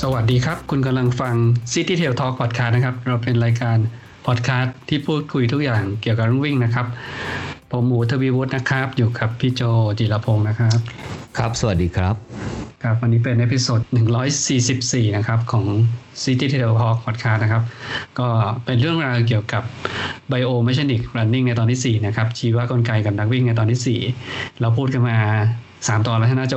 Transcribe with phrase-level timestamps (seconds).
[0.00, 1.34] สวัสดีครับ คุณกำลังฟัง
[1.72, 3.76] City Trail Talk Podcast นะครับ เราเป็นรายการ
[4.26, 6.86] พอดแคสต์ที่พูดคุยทุกอย่างเกี่ยวกับเรื่องวิ่งนะครับ
[7.70, 9.62] ผมหมูทวีวุฒินะครับ อยู่กับพี่โจ
[9.98, 10.78] จิรพงศ์นะครับ
[11.38, 12.14] ครับ สวัสดีครับ
[12.82, 13.80] ครับ วันนี้เป็น episode
[14.48, 15.64] 144 นะครับของ
[16.22, 17.62] City Trail Talk Podcast นะครับ
[18.18, 18.28] ก็
[18.64, 19.62] เป็นเรื่องราวเกี่ยวกับ
[20.30, 25.16] Biomechanic Running ในตอนที่ 4 นะครับ ชีวกลไกกับนักวิ่งในตอนที่ 4 เราพูดกันมา
[25.66, 26.56] 3 ตอนแล้วใช่ไหมโจ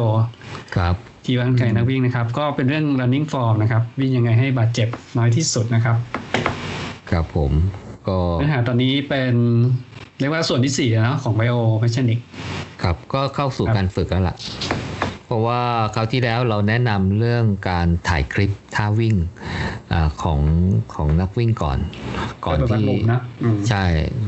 [0.78, 5.96] ครับ ที่ว่ากลไกนักวิ่งนะครับ ก็เป็นเรื่อง running form นะครับ วิ่งยังไงให้บาดเจ็บน้อยที่สุดนะครับ
[7.12, 7.52] ครับผม
[8.08, 9.34] ก็เนื้อหาตอนนี้เป็น
[10.20, 12.20] เรียกว่าส่วนที่4แล้วของ bio mechanic
[12.84, 14.81] ครับ ก็เข้าสู่ครับการฝึกแล้วล่ะเพ
[15.32, 15.62] ราะว่า
[15.96, 19.16] คราวที่แล้วเราแนะนำเรื่องการถ่ายคลิปท่าวิ่ง
[19.92, 20.40] อาของ
[20.94, 21.80] ของนักวิ่งก่อน
[22.46, 23.84] ก่อนแบบวัดที่มุมนะอืมใช่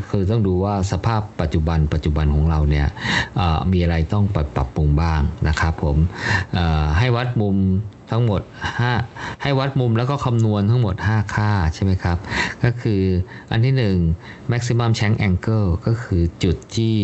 [0.10, 2.88] คือต้องดูว่าสภาพปัจจุบันปัจจุบันของเราเนี่ย
[3.36, 5.98] เอ่อมีอะไรต้องปรับปรับปรุงบ้างนะครับผม
[6.54, 7.58] เอ่อให้วัดมุม
[8.12, 8.42] ทั้งหมด
[8.92, 12.18] 5 ให้วัดมุมแล้วก็คำนวณทั้งหมด 5 ค่าใช่ไหมครับ
[12.64, 13.02] ก็คือ
[13.52, 13.74] อันที่
[14.16, 16.96] 1 maximum shank angle ก็คือจุดที่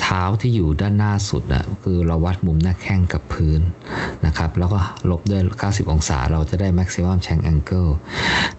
[0.00, 3.60] เท้าที่อยู่ด้านหน้าสุดนะคือเราวัดมุมหน้าแข้งกับพื้น
[4.26, 7.90] นะครับ แล้วก็ลบด้วย 90 องศา เราจะได้ maximum shank angle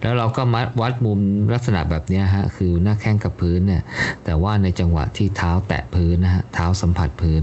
[0.00, 1.18] แล้วเราก็มัดวัดมุม
[1.54, 3.82] ลักษณะแบบนี้ฮะ คือหน้าแข้งกับพื้นเนี่ย
[4.24, 7.42] แต่ว่าในจังหวะที่เท้าแตะพื้นนะฮะ เท้าสัมผัสพื้น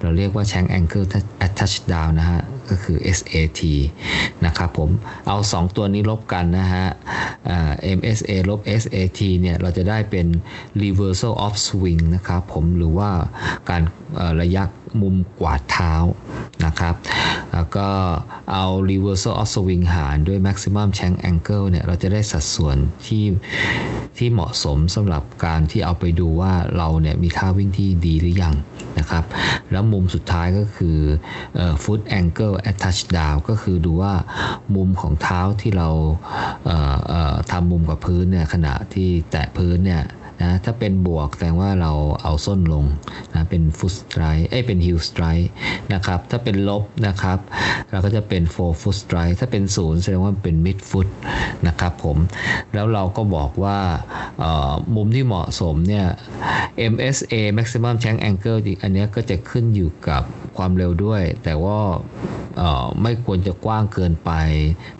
[0.00, 1.06] เราเรียกว่า shank ankle
[1.44, 3.60] at touchdown นะฮะ ก็คือ SAT
[4.46, 4.90] นะครับผม
[5.26, 6.86] เอา 2 ตัวนี้ลบกันนะฮะ
[7.98, 10.26] MSA ลบ SAT เนี่ยเราจะได้เป็น
[10.82, 13.10] reversal of swing นะครับผมหรือว่า
[13.70, 13.82] การ
[14.42, 14.62] ระยะ
[15.02, 15.94] มุมกวาดเท้า
[16.64, 16.94] นะครับ
[17.52, 17.88] แล้วก็
[18.52, 23.24] เอา reversal of swing หารด้วย maximum shank angle เนี่ย เราจะได้สัดส่วนที่
[24.16, 28.54] ที่เหมาะสมสำหรับการที่เอาไปดูว่าเราเนี่ยมีท่าวิ่งที่ดีหรือยัง
[28.98, 29.24] นะครับ
[29.70, 30.98] แล้วมุมสุดท้ายก็คือ
[31.82, 34.14] foot angle at touchdown ก็คือดูว่า
[34.74, 35.88] มุมของเท้าที่เรา
[37.50, 40.02] ทำมุมกับพื้นเนี่ยขณะที่แตะพื้นเนี่ย
[40.42, 41.92] นะถ้าเป็นบวกแสดงว่าเรา
[42.22, 42.84] เอาส้นลง
[43.34, 45.46] นะเป็น foot strike เอ้เป็น heel strike
[45.92, 47.38] นะครับถ้าเป็นลบนะครับ
[47.90, 51.08] เราก็จะเป็น four foot strike ถ้าเป็นศูนย์แสดงว่าเป็น mid foot
[51.66, 52.16] นะครับผม
[52.74, 53.78] แล้วเราก็บอกว่า
[54.94, 56.06] มุมที่เหมาะสมเนี่ย
[56.92, 60.22] MSA maximum shank angle อันนี้ก็จะขึ้นอยู่กับ
[60.56, 61.78] ความเร็วด้วย แต่ว่า
[63.02, 64.30] ไม่ควรจะกว้างเกินไป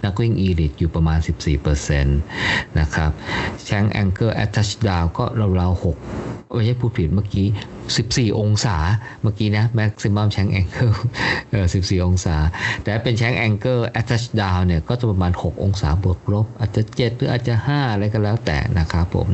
[0.04, 1.18] นักวิ่ง elite อยู่ประมาณ
[1.78, 2.04] 14%
[2.80, 3.10] นะครับ
[3.66, 5.24] shank angle at touchdown ก็
[5.60, 5.84] ราวๆ
[6.16, 7.46] 6ไม่ใช่พูดผิดเมื่อกี้
[7.94, 8.76] 14 องศา
[9.22, 10.94] เมื่อกี้นะ maximum shank angle
[11.50, 12.36] เออ14 องศา
[12.82, 19.28] แต่เป็น shank angle at touchdown เนี่ย ก็จะประมาณ 6 องศาบวกลบ อาจจะ 7 หรืออาจจะ 5 อะไรก็แล้วแต่นะครับผม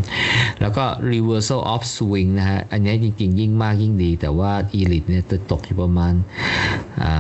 [0.60, 6.14] แล้วก็ reversal of swing นะฮะ อันนี้จริง ๆ ยิ่งมากยิ่งดี แต่ว่า elite เนี่ยจะตกอยู่ประมาณ
[7.02, 7.10] อ่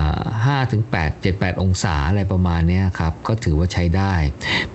[0.52, 4.14] า5ถึง8 7 8 องศาอะไรประมาณเนี้ยครับ ก็ถือว่าใช้ได้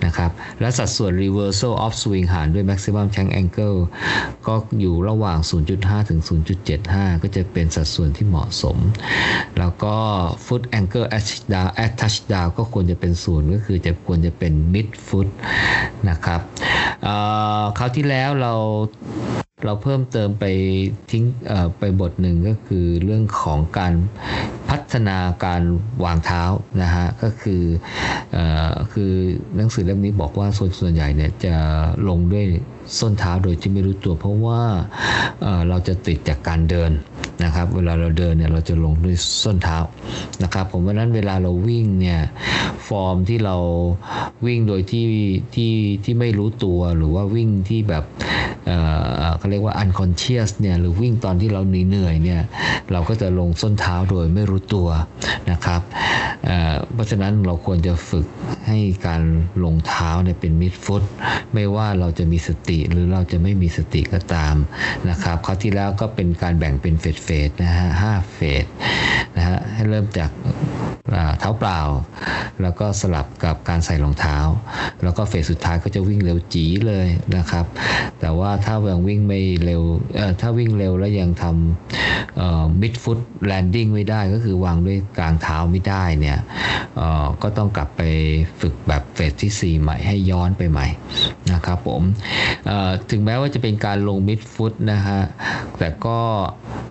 [0.04, 0.30] นะครับ
[0.60, 3.78] และสัดส่วน reversal of swing หารด้วย maximum shank angle
[4.46, 5.38] ก็อยู่ระหว่าง
[5.74, 6.20] 0.5 ถึง
[6.56, 8.76] 0.75 ก็จะเป็นสัดส่วนที่เหมาะสม
[9.58, 9.94] แล้วก็
[10.46, 15.28] foot angle at touchdown at touchdown ก็ควรจะเป็นศูนย์ก็คือจะควรจะเป็น mid foot
[16.10, 16.40] นะครับ
[17.02, 17.14] เอ่
[17.60, 18.54] อคราวที่แล้วเรา
[19.64, 20.44] เราเพิ่มเติมไป
[21.10, 21.24] ทิ้ง
[21.78, 23.94] ไปบทหนึ่งก็คือเรื่องของการ
[24.68, 25.62] พัฒนาการ
[26.04, 26.42] วางเท้า
[26.82, 27.62] นะฮะก็คือ
[28.36, 28.38] อ
[28.92, 29.12] คือ
[29.56, 31.54] หนังสือเล่มนี้บอกว่าส่วนส่วนใหญ่เนี่ยจะ
[32.08, 32.46] ลงด้วย
[32.98, 34.60] ส้นเท้าโดยที่ไม่รู้ตัว เพราะว่า
[35.68, 36.90] เราจะติดจากการเดิน
[37.44, 39.78] นะครับ เวลาเราเดินเนี่ยเราจะลงด้วยส้นเท้า
[40.42, 42.20] นะครับ ผมเพราะฉะนั้นเวลาเราวิ่งเนี่ย
[42.88, 43.56] ฟอร์มที่เรา
[44.46, 45.06] วิ่งโดยที่
[45.54, 45.72] ที่
[46.04, 48.04] ที่ไม่รู้ตัวหรือว่าวิ่งที่แบบ
[48.66, 48.72] เอ
[49.24, 52.42] อเขาเรียกว่า unconscious เนี่ยหรือวิ่งตอนที่เราเหนื่อยเนี่ย
[52.92, 54.88] เราก็จะลงส้นเท้าโดยไม่รู้ตัว
[55.50, 55.80] นะครับ
[56.44, 58.26] เออเพราะฉะนั้นเราควรจะฝึก
[58.66, 59.22] ให้การ
[59.64, 61.04] ลงเท้าเนี่ยเป็น mid foot
[61.54, 64.56] ไม่ว่าเราจะมีสติหรือเราจะไม่มีสติก็ตาม
[65.10, 68.64] นะครับคราวที่แล้วก็เป็นการแบ่งเป็นเฟสเฟสนะฮะห้าเฟส
[69.36, 70.30] นะฮะให้เริ่มจาก
[71.38, 71.80] เท้าเปล่า
[72.62, 74.36] แล้วก็สลับกับการใส่รองเท้า
[75.02, 77.64] แล้วก็เฟสสุดท้ายก็จะวิ่งเร็วจีเลยนะครับ
[78.20, 79.82] แต่ว่าถ้ายังวิ่งไม่เร็ว
[80.40, 83.20] ถ้าวิ่งเร็วแล้วยังทำเอ่อ mid foot
[83.50, 86.38] landing ไม่ได้ก็คือวางด้วยกลางเท้าไม่ได้เนี่ย
[87.42, 88.02] ก็ต้องกลับไป
[88.60, 90.86] ฝึกแบบเฟสที่ 4 ใหม่ให้ย้อนไปใหม่
[91.52, 92.02] นะครับผม
[93.10, 95.20] ถึงแม้ว่าจะเป็นการลงมิดฟุตนะฮะ
[95.78, 96.18] แต่ก็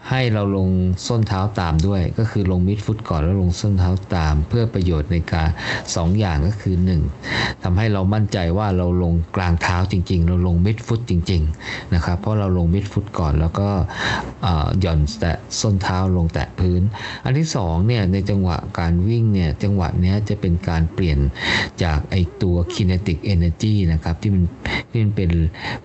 [0.09, 0.69] ให้เราลง
[1.07, 6.75] ส้นเท้าตามด้วย ก็คือลงมิดฟุตก่อนแล้วลงส้นเท้าตาม เพื่อประโยชน์ในการ2ออย่างก็คือ
[7.19, 13.69] 1ทำให้เรามั่นใจว่าเราลงกลางเท้าจริง ๆ เราลงมิดฟุตจริงๆนะครับเพราะเราลงมิดฟุตก่อนแล้วก็
[14.81, 16.81] หย่อนแตะส้นเท้าลงแตะพื้น
[17.23, 21.19] อันที่2เนี่ยในจังหวะการวิ่งเนี่ยจังหวะนี้จะเป็นการเปลี่ยน
[21.83, 24.43] จากไอตัว kinetic energy นะครับที่มัน
[24.89, 25.31] ที่มันเป็น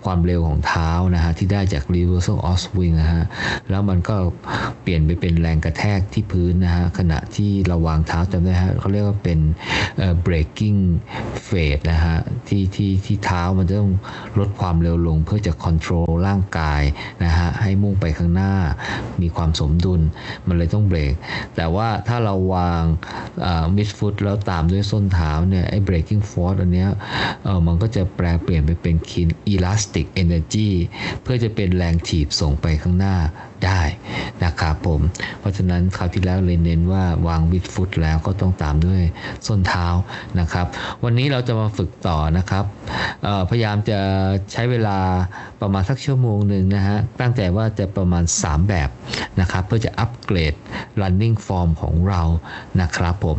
[0.04, 3.24] ความเร็วของเท้านะฮะที่ได้จาก reversal of swing นะฮะ
[3.70, 4.16] แล้วมันก็
[4.82, 9.38] เปลี่ยนไปเป็นแรงกระแทกที่พื้นนะฮะขณะที่เราวางเท้าจำได้ฮะเขาเรียกว่าเป็น
[10.26, 10.80] breaking
[11.46, 12.16] phase นะฮะ
[12.48, 13.92] ที่ที่ที่เท้ามันจะต้อง
[14.38, 16.82] ลดความเร็วลงเพื่อจะ control ร่างกาย
[17.24, 18.54] นะฮะให้มุ่งไปข้างหน้า
[19.22, 20.00] มีความสมดุล
[20.46, 21.14] มันเลยต้องเบรก
[21.56, 22.82] แต่ว่าถ้าเราวาง
[23.76, 26.90] มิดฟุตแล้วตามด้วยส้นเท้าเนี่ยไอ้ breaking force อันเนี้ย
[27.66, 30.70] มันก็จะแปลเปลี่ยนไปเป็นคิน elastic energy
[31.22, 33.16] เพื่อจะเป็นแรงถีบส่งไปข้างหน้า
[33.66, 33.82] ได้
[34.44, 35.00] นะครับผม
[35.40, 39.02] เพราะฉะนั้นคราวที่แล้วเลยเน้นว่าวางมิดฟุตแล้วก็ต้องตามด้วย
[39.46, 39.86] ส้นเท้า
[40.40, 40.66] นะครับ
[41.04, 42.64] วันนี้เราจะมาฝึกต่อนะครับ
[43.50, 43.98] พยายามจะ
[44.52, 44.98] ใช้เวลา
[45.60, 48.88] ประมาณสักชั่วโมงหนึ่งนะฮะตั้งใจว่าจะประมาณ 3 แบบ
[49.40, 50.54] นะครับเพื่อจะอัปเกรด
[51.00, 52.22] running form ของเรา
[52.80, 53.36] นะครับผม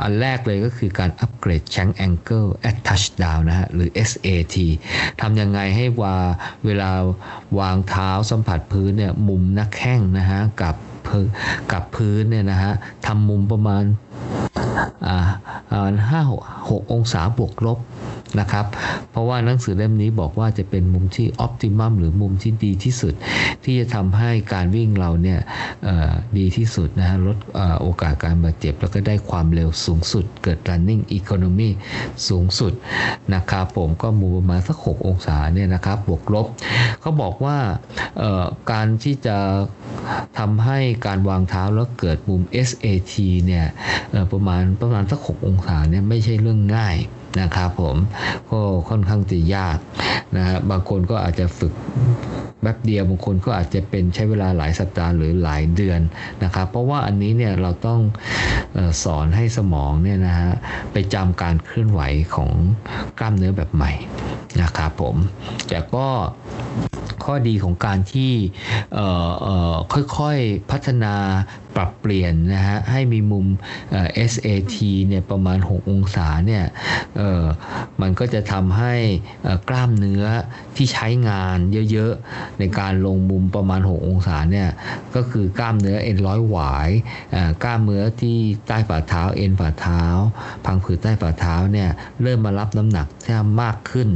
[0.00, 4.56] อันแรกเลยก็คือการอัปเกรด Shank Angle at Touchdown นะฮะ หรือ SAT
[5.20, 6.16] ทำยังไงให้ว่า
[6.64, 6.90] เวลา
[7.58, 10.76] วางเท้าสัมผัสพื้นเนี่ยมุมนักแข้งนะฮะ กับ
[11.72, 12.72] กับพื้นเนี่ยนะฮะ
[13.06, 13.84] ทำมุมประมาณ
[16.10, 16.20] ห้า
[16.70, 17.78] หกองศาบวกลบ
[18.40, 18.66] นะครับ
[19.10, 23.14] เพราะว่าหนังสือเล่มนี้บอกว่าจะเป็นมุมที่ออพติมัมหรือมุมที่ดีที่สุด
[23.64, 25.40] ที่จะทำให้การวิ่งเราเนี่ย
[26.38, 27.38] ดีที่สุดนะฮะลด
[27.80, 31.70] โอกาสการบาดเจ็บ แล้วก็ได้ความเร็วสูงสุด เกิด running economy
[32.28, 32.72] สูงสุด
[33.34, 36.46] นะครับผมก็มุมประมาณสัก 6 องศาเนี่ยนะครับบวกลบ
[37.00, 37.56] เขาบอกว่า
[38.72, 39.36] การที่จะ
[40.38, 43.14] ทำให้การวางเท้าแล้วเกิดมุม SAT
[43.46, 43.66] เนี่ย
[44.32, 46.96] ประมาณประมาณสัก 6 องษาเนี่ยไม่ใช่เรื่องง่าย
[47.40, 47.96] นะครับผม
[48.50, 49.78] ก็ค่อนข้างจะยาก
[50.36, 51.72] นะฮะบางคนก็อาจจะฝึก
[52.60, 56.00] แป๊บเดียวบางคนก็อาจจะเป็นใช้เวลาหลายสัปดาห์หรือหลายเดือน
[56.44, 58.00] นะครับเพราะว่าอันนี้เนี่ยเราต้อง
[59.04, 60.50] สอนให้สมองเนี่ยนะฮะ
[60.92, 62.00] ไปจำการเคลื่อนไหว
[62.34, 62.50] ของ
[63.18, 63.92] กล้ามเนื้อแบบใหม่
[64.62, 65.16] นะครับผม
[65.68, 66.06] แต่ก็
[67.24, 68.32] ข้อดีของการที่
[70.16, 71.14] ค่อยๆพัฒนา
[71.76, 73.46] ปรับเปลี่ยนนะฮะให้มีมุม
[74.30, 74.76] SAT
[75.08, 76.64] เนี่ยประมาณ 6 องศาเนี่ย
[78.00, 78.94] มันก็จะทำให้
[79.68, 80.24] กล้ามเนื้อ
[80.76, 81.58] ที่ใช้งาน
[81.92, 84.68] เยอะๆ ในการลงมุมประมาณ 6 องศาเนี่ย
[85.14, 86.88] ก็คือกล้ามเนื้อเอ็นร้อยหวาย
[87.62, 88.36] กล้ามเนื้อที่
[88.66, 90.02] ใต้ฝ่าเท้าเอ็นฝ่าเท้า
[90.64, 91.88] พังผืดใต้ฝ่าเท้าเนี่ย
[92.22, 94.08] เริ่มมารับน้ำหนักที่มากขึ้น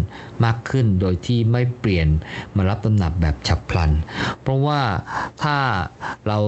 [0.44, 2.08] มากขึ้นโดยที่ไม่เปลี่ยน
[2.56, 3.90] มารับน้ำหนักแบบฉับพลัน
[4.42, 4.80] เพราะว่า
[5.42, 5.56] ถ้า
[6.28, 6.38] เรา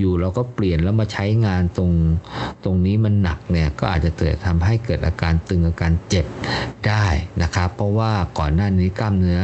[0.00, 1.92] อยู่ๆเราก็เปลี่ยนแล้วมาใช้งานตรง
[2.64, 6.26] ตรงนี้มันหนักเนี่ยก็อาจจะเกิดทำให้เกิดอาการตึงอาการเจ็บ
[6.86, 7.06] ได้
[7.42, 9.40] นะครับ เพราะว่าก่อนหน้านี้กล้ามเนื้อ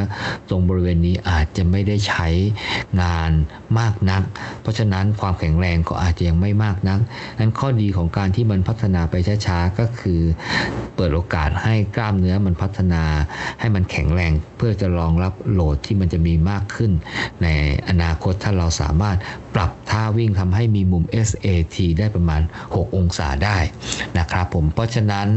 [0.48, 2.28] ตรงบริเวณนี้อาจจะไม่ได้ใช้
[3.02, 3.30] งาน
[3.78, 4.22] มากนัก
[4.62, 6.98] เพราะฉะนั้นความแข็งแรงก็อาจจะยังไม่มากนัก
[7.38, 9.14] นั้นข้อดีของการที่มันพัฒนาไป
[9.46, 10.20] ช้าๆก็คือ
[10.96, 13.02] เปิดโอกาสให้กล้ามเนื้อมันพัฒนา
[13.60, 16.92] ให้มันแข็งแรงเพื่อจะรองรับโหลดที่มันจะมีมากขึ้น
[17.42, 17.46] ใน
[17.88, 19.16] อนาคตถ้าเราสามารถ
[19.54, 23.58] ปรับท่าวิ่งทำให้มีมุม SAT ได้ประมาณ 6 องศาได้
[24.18, 25.28] นะครับผมเพราะฉะนั้น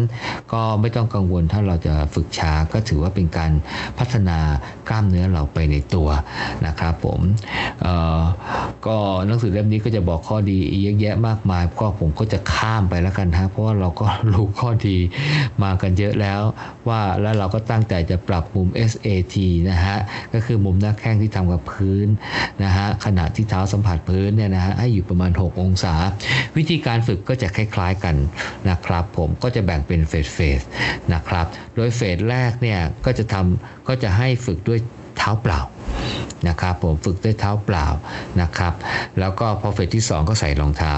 [0.53, 3.51] ก็ไม่ต้องกังวลถ้าเราจะฝึกช้าก็ถือว่าเป็นการ
[3.97, 4.37] พัฒนา
[4.89, 6.09] กล้ามเนื้อเราไปในตัว
[6.65, 7.19] นะครับผม
[8.87, 14.97] ก็หนังสือเล่มนี้ก็จะบอกข้อดีเยอะแยะมากมายก็ผมก็จะข้ามไปแล้วกันฮะเพราะว่าเราก็รู้ข้อดี
[15.63, 16.41] มากันเยอะแล้ว
[16.87, 19.35] ว่าแล้วเราก็ตั้งใจจะปรับบมุม SAT
[19.69, 19.97] นะฮะ
[20.33, 22.07] ก็คือมุมหน้าแข้งที่ทำกับพื้น
[22.63, 25.93] นะฮะขณะที่เท้าสัมผัสพื้นเนี่ยนะฮะให้อยู่ประมาณ 6 องศา
[26.57, 28.15] วิธีการฝึกก็จะคล้ายๆกัน
[28.69, 30.61] นะครับ ผมก็จะแบ่งเป็นเฟสเฟส
[31.13, 34.79] นะครับ โดยเฟสแรกเนี่ยก็จะทำก็จะให้ฝึกด้วย
[35.17, 35.61] เท้าเปล่า
[36.47, 37.87] นะครับผมฝึกด้วยเท้าเปล่า
[38.41, 38.73] นะครับ
[39.19, 40.95] แล้วก็พอเฟสที่ 2 ก็ใส่รองเท้า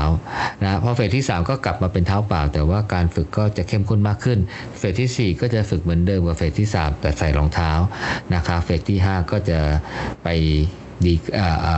[0.63, 4.39] นะพอเฟสที่ 3 ก็กลับมาเป็นเท้าเปล่า แต่ว่าการฝึกก็จะเข้มข้นมากขึ้น
[4.77, 7.71] เฟสที่ 4 ก็จะฝึกเหมือนเดิมกับเฟสที่ 3 แต่ใส่รองเท้า
[8.33, 9.59] นะครับเฟสที่ 5 ก็จะ
[10.23, 10.27] ไป
[11.05, 11.13] ดี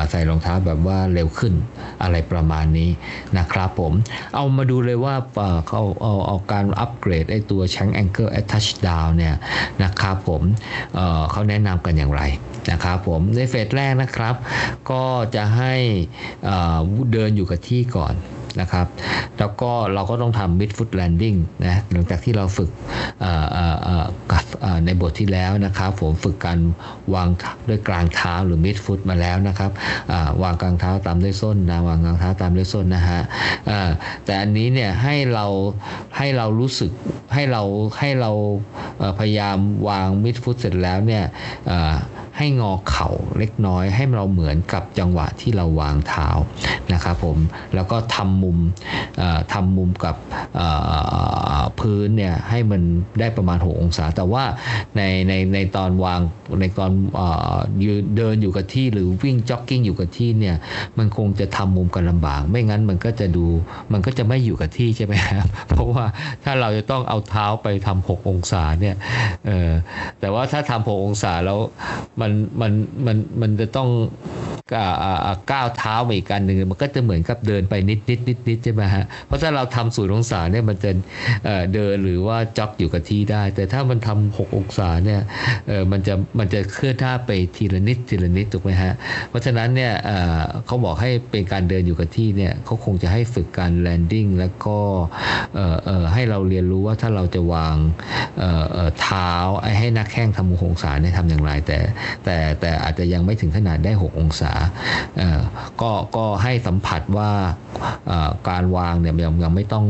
[0.10, 1.54] ใส่รองเท้าแบบว่าเร็วขึ้น
[2.04, 2.90] อะไรประมาณนี้
[3.38, 3.94] นะครับผม
[4.36, 5.16] เอามาดูเลยว่า
[5.68, 9.36] เขาเอาเอาการอัปเกรดไอตัว Shank Angle at Touchdown เนี่ย
[9.84, 10.42] นะครับผม
[10.96, 12.22] เเขาแนะนำกันอย่างไร
[12.72, 14.36] นะครับผมในเฟสแรกนะครับ
[14.92, 15.04] ก็
[15.36, 15.74] จะให้
[17.14, 18.14] เดินอยู่กับที่ก่อน
[18.62, 18.88] นะครับ
[19.40, 22.70] แล้วก็เราก็ต้องทำ mid foot landing นะหลังจากที่เราฝึก
[24.86, 26.60] ในบทที่แล้วนะครับผมฝึกการ
[27.14, 27.30] วาง
[27.70, 29.72] ด้วยกลางเท้าหรือมิดฟุตมาแล้วนะครับ
[30.44, 33.22] วางกลางเท้าตามด้วยส้นนะวางกลางเท้าตามด้วยส้นนะฮะ
[34.26, 35.46] แต่อันนี้เนี่ยให้เรา
[36.18, 36.92] ให้เรารู้สึก
[37.34, 37.64] ให้เรา
[38.00, 38.32] ให้เรา
[39.20, 39.58] พยายาม
[39.90, 41.24] วางมิดฟุตเสร็จแล้วเนี่ย
[42.40, 46.30] ให้งอเข่าเล็กน้อย ให้เราเหมือนกับจังหวะที่เราวางเท้า
[46.94, 47.38] นะครับผม
[47.76, 48.58] แล้วก็ทำมุม
[49.54, 50.16] ทำมุมกับ
[51.80, 52.82] พื้นเนี่ยให้มัน
[53.20, 54.44] ได้ประมาณ 6 องศา แต่ว่า
[54.98, 56.20] ในในในตอนวาง
[56.60, 56.92] ในตอน
[57.84, 60.56] ยืนเดินอยู่กับที่หรือวิ่งจ็อกกิ้งอยู่กับที่เนี่ย
[60.98, 63.46] มันคงจะทำมุมกันลำบาก ไม่งั้นมันก็จะดู
[63.92, 66.06] มันก็จะไม่อยู่กับที่ใช่ไหมครับเพราะว่า
[66.44, 68.96] ถ้าเราจะต้องเอาเท้าไปทำ6องศาเนี่ย
[69.48, 69.72] เออ
[70.20, 71.60] แต่ว่าถ้าทำ6องศาแล้ว
[72.22, 72.29] มัน
[72.62, 72.72] มัน
[73.06, 73.90] มันมันจะต้อง
[75.52, 80.92] ก้าวเท้ามาอีกการหนึ่งมันก็จะเหมือนกับเดินไปนิดนิดนิดนิดใช่ไหมฮะเพราะถ้าเราทำศูนย์องศาเนี่ยมันจะ
[81.74, 85.22] เดินหรือว่าจ็อกอยู่กับที่ได้ แต่ถ้ามันทำหกองศาเนี่ย
[85.92, 88.94] มันจะมันจะเคลื่อนท่าไปทีละนิดทีละนิดถูกไหมฮะ
[89.30, 89.94] เพราะฉะนั้นเนี่ย
[90.66, 94.78] เขาบอกให้เป็นการเดินอยู่กับที่เนี่ยเขาคงจะให้ฝึกการแลนดิ้งแล้วก็
[96.14, 97.76] ให้เราเรียนรู้ว่าถ้าเราจะวาง
[99.02, 99.32] เท้า
[99.80, 101.78] ให้นักแข้งทำหกองศาเนี่ยทำอย่างไร แต่
[102.26, 104.52] แต่แต่อาจจะยังไม่ถึงขนาดได้ 6 องศา
[105.82, 107.32] ก็ก็ให้สัมผัสว่า
[108.50, 109.86] การวางเนี่ยยังยังไม่ต้อง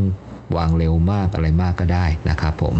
[0.58, 2.76] วางเร็วมากอะไรมากก็ได้นะครับผม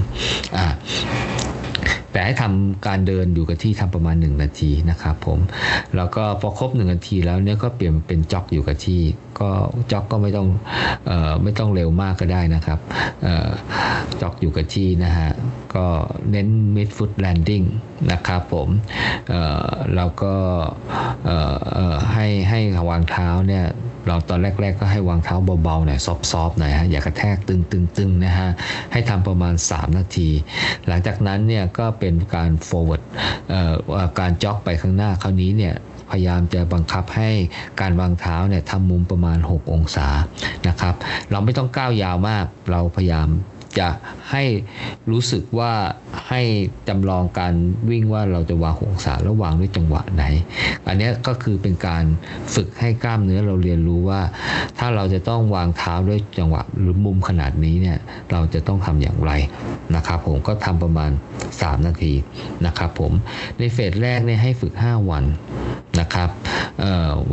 [2.12, 5.40] แต่ให้ทำการเดินอยู่กับที่ทำประมาณ 1 นาทีนะครับผม
[5.96, 9.02] แล้วก็พอครบ 1 นาทีแล้วเนี่ยก็เปลี่ยนเป็นจ็อกอยู่กับที่
[9.40, 9.50] ก็
[9.92, 10.48] จ็อกก็ไม่ต้อง
[11.10, 12.80] ออไม่ต้องเร็วมากก็ได้นะครับ
[14.22, 15.30] จ็อกอยู่กับที่นะฮะ
[15.76, 15.86] ก็
[16.32, 17.66] เน้น mid foot landing
[18.12, 18.70] นะครับผม
[19.96, 20.36] แล้วก็
[22.14, 22.60] ให้ให้
[22.90, 23.66] วางเท้าเนี่ย
[24.08, 26.00] เราตอนแรก ๆ ก็ให้วางเท้าเบาๆหน่อย
[26.32, 28.50] ซอฟๆหน่อยฮะอย่ากระแทกตึงๆๆนะฮะ
[28.92, 30.30] ให้ทำประมาณ 3 นาที
[30.88, 33.02] หลังจากนั้นเนี่ยก็เป็นการ forward
[34.20, 35.76] การจ็อกไปข้างหน้าคราวนี้เนี่ย
[36.12, 37.30] พยายามจะบังคับให้
[37.82, 40.08] การวางเท้าเนี่ยทำมุมประมาณ 6 องศา
[40.68, 40.96] นะครับ
[41.32, 43.28] เราไม่ต้องก้าวยาวมาก เราพยายาม
[43.80, 43.90] จะ
[44.32, 44.44] ให้
[45.12, 45.74] รู้สึกว่า
[46.30, 46.42] ให้
[46.88, 47.54] จำลองการ
[47.90, 50.24] วิ่งว่าเราจะวางองศาแล้ววางด้วยจังหวะไหน
[50.88, 52.04] อันนี้ก็คือเป็นการ
[52.56, 54.22] ฝึกให้กล้ามเนื้อเราเรียนรู้ว่า
[54.80, 57.98] ถ้าเราจะต้องวางเท้าด้วยจังหวะหรือมุมขนาดนี้เนี่ย
[58.32, 59.32] เราจะต้องทำอย่างไร
[59.96, 61.12] นะครับผมก็ทำประมาณ
[61.50, 62.14] 3 นาที
[62.66, 63.12] นะครับผม
[63.58, 65.24] ในเฟสแรกเนี่ยให้ฝึก 5 วัน
[66.00, 66.30] นะครับ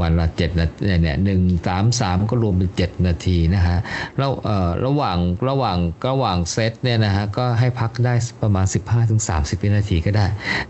[0.01, 3.79] วันละ7นาทีเนี่ยหนึ่งสามสามก็รวมเป็น 7 นาทีนะฮะ
[4.19, 4.31] แล้ว
[4.87, 5.79] ระหว่างระหว่าง
[6.09, 8.67] ระหว่างว่างเซตเนี่ยนะฮะก็ให้พักได้ประมาณ
[9.15, 10.27] 15-30 วินาทีก็ได้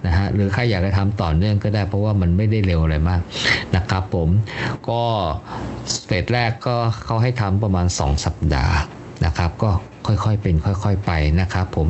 [0.06, 3.20] นะฮะหรือใครอยากจะทำต่อเนื่องก็ได้ เพราะว่ามันไม่ได้เร็วอะไรมาก
[3.76, 4.28] นะครับผม
[4.88, 5.02] ก็
[6.06, 8.76] เฟสแรกก็เขาให้ทำประมาณ 2 สัปดาห์
[9.24, 9.70] นะครับก็
[10.06, 11.88] ค่อยๆเป็นค่อยๆไปนะครับผม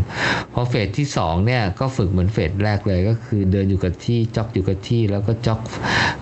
[0.53, 5.61] พอเฟสที่2เนี่ยก็ฝึกเหมือนเฟสแรกเลยก็คือเดินอยู่กับที่จ็อกอยู่กับที่แล้วก็จ็อก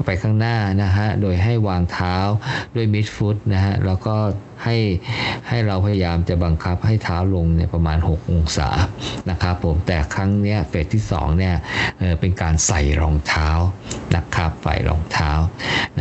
[0.06, 2.16] ไปข้างหน้านะฮะโดยให้วางเท้า
[2.74, 4.16] ด้วยมิดฟุตนะฮะแล้วก็
[4.64, 4.76] ให้
[5.48, 8.68] ให้เราพยายามจะบังคับให้เท้าลงเนี่ยประมาณ 6 องศา
[9.30, 11.54] นะครับผมแต่ครั้งเนี้ยเฟสที่2เนี่ย
[12.20, 13.48] เป็นการใส่รองเท้า
[14.16, 15.30] นะครับใส่รองเท้า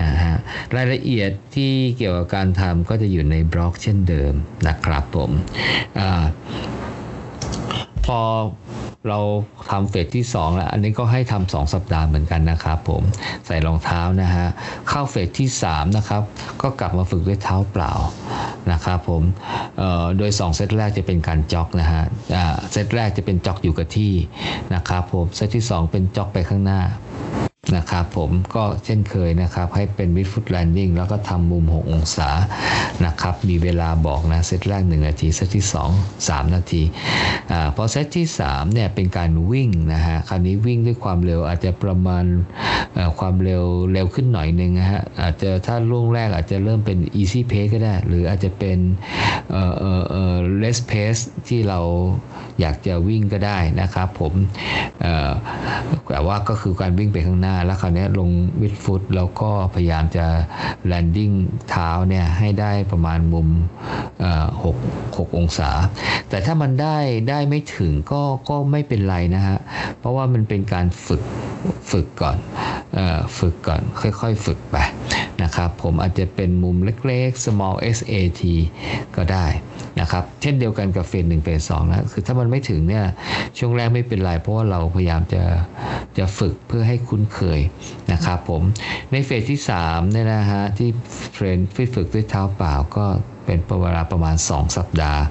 [0.02, 0.36] นะฮะ
[0.76, 4.34] รายละเอียดที่เกี่ยวกับการทำก็จะอยู่ในบล็อกเช่นเดิม
[4.68, 5.32] นะครับผม
[6.00, 6.02] อ
[8.06, 8.20] พอ
[9.10, 9.20] เรา
[9.72, 13.04] ทำเฟสที่2แล้วอันนี้ก็ให้ทำสองสัปดาห์เหมือนกันนะครับผม
[13.46, 14.48] ใส่รองเท้านะฮะ
[14.90, 16.22] เข้า phase ที่3นะครับ
[16.62, 17.94] ก็กลับมาฝึกด้วยเท้าเปล่า
[18.72, 19.24] นะครับผม
[20.18, 22.04] โดย 2 เซตแรกจะเป็นการ jog นะฮะ
[22.72, 24.14] เซตแรกจะเป็น jog อยู่กับที่
[24.74, 26.82] นะครับผมเซตที่ 2 เป็น jog ไปข้างหน้า
[27.76, 32.30] นะครับผมก็เช่นเคยนะครับให้เป็น midfoot landing แล้วก็ทำมุม 6 องศา
[33.06, 35.66] นะครับมีเวลาบอกนะเซตแรก 1 นาที เซตที่
[35.96, 36.84] 2 3 นาที
[37.52, 42.26] อพอเซตที่3เนี่ยเป็นการวิ่งนะฮะคราวนี้วิ่งด้วยความเร็วอาจจะประมาณ
[43.20, 48.78] ความเร็วเร็วขึ้นหน่อยนึงนะฮะอาจจะถ้าล่วงแรกอาจจะเริ่มเป็น easy pace ก็ได้ หรืออาจจะเป็น
[49.52, 51.80] เอ่อเอ่อเอ่อ less pace ที่เรา
[52.62, 54.34] อยากจะวิ่งก็ได้นะครับผม
[56.10, 58.30] แต่ว่าก็คือการวิ่งไปข้างหน้าแล้วคราวนี้ลง
[58.62, 60.26] วิดฟุตแล้วก็พยายามจะ
[60.86, 61.32] แลนดิ้ง
[61.70, 63.48] เท้าเนี่ยให้ได้ประมาณมุม
[64.64, 64.78] หก
[65.18, 65.70] หกองศา
[66.30, 66.98] แต่ถ้ามันได้
[67.30, 69.58] ได้ไม่ถึงก็ก็ไม่เป็นไรนะฮะ
[70.00, 71.22] เพราะว่ามันเป็นการฝึก
[71.92, 72.38] ฝึกก่อน
[73.40, 74.78] ฝึกก่อนค่อยๆ ฝึกไป
[75.44, 78.42] นะครับ ผมอาจจะเป็นมุมเล็กๆ small SAT
[79.16, 79.46] ก็ได้
[80.02, 83.06] นะครับเช่นเดียวกันกับเฟสหนึ่งเฟสสองนะคือถ้ามันไม่ถึงเนี่ย
[83.58, 85.44] ช่วงแรกไม่เป็นไรเพราะว่าเราพยายามจะ
[86.18, 87.60] จะฝึกเพื่อให้คุ้นเคย
[88.12, 88.62] นะครับผม
[89.12, 90.90] ในเฟสที่3เนี่ยนะฮะที่
[91.34, 91.58] เทรน
[91.96, 93.06] ฝึกด้วยเท้าเปล่าก็
[93.46, 95.22] เป็นเวลาประมาณ 2 สัปดาห์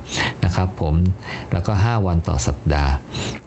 [0.45, 0.95] นะครับผม
[1.52, 2.92] แล้วก็ 5 วันต่อสัปดาห์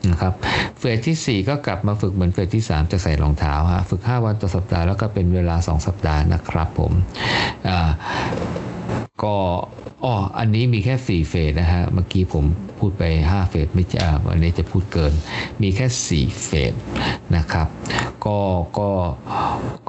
[0.10, 0.34] นะครับ
[0.80, 6.92] เฟสที่ 4 ก็กลับมาฝึกเหมือนเฟสที่ 3 จะใส่รองเท้าฮะฝึก 5 วันต่อสัปดาห์แล้วก็เป็นเวลา 2 สัปดาห์นะครับผม
[7.68, 7.90] อ่า
[9.24, 9.36] ก็
[10.04, 12.46] อ๋ออันนี้มีแค่ 4 เฟสนะฮะ เมื่อกี้ผม
[12.80, 15.14] พูดไป 5 เฟสไม่ใช่วันนี้จะพูดเกิน
[15.62, 16.74] มีแค่ 4 เฟส
[17.36, 17.68] นะครับ
[18.26, 18.40] ก็
[18.80, 18.90] ก็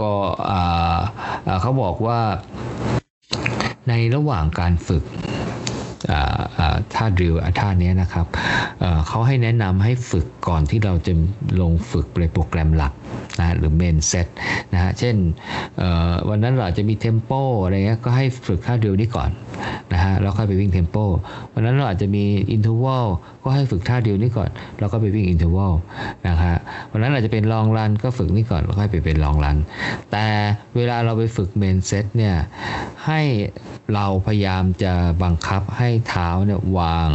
[0.01, 0.13] ก็
[0.51, 0.99] อ่า
[1.61, 2.21] เขาบอกว่า
[3.89, 5.05] ในระหว่างการฝึก
[6.95, 8.27] ท่า drill ท่านี้นะครับ
[9.09, 11.13] เขาให้แนะนำให้ฝึกก่อนที่เราจะ
[11.61, 12.93] ลงฝึกในโปรแกรมหลัก
[13.41, 14.27] นะหรือ main set
[14.73, 15.17] นะฮะเช่น
[16.29, 17.31] วันนั้นเราอาจจะมี tempo
[17.65, 19.31] อะไรเงี้ยก็ให้ฝึกท่า drill นี้ก่อน
[19.93, 20.97] นะฮะแล้วค่อยไปวิ่ง tempo
[21.55, 23.07] วันนั้นเราอาจจะมี interval
[23.43, 25.75] ก็ให้ฝึกท่า drill นี้ก่อน แล้วก็ไปวิ่ง interval
[26.29, 26.55] นะฮะ
[26.91, 29.57] วันนั้นอาจจะเป็น long run ก็ฝึกนี่ก่อนแล้วค่อยไปเป็น long run
[30.13, 30.27] แต่
[30.77, 32.37] เวลาเราไปฝึกเมนเซตเนี่ย
[33.07, 33.21] ให้
[33.95, 37.09] เราพยายามจะบังคับให้เท้าเนี่ยวาง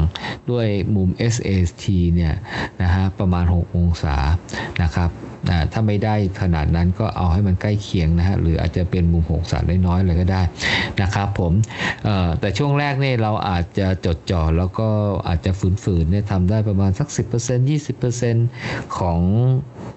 [0.52, 1.84] ด้วยมุม SAT
[2.16, 2.34] เนี่ย
[2.82, 4.16] นะฮะประมาณ 6 องศา
[4.84, 5.12] นะครับ
[5.74, 10.42] ถ้าไม่ได้ขนาดนั้นก็เอาให้มันใกล้เคียงนะฮะหรืออาจจะเป็นมุมหกสาน้อยๆเลยก็ได้
[11.02, 11.54] นะครับผม
[12.40, 14.88] แต่ช่วงแรกเนี่ยเราอาจจะจดจ่อแล้วก็
[15.28, 15.52] อาจจะ
[15.84, 17.08] ฝืนๆเนี่ยทำได้ประมาณสัก
[17.50, 17.70] 10%
[18.20, 19.20] 20%ของ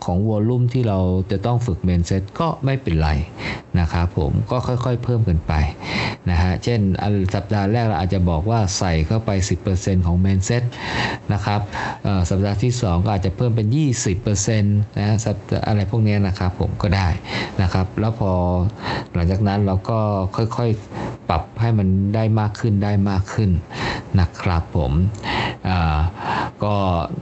[0.05, 0.99] ของวอลลุ่มที่เรา
[1.31, 3.11] จะต้องฝึกเมนเซตก็ไม่เป็นไร
[3.81, 5.53] นะครับผมก็ค่อยๆเพิ่มกันไป
[6.31, 6.81] นะฮะเช่น
[7.35, 9.31] สัปดาห์แรกเราอาจจะบอกว่าใส่เข้าไป
[9.69, 10.63] 10%ของเมนเซต
[11.33, 11.61] นะครับ
[12.31, 13.67] สัปดาห์ที่ 2 ก็อาจจะเพิ่มเป็น
[14.15, 15.17] 20%นะ
[15.69, 17.09] อะไรพวกนี้นะครับผมก็ได้
[17.63, 18.33] นะครับแล้วพอ
[19.15, 19.99] หลังจากนั้นเราก็
[20.37, 23.51] ค่อยๆปรับให้มันได้มากขึ้นได้มากขึ้น
[24.21, 24.93] นะครับผม
[26.65, 26.75] ก็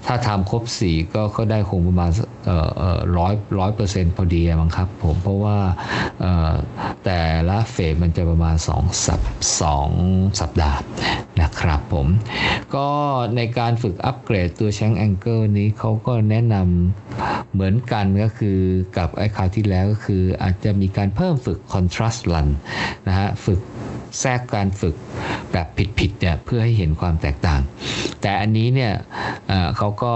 [0.07, 2.11] ถ้าทำครบ 4 ก็ก็ได้คงประมาณ
[3.19, 5.57] ร้อยร้อยเปอร์เซ็นต์พอดีมั้งครับผมเพราะว่า
[7.05, 9.21] แต่ละเฟสมันจะประมาณ2สัป
[9.61, 9.89] สอง
[10.41, 10.79] สัปดาห์
[11.41, 12.07] นะครับผม
[12.75, 12.89] ก็
[13.37, 18.59] ในการฝึกอัปเกรดตัวแชงแองเกิลนี้เขาก็แนะนำเหมือนกันก็คือ
[18.97, 22.49] กับไอ้คราวที่แล้วก็คืออาจจะมีการเพิ่มฝึก contrast run
[23.07, 23.61] นะฮะฝึก
[24.21, 24.95] แทรกการฝึก
[25.53, 25.67] แบบ
[25.99, 27.61] ผิดๆเนี่ยเพื่อให้เห็นความแตกต่าง
[28.21, 28.93] แต่อันนี้เนี่ย
[29.77, 30.15] เขาก็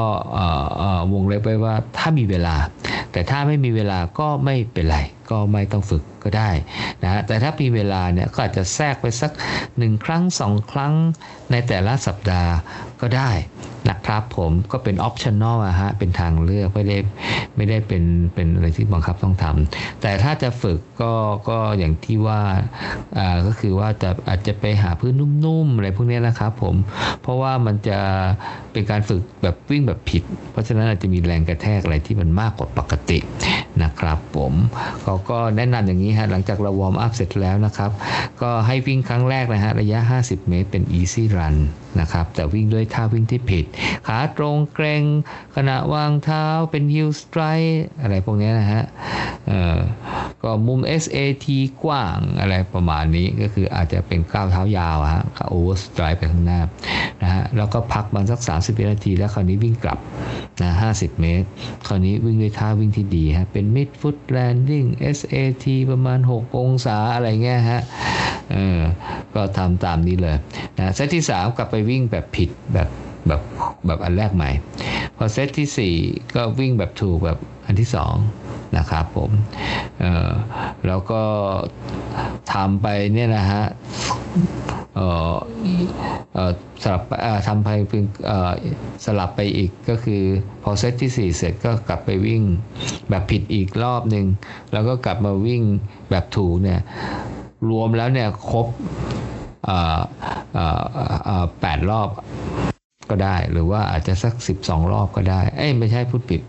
[1.12, 2.56] วงเล็บไว้ว่าถ้ามีเวลา
[3.12, 4.99] แต่ถ้าไม่มีเวลาก็ไม่เป็นไร
[5.30, 6.50] ก็ไม่ต้องฝึกก็ได้
[7.02, 9.32] นะแต่ถ้ามีเวลาเนี่ยก็อาจจะแทรกไปสัก
[9.78, 10.95] หนึ่งครั้งสองครั้ง
[11.50, 12.52] ในแต่ละสัปดาห์
[13.00, 13.30] ก็ได้
[13.89, 16.99] นะครับผมก็เป็นออปชั่นอลอะฮะเป็นทางเลือกไม่ได้
[17.56, 21.12] ไม่ได้เป็นเป็นอะไรที่บังคับต้องทำแต่ถ้าจะฝึกก็
[21.49, 22.41] ก็อย่างที่ว่า
[23.19, 26.75] อ่าก็คือว่าจะอาจจะไปหาพื้นนุ่มๆอะไรพวกนี้นะครับผม
[27.23, 27.99] เพราะว่ามันจะ
[28.76, 33.19] เป็นการฝึกแบบวิ่งแบบผิด เพราะฉะนั้นอาจจะมีแรงกระแทกอะไรที่มันมากกว่าปกติ
[33.82, 34.54] นะครับผม
[35.02, 37.91] เขาก็แนะนำอย่างนี้ฮะหลังจากเราวอร์มอัพเสร็จแล้วนะครับ
[38.43, 41.56] ก็ให้วิ่งครั้งแรกนะฮะระยะ 50 เมตรเป็น easy run
[42.00, 43.65] นะครับแต่วิ่งด้วยท่าวิ่งที่ผิด
[44.06, 45.02] ขาตรงเกรง
[45.56, 48.82] ขณะวางเท้าเป็น heel strike อะไรพวกนี้นะฮะ
[50.43, 51.47] ก็มุม SAT
[51.82, 56.60] กว้างอะไรประมาณนี้ก็คืออาจจะเป็นก้าวเท้า ยาวฮะ over strike ไปข้างหน้า
[57.23, 59.98] นะฮะแล้วก็พักมันสัก30นาที แล้วคราวนี้วิ่งกลับ
[60.62, 61.46] นะ50 เมตร
[61.86, 67.82] คราวนี้วิ่งด้วยท่าวิ่งที่ดีฮะเป็น mid foot landing SAT ประมาณ 6 องศาอะไรเงี้ยฮะ
[68.52, 68.80] เออ
[69.34, 70.36] ก็ทำตามนี้เลย
[70.78, 72.88] นะเซตที่ 3 กลับไปวิ่งแบบผิดแบบ
[73.28, 73.41] แบบ
[73.86, 74.50] แบบอันแรกใหม่
[75.17, 77.89] พอเซตที่ 4 ก็วิ่งแบบถูกแบบอันที่
[78.32, 79.30] 2 นะครับผม
[80.00, 80.30] เออ
[80.86, 81.23] แล้วก็
[82.52, 83.65] ทำไปเนี่ยนะฮะ
[84.95, 85.00] เอ
[85.32, 85.34] อ
[86.34, 87.02] เออสลับ
[87.49, 88.04] ทำไปเพิ่ง
[89.04, 90.23] สลับไปอีกก็คือ
[90.62, 92.43] พอเซตที่ 4 เสร็จก็กลับไปวิ่ง
[93.10, 94.26] แบบผิดอีกรอบหนึ่ง
[94.73, 95.62] แล้วก็กลับมาวิ่ง
[96.10, 96.80] แบบถูกเนี่ย
[97.71, 98.67] รวมแล้วเนี่ยครบ
[101.60, 102.08] แปดรอบ
[103.10, 106.40] ก็ได้ หรือว่าอาจจะสักสิบสองรอบก็ได้ เอ้ยไม่ใช่พูดผิด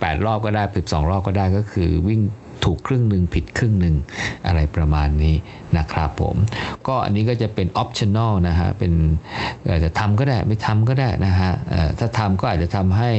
[0.00, 2.20] แปดรอบก็ได้สิบสองรอบก็ได้ก็คือวิ่ง
[2.64, 3.96] ถูกครึ่งหนึ่งผิดครึ่งหนึ่ง
[4.46, 5.36] อะไรประมาณนี้
[5.78, 6.36] นะครับผม
[6.86, 8.92] ก็อันนี้ก็จะเป็น optional นะฮะเป็น
[9.84, 11.52] จะทำก็ได้ไม่ทำก็ได้นะฮะ
[11.98, 13.10] ถ้าทำก็อาจจะทำให้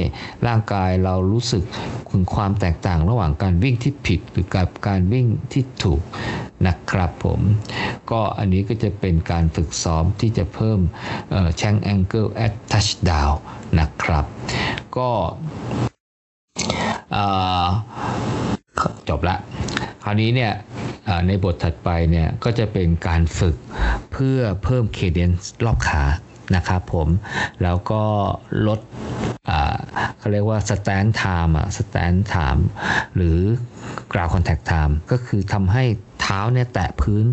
[0.47, 1.63] ร่างกายเรารู้สึก
[2.11, 6.01] ถึงความแตกต่างระหว่างการวิ่งที่ผิดหรือกับการวิ่งที่ถูก
[6.67, 7.39] นะครับผม
[8.11, 10.79] ก็อันนี้ก็จะเป็นการฝึกซ้อมที่จะเพิ่ม
[11.57, 13.35] แชง angle at touchdown
[13.79, 14.25] นะครับ
[14.97, 15.09] ก็
[19.11, 19.37] จบละ
[20.03, 20.51] คราวนี้เนี่ย
[21.27, 23.55] ในบทถัดไปเนี่ยก็จะเป็นการฝึก
[24.11, 26.03] เพื่อเพิ่มเคเดนซ์รอบขา
[26.55, 27.07] นะครับผม
[27.63, 28.03] แล้วก็
[28.67, 28.79] ลด
[30.17, 32.61] เขาเรียกว่า stand time อะ stand time
[33.15, 33.39] หรือ
[34.11, 35.83] ground contact time ก็คือทำให้
[36.21, 37.25] เท้าเนี่ยแตะพื้น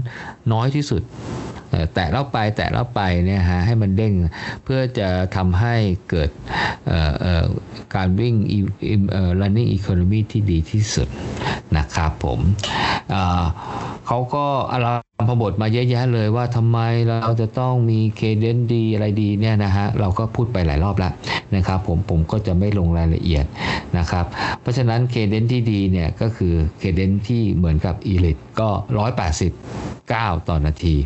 [0.52, 1.02] น้อยที่สุด
[1.94, 4.12] แตะแล้วไปแตะแล้วไปเนี่ยฮะให้มันเด้ง
[4.64, 5.74] เพื่อจะทำให้
[6.10, 6.30] เกิด
[7.94, 8.34] การวิ่ง
[9.40, 11.08] running economy ที่ดีที่สุด
[11.76, 12.40] นะครับผม
[14.06, 14.44] เขาก็
[14.82, 14.92] เรา
[15.28, 16.78] พบทมาเยอะแยะเลยว่าทำไม
[17.08, 21.12] เราจะต้องมีเคเดนดีอะไรดีเนี่ยนะฮะเราก็พูดไปหลายรอบแล้ว
[21.54, 23.44] นะครับผมผมก็จะไม่ลงรายละเอียด
[23.98, 24.24] นะครับ
[24.60, 28.68] เพราะฉะนั้นเคเดนที่ดีเนี่ยก็คือเคเดนที่เหมือนกับอีลิตก็
[29.58, 30.96] 189 ต่อนาที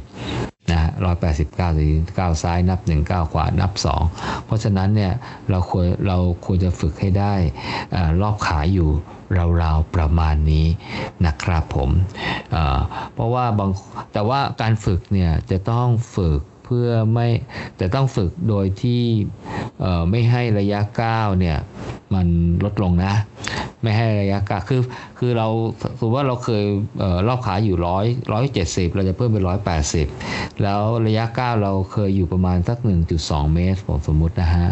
[0.70, 1.86] นะฮะร้อยแปดสิบเก้าที
[2.18, 4.02] ก้าวซ้ายนับหนึ่งก้าวขวานับสอง
[4.44, 5.12] เพราะฉะนั้นเนี่ย
[5.50, 7.34] เราควรเราควรจะฝึกให้ได้
[8.20, 8.90] รอบขาอยู่
[9.62, 10.66] ราวๆประมาณนี้
[11.26, 11.90] นะครับผม
[13.14, 13.70] เพราะว่าบาง
[14.12, 17.28] แต่ว่าการฝึกเนี่ยจะต้องฝึกเพื่อไม่
[17.76, 19.02] แต่ต้องฝึกโดยที่
[20.10, 21.58] ไม่ให้ระยะก้าวเนี่ย
[22.14, 22.26] มัน
[22.64, 23.14] ลดลงนะ
[23.82, 24.80] ไม่ให้ระยะก้าวคือ
[25.24, 25.48] คือเรา
[25.98, 26.64] สมมติว่าเราเคย
[27.28, 30.06] รอบขาอยู่ร้อยร้อยเจ็ดสิบเราจะเพิ่มเป็นร้อยแปดสิบ
[30.62, 34.68] แล้วระยะก้าวเราเคยอยู่ประมาณสักหนึ่งจุดสองเมตรผมสมมุตินะฮะ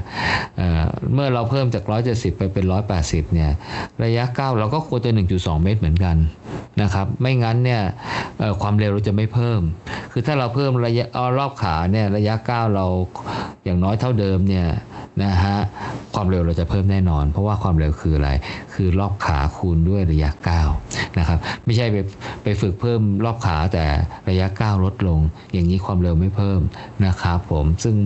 [1.13, 3.51] เมื่อเราเพิ่มจากร้อยเจ็ดสิบไปเป็นร้อยแปดสิบเนี่ย
[4.05, 6.17] ระยะก้าวเราก็ควรจะหนึ่งจุดสองเมตรเหมือนกัน
[6.83, 7.83] นะครับไม่งั้นเนี่ย
[8.63, 9.61] ความเร็วเราจะไม่เพิ่ม
[10.13, 11.07] คือถ้าเราเพิ่มระยะ
[11.39, 12.87] รอบขาเนี่ยระยะก้าวเรา
[13.65, 14.67] อย่างน้อยเท่าเดิมเนี่ย
[15.23, 15.57] นะฮะ
[16.15, 18.31] ความเร็วเราจะเพิ่มแน่นอน เพราะว่าความเร็วคืออะไร
[18.75, 20.69] คือรอบขาคูณด้วยระยะก้าว
[21.19, 21.97] นะครับไม่ใช่ไป
[22.43, 23.85] ไปฝึกเพิ่มรอบขาแต่
[24.29, 25.21] ระยะก้าวลดลง
[25.53, 26.61] อย่างนี้ความเร็วไม่เพิ่ม
[27.07, 27.97] นะครับผมซึ่ง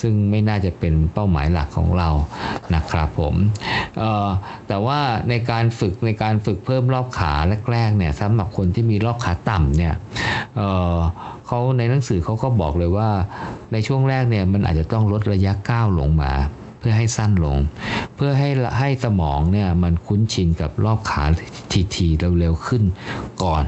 [0.00, 2.08] ซึ่งไม่น่าจะเป็นเป้าหมายหลักของเรา
[2.74, 3.34] นะครับผม
[4.68, 7.32] แต่ว่าในการฝึกในการฝึกเพิ่มรอบขา
[7.72, 9.94] แรกๆเนี่ยสำหรับคนที่มีรอบขาต่ำเนี่ย
[11.46, 13.08] เขาในหนังสือเขาก็บอกเลยว่า
[13.72, 16.32] ในช่วงแรกเนี่ยมันอาจจะต้องลดระยะก้าวลงมา
[16.88, 17.58] พื่อให้สั้นลง
[18.16, 21.24] เพื่อให้ให้สมองเนี่ยมันคุ้นชินกับรอบขา
[21.96, 22.82] ทีๆเร็วๆขึ้น
[23.42, 23.64] ก่อน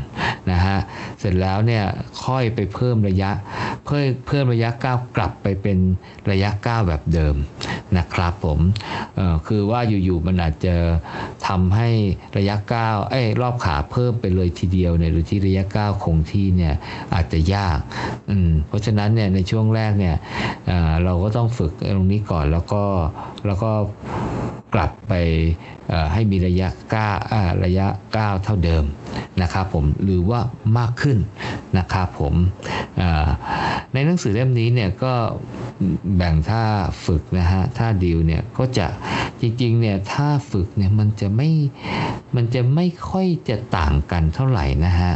[0.51, 0.79] นะฮะ
[1.19, 1.85] เสร็จแล้วเนี่ย
[2.25, 3.31] ค่อยไปเพิ่มระยะ
[3.87, 5.79] เพิ่มเพิ่มระยะก้าวกลับไปเป็น
[6.31, 7.35] ระยะก้าวแบบเดิม
[7.97, 8.61] นะครับผม
[9.47, 10.75] คือว่าอยู่ๆมันอาจจะ
[11.47, 11.89] ทำให้
[12.37, 16.75] ระยะก้าวเอ้รอบขาเพิ่มไปเลยทีเดียวเนี่ยหรือที่ระยะก้าวคงที่เนี่ย
[17.15, 17.79] อาจจะยาก
[18.31, 20.17] อืมเพราะฉะนั้นเนี่ยในช่วงแรกเนี่ย
[21.05, 22.83] เราก็ต้องฝึกตรงนี้ก่อนแล้วก็
[23.47, 23.71] แล้วก็
[24.75, 25.12] กลับไป
[26.12, 27.09] ให้มีระยะก้า
[27.64, 28.85] ระยะก้าวเท่าเดิม
[29.42, 30.40] นะครับผมหรือว่า
[30.79, 31.18] มากขึ้น
[31.79, 32.35] นะครับผม
[33.92, 35.14] ในหนังสือเล่มนี้เนี่ยก็
[36.16, 36.64] แบ่งท่า
[37.07, 38.87] ฝึกนะฮะท่าดิวเนี่ยก็จะ
[39.40, 41.51] จริงๆเนี่ยท่าฝึกเนี่ยมันจะไม่
[42.37, 45.12] มันจะไม่ค่อยจะต่างกันเท่าไหร่นะฮะ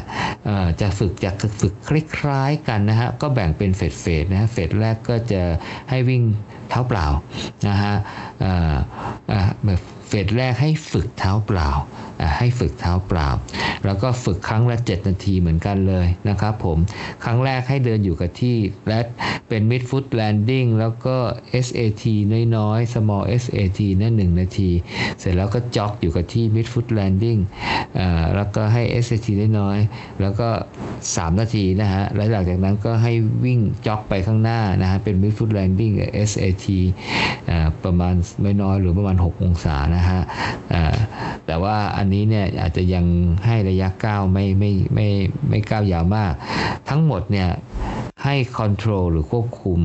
[0.80, 1.90] จะฝึกจะฝึกค
[2.26, 5.42] ล้ายๆกันนะฮะก็แบ่งเป็นเฟสเฟสนะฮะเฟสแรกก็จะ
[5.90, 6.22] ให้วิ่ง
[6.72, 7.06] เท้าเปล่า
[7.68, 7.94] นะฮะ
[10.08, 11.70] เฟสแรกให้ฝึกเท้าเปล่า
[12.36, 13.28] ให้ฝึกเท้าเปล่า
[13.84, 16.78] แล้วก็ฝึกครั้งละ 7 นาทีเหมือนกันเลยนะครับผม
[17.24, 18.56] ครั้งแรกให้เดินอยู่กับที่
[18.88, 19.00] และ
[19.48, 21.16] เป็น mid foot landing แล้วก็
[21.66, 22.04] SAT
[22.56, 24.70] น้อยๆ small SAT นั่น1นาที
[25.18, 27.40] เสร็จแล้วก็จ็อกอยู่กับที่ mid foot landing
[28.36, 30.48] แล้วก็ให้ SAT น้อยๆ แล้วก็
[30.94, 33.12] 3 นาทีนะฮะ แล้วหลังจากนั้นก็ให้
[33.44, 35.94] วิ่งจ็อกไปข้างหน้านะฮะ เป็น mid foot landing
[36.28, 36.66] SAT
[37.84, 40.20] ประมาณไม่น้อยหรือประมาณ 6 องศานะฮะ
[41.46, 43.04] แต่ว่าอัันนี้เนี่ยอาจจะยัง
[43.46, 45.08] ให้ระยะก้าวไม่ไม่ไม่
[45.48, 46.32] ไม่ก้าวยาวมาก
[46.88, 47.48] ทั้งหมดเนี่ย
[48.24, 49.80] ให้คอนโทรลหรือควบคุม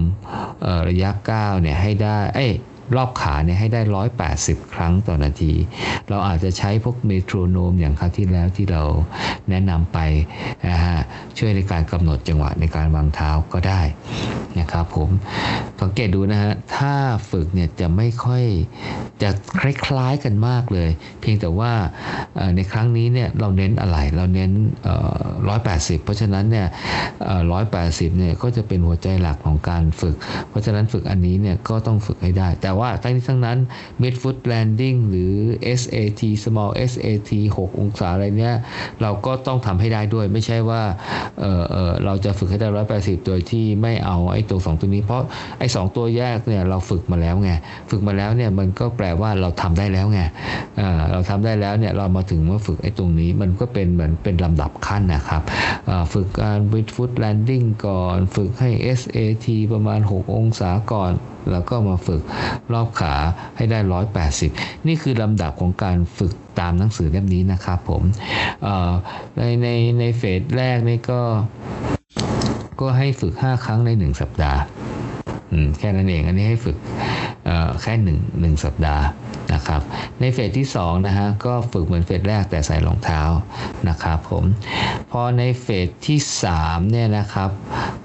[0.90, 2.48] ระยะก้าวเนี่ยให้ได้เอ้
[2.96, 3.82] รอบขาเนี่ยให้ได้
[4.28, 5.54] 180 ครั้งต่อนาที
[6.10, 8.84] เราอาจจะใช้พวกเมโทรโนมอย่างครั้งที่แล้วที่เรา
[9.50, 10.00] แนะนำไป
[10.70, 10.98] นะฮะ
[11.38, 13.82] ช่วยในการกำหนดจังหวะในการวางเท้าก็ได้
[14.60, 15.10] นะครับผม
[15.82, 16.94] สังเกตดูนะฮะถ้า
[17.32, 18.44] ฝึกเนี่ยจะไม่ค่อย
[19.22, 20.90] จะคล้ายๆกันมากเลย
[21.22, 21.72] เพียงแต่ว่า
[22.56, 24.52] ในครั้งนี้เนี่ยเราเน้นอะไรเราเน้น
[25.28, 26.68] 180 เพราะฉะนั้นเนี่ย
[27.44, 30.16] 180 เนี่ยก็จะเป็นหัวใจหลักของการฝึก
[30.50, 33.58] เพราะฉะนั้นฝึกอันนี้เนี่ยก็ต้องฝึกให้ได้แต่ว่าทั้งนี้ทั้งนั้น
[34.02, 35.34] mid foot landing หรือ
[35.80, 38.56] SAT small SAT 6 องศาอะไรเนี้ย
[39.02, 40.82] เราก็ต้องทำให้ได้ด้วยไม่ใช่ว่า
[41.40, 45.24] เออเออเราจะฝึกให้ได้ร้อยแปดสิบโดยที่ไม่เอาไอ้ตัวสองตัวนี้ เพราะ
[45.60, 47.52] ไอ้สองตัวแยกเนี่ยเราฝึกมาแล้วไง
[47.90, 50.22] ฝึกมาแล้วเนี่ยมันก็แปลว่าเราทำได้แล้วไง
[51.12, 55.42] เราทำได้แล้วเนี่ยเรามาถึงมาฝึกไอ้ตรงนี้มันก็เป็นเหมือนเป็นลำดับขั้นนะครับ
[56.14, 61.12] ฝึกการ mid foot landing ก่อน ฝึกให้ SAT ประมาณ 6 องศาก่อน
[61.52, 62.22] แล้วก็มาฝึก
[62.74, 63.14] รอบขา
[63.58, 63.80] ให้ได้
[64.34, 68.04] 180 นี่คือลำดับของการฝึกตามหนังสือเล่มนี้นะครับผม
[69.38, 69.68] ในใน
[70.00, 71.22] ในเฟสแรกนี่ก็
[72.82, 74.62] ก็ให้ฝึก 5 ครั้งใน 1 สัปดาห์
[75.80, 76.78] แค่นั้นเองอันนี้ให้ฝึก
[77.82, 79.06] แค่หนึ่งหนึ่งสัปดาห์
[79.54, 79.82] นะครับ
[80.20, 83.22] ในเฟสที่2นะฮะก็ฝึกเหมือนเฟสแรกแต่ใส่รองเท้า
[83.90, 84.44] นะครับผม
[85.12, 86.20] พอในเฟสที่
[86.56, 87.50] 3เนี่ยนะครับ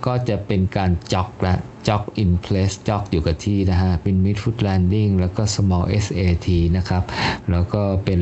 [0.07, 1.55] ก็จะเป็นการจ็อกละ
[1.88, 7.02] จ็อก in place จ็อกอยู่กับที่นะฮะ เป็น mid foot landing แล้วก็ small SAT นะครับ
[7.50, 8.18] แล้วก็เป็น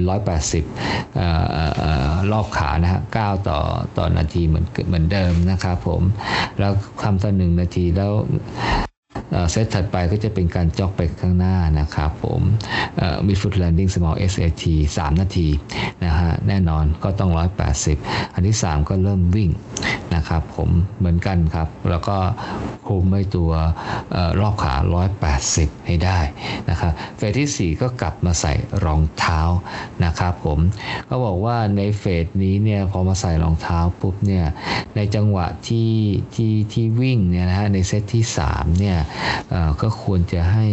[0.62, 1.20] 180อ
[2.12, 3.58] อรอบขานะฮะ 9 ต่อ
[3.96, 6.02] ต่อนาทีเหมือนเหมือนเดิมนะครับผม
[6.58, 8.12] แล้วทำต่อหนึ่งนาทีแล้ว
[9.50, 12.42] เซตถัดไปก็จะเป็นการจ็อกไปข้างหน้านะครับผม
[13.26, 14.64] มิดฟุตแลนดิ้ง small SAT
[14.96, 15.48] 3 นาที
[16.04, 17.30] นะฮะแน่นอนก็ต้อง
[17.82, 19.50] 180 อันที่ 3 ก็เริ่มวิ่ง
[20.14, 22.16] นะครับผมเหมือนกันครับ แล้วก็
[22.86, 23.50] คุมไม่ตัว
[24.14, 24.74] ออรอบขา
[25.30, 26.18] 180 ให้ได้
[26.70, 28.52] นะครับเฟสที่ 4 ก็กลับมาใส่
[28.84, 29.40] รองเท้า
[30.04, 30.58] นะครับผม
[31.08, 34.46] ก็บอกว่าในเฟสนี้เนี่ยพอมาใส่รองเท้าปุ๊บเนี่ย
[34.96, 35.92] ในจังหวะที่
[36.34, 38.98] ที่ที่วิ่งเนี่ยนะฮะในเซตที่3เนี่ย
[39.82, 40.66] ก็ควรจะให้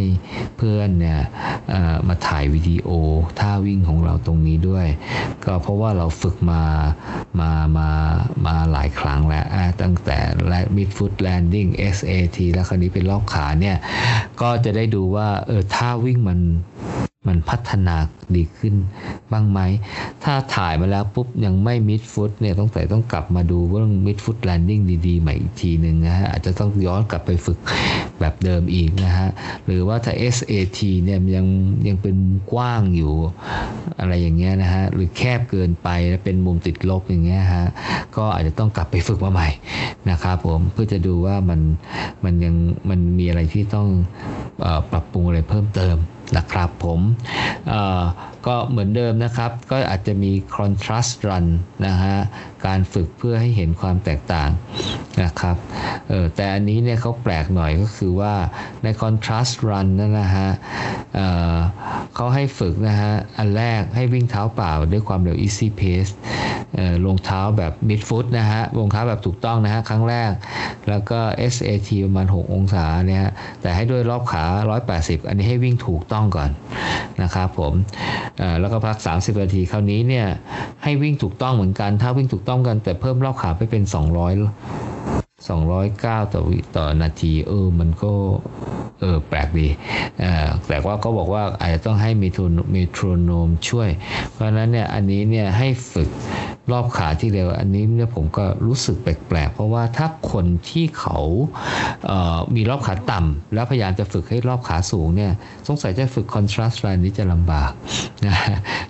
[0.58, 1.20] เพื่อนเนี่ย
[2.08, 2.90] มาถ่ายวิดีโอ
[3.40, 4.88] ท่าวิ่งของเราตรงนี้ด้วย
[5.46, 6.64] ก็เพราะว่าเราฝึกมา
[7.40, 7.90] มามา
[8.46, 9.46] มาหลายครั้งแล้ว
[9.82, 13.78] ตั้งแต่และ mid foot landing SAT แล้วคราวนี้เป็นรอบขาเนี่ย
[14.42, 16.40] ก็จะได้ดูว่าเออท่าวิ่งมัน
[17.28, 17.96] มันพัฒนา
[18.36, 18.76] ดีขึ้น
[19.32, 19.60] บ้างไหม
[20.24, 27.58] ถ้าถ่ายมาแล้วปุ๊บยังไม่มิดฟุตเนี่ยต้องแต่ต้องกลับมาดูเรื่องมิดฟุตแลนดิ้งดีๆใหม่อีกทีหนึ่งนะฮะอาจจะต้องย้อนกลับไปฝึก
[28.20, 29.28] แบบเดิมอีกนะฮะ
[29.66, 31.46] หรือว่าถ้า SAT เนี่ยยัง
[31.88, 32.16] ยังเป็น
[32.52, 33.14] กว้างอยู่
[34.00, 37.66] อะไรอย่างเงี้ยนะฮะ หรือแคบเกินไปแล้วเป็นมุมติดลบอย่างเงี้ยฮะ
[38.16, 39.50] ก็อาจจะต้องกลับไปฝึกมาใหม่
[40.10, 41.60] นะครับผมเพื่อจะดูว่ามัน
[42.24, 42.56] มันยัง
[42.90, 43.88] มันมีอะไรที่ต้อง
[44.92, 45.98] ปรับปรุงอะไรเพิ่มเติม
[46.36, 47.02] นะครับผม
[48.48, 51.46] ก็เหมือนเดิมนะครับ ก็อาจจะมี contrast run
[51.88, 52.18] นะฮะ
[52.66, 54.50] การฝึกเพื่อให้เห็นความแตกต่าง
[55.24, 55.56] นะครับ
[56.10, 58.34] เออแต่อันนี้เนี่ยเขาแปลกหน่อยก็คือว่า
[58.84, 60.50] ใน contrast run นั่นนะฮะ
[61.16, 66.12] เเขาให้ฝึกนะฮะ อันแรกให้วิ่งเท้าเปล่าด้วยความเร็ว easy pace
[67.06, 70.32] ลงเท้าแบบ mid foot นะฮะลงเท้าแบบถูกต้องนะฮะ ครั้งแรก
[70.90, 71.20] แล้วก็
[71.54, 73.26] SAT ประมาณ 6 องศาเนี่ย
[73.62, 74.44] แต่ให้ด้วยรอบขา
[74.88, 76.50] 180 อันนี้ให้วิ่งถูกต้องก่อน
[77.22, 77.74] นะครับผม
[78.60, 80.28] แล้วก็พัก 30 นาทีคราวนี้เนี่ย
[80.84, 88.14] ให้วิ่งถูกต้องเหมือนกัน ถ้าวิ่งถูกต้องกันแต่เพิ่มรอบขาไปเป็น 200 209 ต่อวิต่อนาที เออ มันก็
[89.02, 89.68] เออแปลกดี
[90.68, 92.44] แต่ว่าก็บอกว่าอาจจะต้องให้มีทู
[92.76, 93.90] มีทรโนมช่วย
[94.34, 96.10] เพราะฉะนั้นเนี่ยอันนี้เนี่ยให้ฝึก
[96.72, 101.18] รอบขาที่เร็ว อันนี้เนี่ยผมก็รู้สึกแปลกๆ เพราะว่าถ้าคนที่เขา
[102.06, 105.32] เมีรอบขาต่ำแล้วพยายามจะฝึกให้รอบขาสูงเนี่ย
[105.68, 107.72] สงสัยจะฝึกคอนทราสต์ไลน์นี้จะลำบาก
[108.26, 108.36] นะ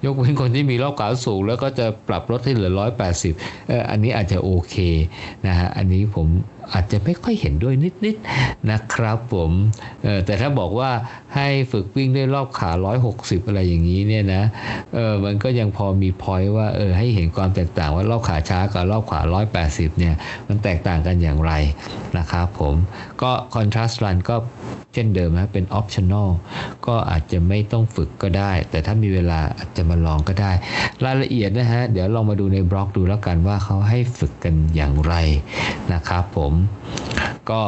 [0.03, 2.71] ยกเว้นคนที่มีรอบขาสูง แล้วก็จะปรับลดให้เหลือ
[3.19, 4.75] 180เอออันนี้อาจจะโอเค
[5.47, 6.27] นะฮะอันนี้ผม
[6.73, 7.73] อาจจะไม่ค่อยเห็นด้วย
[8.05, 9.51] นิดๆนะครับผม
[10.25, 10.91] แต่ถ้าบอกว่า
[11.35, 12.71] ให้ฝึกวิ่งด้วยรอบขา
[13.09, 14.43] 160 อะไรอย่างนี้เนี่ยนะ
[14.95, 19.21] เออมันก็ยังพอมีพอยต์ว่าเออให้เห็นความแตกต่างว่ารอบขาช้ากับรอบขา
[19.59, 20.15] 180 เนี่ย
[20.47, 21.53] มันแตกต่างกันอย่างไร
[22.17, 22.75] นะครับผม
[23.21, 24.35] ก็คอนทราสต์รันก็
[24.93, 26.29] เช่นเดิมนะเป็นออปชั่นอล
[26.87, 30.51] ก็อาจจะไม่ต้องฝึกก็ได้ แต่ถ้ามีเวลาอาจจะมาลองก็ได้
[31.05, 35.13] รายละเอียดนะฮะ เดี๋ยวลองมาดูในบล็อกดูแล้วกันว่าเขาให้ฝึกกันอย่างไร
[35.93, 36.53] นะครับผม
[37.49, 37.61] ก็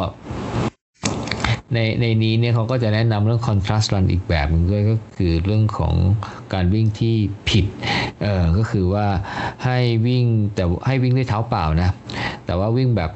[1.74, 5.94] ในในนี้เนี่ยเขาก็จะแนะนำเรื่อง contrast run อีกแบบหนึ่งด้วยก็คือเรื่องของ
[6.54, 7.16] การวิ่งที่
[7.50, 7.66] ผิด
[8.22, 9.08] เออก็คือว่า
[9.66, 10.24] ให้วิ่ง
[10.56, 11.90] แต่ให้วิ่งด้วยเท้าเปล่านะ
[12.46, 13.12] แต่ว่าวิ่งแบบ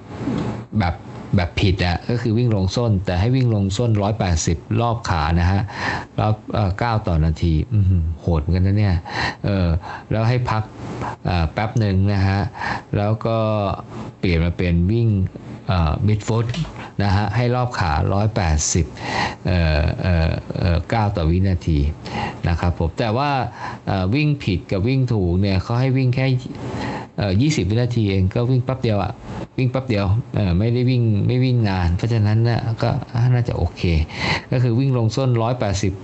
[0.79, 0.93] แบบ
[1.35, 3.91] แบบผิดอะก็คือวิ่งลงส้น แต่ให้วิ่งลงส้น
[4.35, 5.61] 180 รอบขานะฮะ
[6.19, 6.35] รอบ
[6.79, 7.53] เก้าต่อนาที
[8.21, 8.95] โหดเหมือนกันนะเนี่ย
[9.45, 9.67] เออ
[10.11, 10.63] แล้วให้พัก
[11.53, 12.41] แป๊บหนึ่งนะฮะ
[12.97, 13.37] แล้วก็
[14.19, 15.09] เปลี่ยนมาเป็นวิ่ง
[16.07, 16.45] มิดฟุต
[17.03, 17.91] นะฮะให้รอบขา
[18.69, 21.79] 180เอ่อเอ่อเอ่อ9ต่อวินาที
[22.47, 23.31] นะครับผมแต่ว่า
[24.15, 26.25] วิ่งผิดกับวิ่งถูกเนี่ยเขาให้วิ่งแค่
[27.17, 29.11] เอ่อ20 วินาทีเองก็วิ่งแป๊บเดียวอะ
[29.57, 32.89] วิ่งแป๊บเดียวเออไม่ได้วิ่งไม่วิ่งนาน เพราะฉะนั้นนะก็
[33.33, 33.81] น่าจะโอเค
[34.51, 35.29] ก็คือวิ่งลงส้น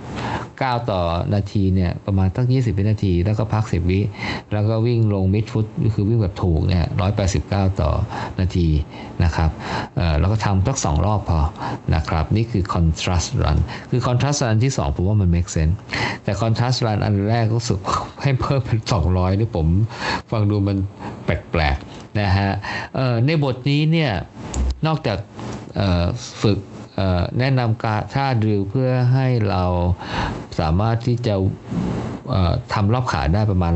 [0.08, 1.00] 189 ต่อ
[1.34, 4.00] นาทีเนี่ยประมาณตั้ง 20 วินาที แล้วก็พัก 10 วิ
[4.52, 6.84] แล้วก็วิ่งลงมิดฟุตคือวิ่งแบบถูกเนี่ย
[7.32, 7.90] 189 ต่อ
[8.40, 8.68] นาที
[9.24, 9.50] นะครับ
[9.96, 11.40] เออแล้วก็ทำสักสองรอบพอ
[11.94, 13.58] นะครับนี่คือ contrast run
[13.90, 15.74] คือ contrast run ที่ 2 ผมว่ามัน make sense
[16.24, 17.78] แต่ contrast run อันแรกรู้สึก
[18.22, 19.66] ให้เพิ่มเป็น 200นี่ผม
[20.30, 20.78] ฟังดูมัน
[21.24, 22.50] แปลกๆนะฮะ
[23.26, 24.12] ในบทนี้เนี่ย
[24.86, 25.18] นอกจาก
[26.42, 26.58] ฝึก
[27.38, 29.64] แนะนำการท่าดือเพื่อให้เรา
[30.60, 31.34] สามารถที่จะ
[32.72, 33.72] ทำรอบขาได้ประมาณ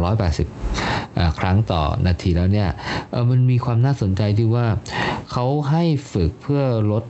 [0.66, 2.68] 180 ครั้งต่อนาทีแล้วเนี่ย
[3.30, 4.66] มันมีความน่าสนใจที่ว่า
[5.32, 7.04] เขาให้ฝึกเพื่อลด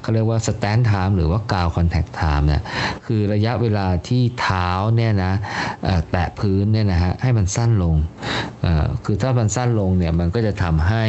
[0.00, 2.62] เขาเรียกว่า stance time หรือว่า ground contact time เนี่ย
[3.06, 5.32] คือระยะเวลาที่เท้าเนี่ยนะ
[6.10, 7.94] แตะพื้นเนี่ยนะฮะให้มันสั้นลง
[9.04, 11.04] คือถ้ามันสั้นลงเนี่ยมันก็จะทำให้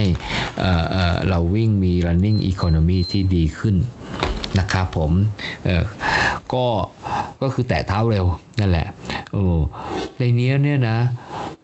[1.29, 3.68] เราวิ่งมี running economy ที่ดีขึ้น
[4.59, 5.11] นะครับผม
[6.53, 6.65] ก็
[7.41, 8.25] ก็คือแตะเท้าเร็ว
[8.59, 8.87] นั่นแหละ
[9.31, 9.43] โอ้
[10.17, 10.99] ในนี้เนี่ยนะ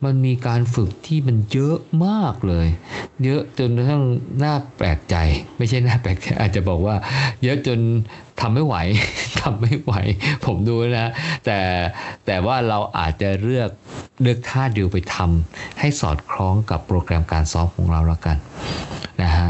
[0.06, 2.68] มันมีการฝึกที่มันเยอะมากเลย
[3.24, 4.04] เยอะจนกระทั่ง
[4.44, 5.16] น่าแปลกใจ
[5.58, 6.96] ไม่ใช่น่าแปลกใจอาจจะบอกว่า
[7.44, 7.80] เยอะจน
[8.40, 8.76] ทำไม่ไหว
[9.42, 9.94] ทำไม่ไหว
[10.46, 11.12] ผมดูนะ
[11.46, 11.60] แต่
[12.26, 13.70] แต่ว่าเราอาจจะเลือก
[14.22, 18.38] เลือกท่าเดียวไปทำให้สอดคล้องกับโปรแกรมการซ้อมของเราแล้วกัน
[19.22, 19.50] นะฮะ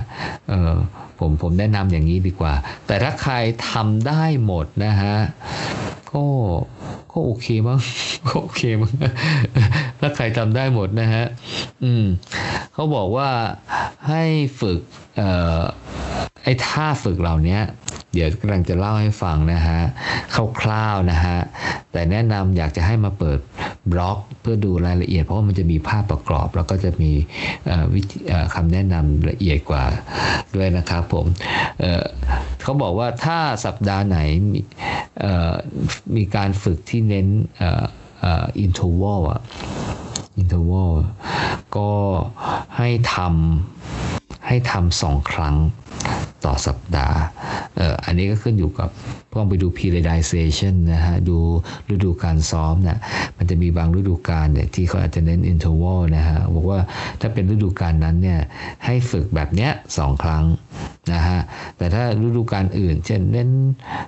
[0.50, 0.76] เออ
[1.20, 2.54] ผมผมแนะนำอย่างนี้ดีกว่า
[2.88, 3.34] แต่ถ้าใคร
[3.70, 5.18] ทำได้หมดนะฮะ
[6.14, 6.26] ก็
[7.12, 7.80] ก็โอเคมั้ง
[8.28, 8.92] ก็โอเคมั้ง
[10.00, 11.26] ถ้าใครทำได้หมดนะฮะ
[11.84, 12.06] อืม
[12.74, 13.30] เขาบอกว่า
[14.10, 14.24] ให้
[14.62, 14.80] ฝึก
[15.18, 15.30] เอ่
[15.60, 15.62] อ
[16.44, 17.60] ไอ้ท่าฝึกเหล่านี้
[18.14, 19.80] เดี๋ยวกำลังจะเล่าให้ฟังนะฮะ
[20.62, 21.38] คร่าวๆนะฮะ
[21.92, 23.40] แต่แนะนำอยากจะให้มาเปิด
[23.92, 27.12] บล็อกเพื่อดูรายละเอียด เพราะว่ามันจะมีภาพประกอบ แล้วก็จะมี
[27.94, 28.20] วิธี
[28.56, 29.84] คำแนะนำละเอียดกว่า
[30.56, 31.26] ด้วยนะครับผม
[31.80, 34.20] เเขาบอกว่าถ้าสัปดาห์ไหน
[34.54, 34.62] มี
[36.16, 37.28] มีการฝึกที่เน้น
[38.60, 39.42] อินทวอลอะ
[40.38, 40.92] อินทวอล
[41.78, 41.92] ก็
[42.78, 45.56] ให้ทำให้ทำสองครั้ง
[46.46, 47.20] ต่อสัปดาห์
[47.78, 48.90] เอออันนี้ก็ขึ้นอยู่กับ
[49.40, 51.38] ต้องไปดู periodization นะฮะ ดู
[51.94, 52.98] ฤดูการซ้อมนะ
[53.38, 56.80] มันจะมีบางฤดูกาลเนี่ยที่เขาอาจจะเน้น interval นะฮะ บอกว่า
[57.22, 58.40] ถ้าเป็นฤดูกาลนั้นเนี่ย
[58.86, 60.44] ให้ฝึกแบบเนี้ยสองครั้ง
[61.14, 61.40] นะฮะ
[61.78, 63.50] แต่ถ้าฤดูกาลอื่น เช่นเน้น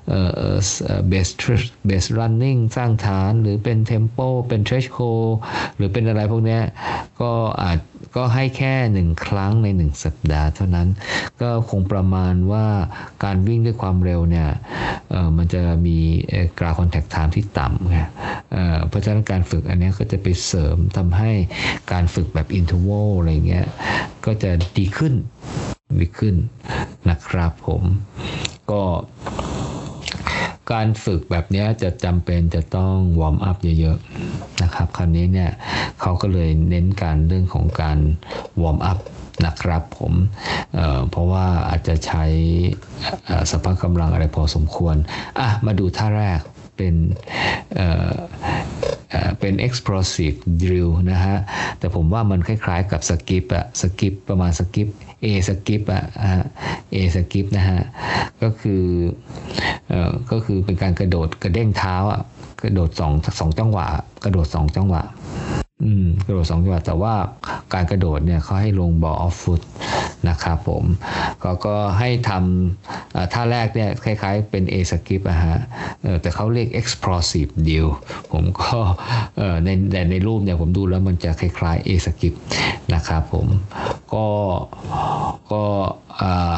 [0.10, 0.21] เอ่
[0.56, 0.58] อ
[1.12, 1.32] base
[1.89, 5.32] base running สร้างฐานหรือเป็น tempo เป็น threshold
[5.76, 6.60] หรือเป็นอะไรพวกนี้
[7.21, 7.80] ก็อาจ
[8.15, 10.88] ก็ให้แค่หนึ่งครั้งในหนึ่งสัปดาห์เท่านั้น
[11.41, 12.66] ก็คงประมาณว่า
[13.24, 14.50] การวิ่งด้วยความเร็วเนี่ย
[15.38, 15.98] มันจะมี
[16.60, 17.98] ground contact time ที่ต่ำไง
[18.88, 21.32] เพราะฉะนั้นการฝึกอันนี้ก็จะไปเสริมทำให้
[21.92, 23.66] การฝึกแบบ interval อะไรเงี้ย
[24.26, 25.13] ก็จะดีขึ้น
[26.00, 26.36] ดีขึ้น
[27.10, 27.84] นะครับผม
[28.72, 28.82] ก็
[30.72, 35.52] การฝึกแบบนี้จะจำเป็นจะต้อง warm up เยอะๆนะครับคราวนี้เนี่ย
[36.02, 38.00] เขาก็เลยเน้นการเรื่องของการ
[38.62, 38.98] warm up
[39.45, 40.13] นะครับผม
[40.73, 42.23] เเพราะว่าอาจจะใช้
[43.52, 44.95] สภาพกำลังอะไรพอสมควร
[45.39, 46.39] อะ มาดูท่าแรก
[46.78, 46.95] เป็น
[49.39, 51.38] เป็น explosive drill นะฮะ
[51.80, 54.88] แต่ผมว่ามันคล้ายๆกับสกิปอะสกิปประมาณสกิป
[55.26, 56.04] A สกิปอะ
[56.91, 57.82] เอสกิปนะฮะ
[58.41, 58.84] ก็คือ
[60.32, 62.21] ก็คือเป็นการกระโดดกระเด้งเท้าอะ
[62.63, 63.88] กระโดดสองสองจังหวะ
[64.23, 65.02] กระโดดสองจังหวะ
[65.84, 67.13] อืมกระโดดสองจังหวะแต่ว่า
[67.74, 69.62] การกระโดดเนี่ยเขาให้ลง ball of foot
[70.30, 70.84] นะครับผม
[71.42, 75.58] เขาก็ให้ทำท่าแรกเนี่ยคล้ายๆเป็น A skip อะฮะ
[76.22, 77.88] แต่เขาเรียก explosive deal
[78.32, 78.78] ผมก็
[79.66, 82.34] ในแต่ในรูปเนี่ยผมดูแล้วมันจะคล้ายๆ A สกิป
[82.94, 83.48] นะครับผม
[84.13, 84.28] ก็
[85.52, 85.63] ก็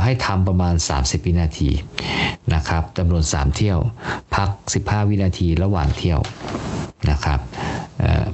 [0.03, 1.69] ให้ทำประมาณ 30 วินาที
[2.55, 3.79] นะครับจำนวน 3 เที่ยว
[4.35, 4.49] พัก
[4.81, 6.19] 15 วินาทีระหว่างเที่ยว
[7.09, 7.39] นะครับ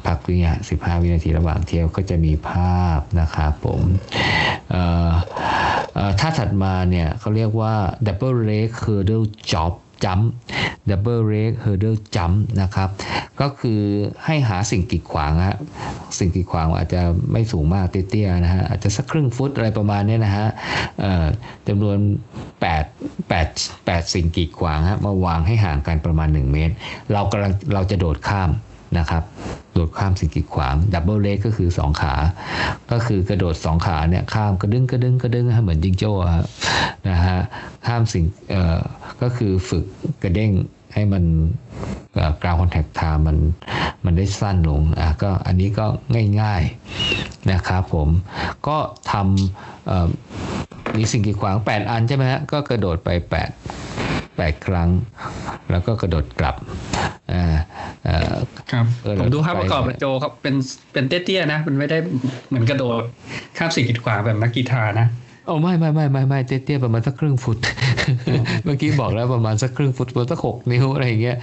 [0.06, 3.82] พักวินาสิบห้าวินาทีระหว่างเที่ยวก็จะมีภาพนะครับผม
[6.20, 7.74] ถ้าถัดมาเนี่ยเขาเรียกว่า
[8.08, 9.74] double leg hurdle job
[10.06, 10.20] จัม
[10.90, 12.90] double leg hurdle jump นะครับ
[13.42, 13.82] ก็คือ
[14.26, 15.58] ให้หาสิ่งกีดขวางฮะ
[16.20, 20.48] สิ่งกีดขวางอาจจะไม่สูงมากเตี้ยๆนะฮะอาจจะสักครึ่งฟุตอะไรประมาณนี้นะฮะ
[21.68, 21.98] จำนวน
[22.64, 26.74] 8 8 8 สิ่งกีดขวางฮะมาวางให้ห่างกันประมาณ 1 เมตร
[27.14, 28.50] เรากำลังเราจะโดดข้าม
[29.00, 29.24] นะครับ
[29.74, 32.14] โดดข้ามสิ่งกีดขวาง double leg ก็คือ 2 ขา
[32.92, 36.12] ก็คือกระโดด 2 ขาเนี่ยข้ามกระดึงกระดึงกระดึงเหมือนจิงโจ้
[37.10, 37.38] นะฮะ
[37.88, 38.80] ข้ามสิ่งเอ่อ
[39.22, 39.84] ก็คือฝึก
[40.24, 40.52] กระเด้ง
[40.94, 41.24] ให้มัน
[42.42, 43.38] กราวคอนแทคทม์มัน
[44.06, 45.86] มันได้สั้นลงอะก็อันนี้ก็
[46.42, 48.10] ง่ายๆนะครับผม
[48.68, 48.78] ก็
[49.12, 53.10] ทำมีสิ่งกีดขวาง 8 อันใช่ไหมฮะก็กระโดดไป
[53.56, 53.95] 8
[54.44, 54.90] 8 ครั้ง
[55.72, 56.56] แล้วก็กระโดดกลับ
[57.34, 57.46] อ่า
[58.72, 58.86] ครับ
[59.20, 60.56] ผมดูภาพประกอบโจครับเป็น
[60.94, 61.98] เป็นเตี้ยๆนะ มันไม่ได้
[62.48, 63.02] เหมือนกระโดด
[63.58, 65.08] ข้ามสิ่งกีดขวางแบบนักกีฬานะ
[65.48, 67.58] โอ้ไม่ไม่ไม่ไม่ไม่เตี้ยๆประมาณสักครึ่งฟุต
[68.64, 71.38] เมื่อกี้บอกแล้วประมาณสักครึ่งฟุตประมาณสักหกนิ้วอะไรอย่างเงี้ย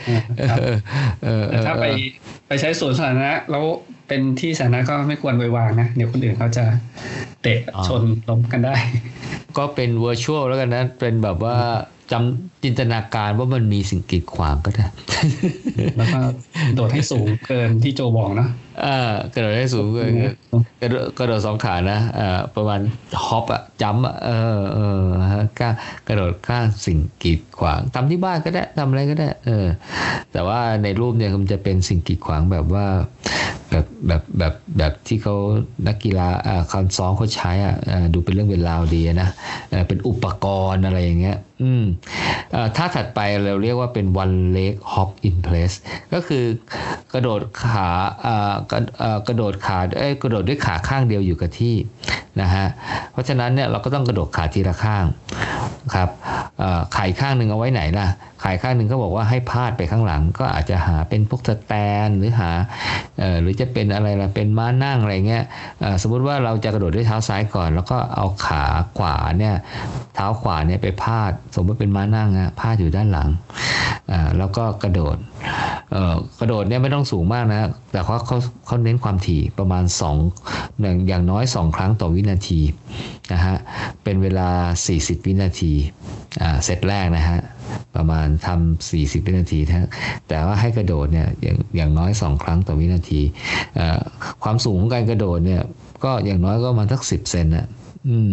[1.50, 1.86] แต่ถ้าไป
[2.48, 3.64] ไปใช้สวนสาธารณะแล้ว
[4.08, 6.64] เป็นที่สาธารณะก็ไม่ควรไว้วางนะ เดี๋ยวคนอื่นเขาจะ
[7.42, 8.74] เตะชนล้มกันได้
[9.58, 11.56] ก็เป็นเวอร์ชวลแล้วกันนะ เป็นแบบว่า
[12.12, 14.86] จำจินตนาการว่ามันมีสิ่งกีดขวางก็ได้
[15.96, 16.20] แล้วก็
[16.74, 18.48] โดดให้สูงเกินที่โจบอกเนาะ
[18.84, 20.12] อ่ากระโดดให้สูงเกิน
[20.80, 22.80] กระโดดกระโดดสองขานะอ่าประมาณ
[23.26, 25.02] ฮอปอะจัมอะเออเออ
[25.32, 25.68] ฮะก้า
[26.08, 29.66] กระโดดข้ามสิ่งกีดขวางทำที่บ้านก็ได้ทำอะไรก็ได้ เออ
[30.32, 32.86] แต่ว่าในรูปเนี่ยมันจะเป็นสิ่งกีดขวางแบบว่า
[33.72, 35.34] แบบแบบแบบแบบที่เขา
[35.86, 36.62] นักกีฬาอ่า
[36.96, 37.74] ซ้อมเขาใช้อะ
[38.14, 39.28] ดูเป็นเรื่องเป็นราวดีนะ
[39.70, 41.84] เเป็นอุปกรณ์อะไรอย่างเงี้ยอืม
[42.54, 45.76] อ่อถ้าถัดไปเราเรียกว่าเป็น one leg hop in place
[46.12, 46.44] ก็คือ
[47.12, 47.90] กระโดดขา
[48.72, 48.80] กระ
[49.28, 51.74] กระโดดขาเอ้ยกระโดดด้วยขาข้างเดียวอยู่กับที่
[52.40, 52.66] นะฮะ
[53.12, 55.04] เพราะฉะนั้นเนี่ยเราก็ต้องกระโดดขาทีละข้าง
[55.94, 56.08] ครับ
[56.94, 58.06] ขาอีกข้างหนึ่งเอาไว้ไหนล่ะ
[58.42, 61.72] ขาอีกข้างหนึ่งก็บอกว่าให้พาดไปข้างหลัง ก็อาจจะหาเป็นพวกสแต
[62.06, 62.50] นหรือหา
[63.40, 65.44] หรือจะเป็นอะไรล่ะเป็นม้านั่งอะไรเงี้ย
[66.02, 68.64] สมมุติว่าเราจะกระโดดด้วยเท้าซ้ายก่อน แล้วก็เอาขา
[68.98, 69.54] ขวาเนี่ย
[70.14, 73.28] เท้าขวาเนี่ยไปพาด สมมติเป็นม้านั่งนะพาดอยู่ด้านหลัง
[74.38, 75.16] แล้วก็กระโดด
[76.40, 78.36] กระโดดเนี่ยไม่ต้องสูงมากนะ แต่เขาเขา
[78.66, 79.84] เขาเน้นความถี่ประมาณ
[80.32, 82.60] 2หนึ่งอย่างน้อย 2 ครั้งต่อวินาที
[83.32, 83.56] นะฮะ
[84.02, 84.48] เป็นเวลา
[84.88, 85.72] 40 วินาที
[86.42, 87.38] อ่าเซตแรกนะฮะ
[87.96, 89.88] ประมาณทำ40 วินาทีนะ
[90.28, 93.20] แต่ว่าให้กระโดดเนี่ยอย่างอย่างน้อย 2 ครั้งต่อวินาที
[94.42, 95.62] ความสูงของการกระโดดเนี่ย
[96.04, 97.66] ก็อย่างน้อยก็มาสัก 10 เซนนะ
[98.08, 98.30] อืม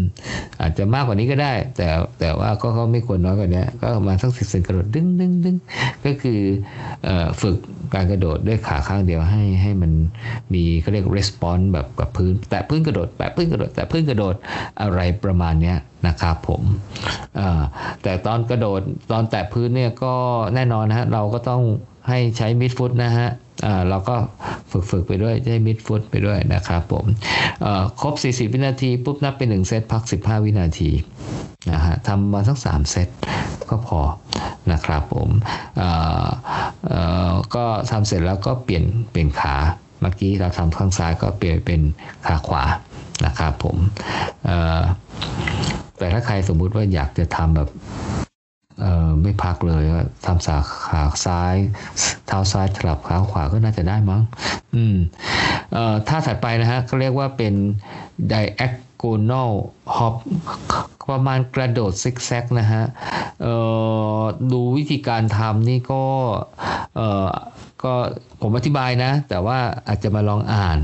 [0.62, 1.88] อาจจะมากกว่านี้ก็ได้ แต่
[2.20, 5.56] แต่ว่าก็ก็ไม่ควรน้อยกว่านี้ก็มาสักสิบเซนกระโดดดึงดึงดึง
[6.06, 6.40] ก็คือ
[7.08, 7.10] อ
[7.42, 7.58] ฝึก
[7.94, 9.92] การกระโดดด้วยขาข้างเดียวให้ให้มัน
[10.54, 14.36] มีเขาเรียก response แบบกับพื้น แต่พื้นกระโดดแตะพื้นกระโดดแต่พื้นกระโดด
[14.82, 16.62] อะไรประมาณเนี้ยนะครับผม
[18.04, 20.14] แต่ตอนกระโดดตอนแตะพื้นเนี่ยก็
[20.56, 21.62] แน่นอนนะฮะเราก็ต้อง
[22.10, 23.30] ให้ใช้มิดฟุตนะฮะ
[23.90, 24.16] เราก็
[24.72, 27.06] ฝึกฝึกไปด้วยใช้มิดฟุตไปด้วยนะครับผม
[27.66, 30.92] อ่อครบ 40 วินาทีปุ๊บนับเป็น 1 เซตพัก 15 วินาที
[31.72, 33.08] นะฮะทำมาสัก 3 เซต
[33.70, 34.00] ก็พอ
[34.72, 35.30] นะครับผม
[35.82, 35.90] อ่
[36.26, 36.28] อ
[36.88, 37.02] เอ่
[37.32, 39.56] อก็ทำเสร็จแล้วก็เปลี่ยนเปลี่ยนขา
[40.02, 41.82] เมื่อกี้เราทำข้างซ้ายก็เปลี่ยนเป็น
[42.26, 42.64] ขาขวา
[43.26, 43.78] นะครับผม
[44.50, 44.82] อ่อ
[45.98, 47.70] แต่ถ้าใครสมมุติว่าอยากจะทำแบบ
[49.22, 50.58] ไม่พักเลยว่าทำสา
[50.88, 51.56] ขาซ้าย
[52.28, 54.22] เท้าซ้ายสลับขาขวาก็น่าจะได้มั้ง
[54.76, 54.98] อืม
[55.74, 57.54] เอ่อท่าถัดไปนะฮะก็เรียกว่าเป็น
[58.32, 59.52] diagonal
[59.96, 60.14] hop
[61.12, 62.84] ประมาณกระโดดซิกแซกนะฮะ
[63.42, 63.56] เอ่
[64.20, 66.04] อดูวิธีการทำนี่ก็
[66.96, 67.30] เอ่อ
[67.84, 67.94] ก็
[68.42, 69.58] ผมอธิบายนะ แต่ว่า
[69.88, 70.80] อาจจะมาลองอ่าน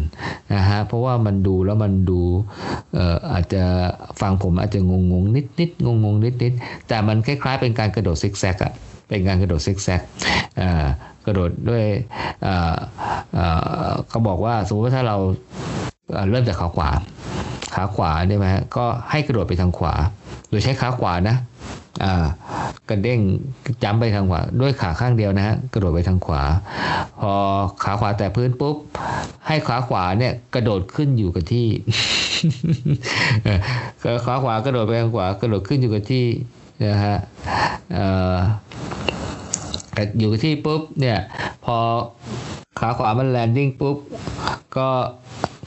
[0.56, 2.22] นะฮะเพราะว่ามันดูแล้วมันดู
[2.94, 3.64] เอ่ออาจจะ
[4.22, 6.54] ฟังผมอาจจะงงงๆนิดนิดงงงๆนิดนิด
[6.88, 8.74] แต่มันคล้ายๆ เป็นการกระโดดซิกแซกอะ
[9.10, 10.02] เป็นการกระโดดซิกแซก
[11.26, 11.84] กระโดดด้วย
[14.10, 15.18] เขาบอกว่าสมมติว่าถ้าเรา
[16.30, 16.90] เริ่มจากขาขวา
[17.76, 19.94] ขาขวาใช่ไหมฮะก็ให้กระโดดไปทางขวา
[20.50, 21.36] โดยใช้ขาขวานะ
[22.90, 23.20] กระเด้ง
[23.84, 26.44] จ้ำไปทางขวาด้วยขาข้างเดียวนะฮะกระโดดไปทางขวา
[27.22, 27.34] พอ
[27.84, 28.76] ขาขวาแตะพื้นปุ๊บ
[29.48, 31.68] ให้ขาขวาเนี่ยกระโดดขึ้นอยู่กับที่
[34.26, 36.26] ขาขวากระโดดไปทางขวากระโดดขึ้นอยู่กับที่
[36.86, 37.18] นะฮะ
[40.18, 41.18] อยู่กับที่ปุ๊บเนี่ย
[41.66, 41.78] พอ
[42.80, 43.98] ขาขวามัน landing ปุ๊บ
[44.78, 44.88] ก็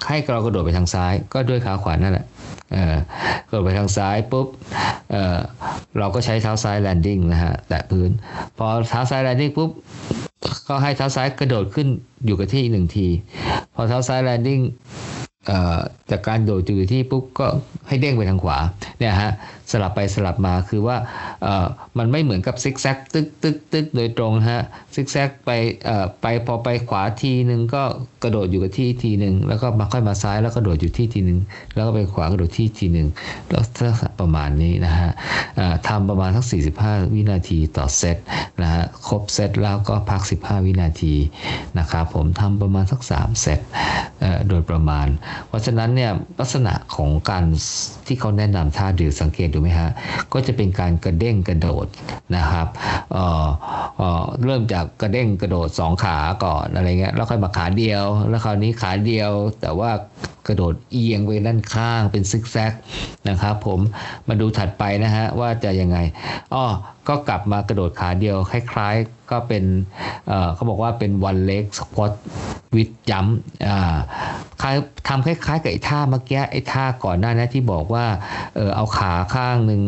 [0.08, 2.26] ให้เรากระโดดไปทางซ้าย ก็ด้วยขาขวานั่นแหละ
[3.48, 4.46] กระโดดไปทางซ้ายปุ๊บ
[5.10, 8.10] เเราก็ใช้เท้าซ้าย landing นะฮะแตะพื้น
[8.58, 9.70] พอเท้าซ้าย landing ปุ๊บ
[10.68, 11.88] ก็ให้เท้าซ้ายกระโดดขึ้น
[12.26, 13.06] อยู่กับที่หนึ่งที
[13.74, 14.60] พอเท้าซ้าย landing
[16.10, 17.46] จากการโดดอยู่ที่ปุ๊บก็
[17.88, 18.58] ให้เด้งไปทางขวา
[18.98, 19.32] เนี่ยฮะ
[19.70, 20.96] สลับไปสลับมาคือว่า
[21.42, 21.66] เออ
[21.98, 24.62] มันไม่เหมือนกับซิกแซกตึกตึกตึกโดยตรงฮะ
[24.94, 25.50] ซิกแซกไป
[25.84, 27.82] เออไปพอไปขวาทีหนึ่งก็
[28.22, 31.38] กระโดดอยู่กับที่ทีหนึ่งแล้วก็มาค่อยมาซ้ายแล้วก็โดดอยู่ที่ทีหนึ่ง
[31.74, 33.08] แล้วก็ไปขวากระโดดที่ทีหนึ่ง
[33.48, 35.10] แล้วลักษณะประมาณนี้นะฮะ
[35.88, 36.44] ทำประมาณสัก
[36.80, 38.16] 45 วินาทีต่อเซต
[38.62, 41.14] นะฮะครบเซตแล้วก็พัก 15 วินาที
[41.78, 43.60] นะครับผมทำประมาณสัก 3 เซต
[44.48, 45.06] โดยประมาณ
[45.48, 46.10] เพราะฉะนั้นเนี่ย
[46.40, 47.44] ลักษณะของการ
[48.06, 49.90] ที่เขาแนะนำท่าดื่สังเกตดูไหมฮะ
[50.32, 51.86] ก็จะเป็นการกระเด้งกระโดด
[52.36, 52.66] นะครับ
[53.12, 53.46] เอ่อ
[53.98, 59.30] เอ่อเริ่มจากกระเด้งกระโดดสองขาก่อนอะไรเงี้ยแล้วค่อยมาขาเดียว แล้วคราวนี้ขาเดียว
[59.60, 59.90] แต่ว่า
[60.46, 62.72] กระโดดเอียงไปด้านข้างเป็นซิกแซก
[63.28, 63.80] นะครับผม
[64.28, 65.98] มาดูถัดไปนะฮะว่าจะยังไง
[66.54, 66.64] อ้อ
[67.08, 69.64] ก็กลับมากระโดดขาเดียวคล้ายๆ ก็เป็น
[70.28, 72.12] เเขาบอกว่าเป็น one leg squat
[72.74, 73.30] with jump
[75.08, 78.06] ทำคล้ายๆ กับไอ้ท่าเมื่อกี้ไอ้ท่าก่อนหน้านี้ที่บอกว่า
[78.56, 79.82] เออเอาขาข้างหนึ่ง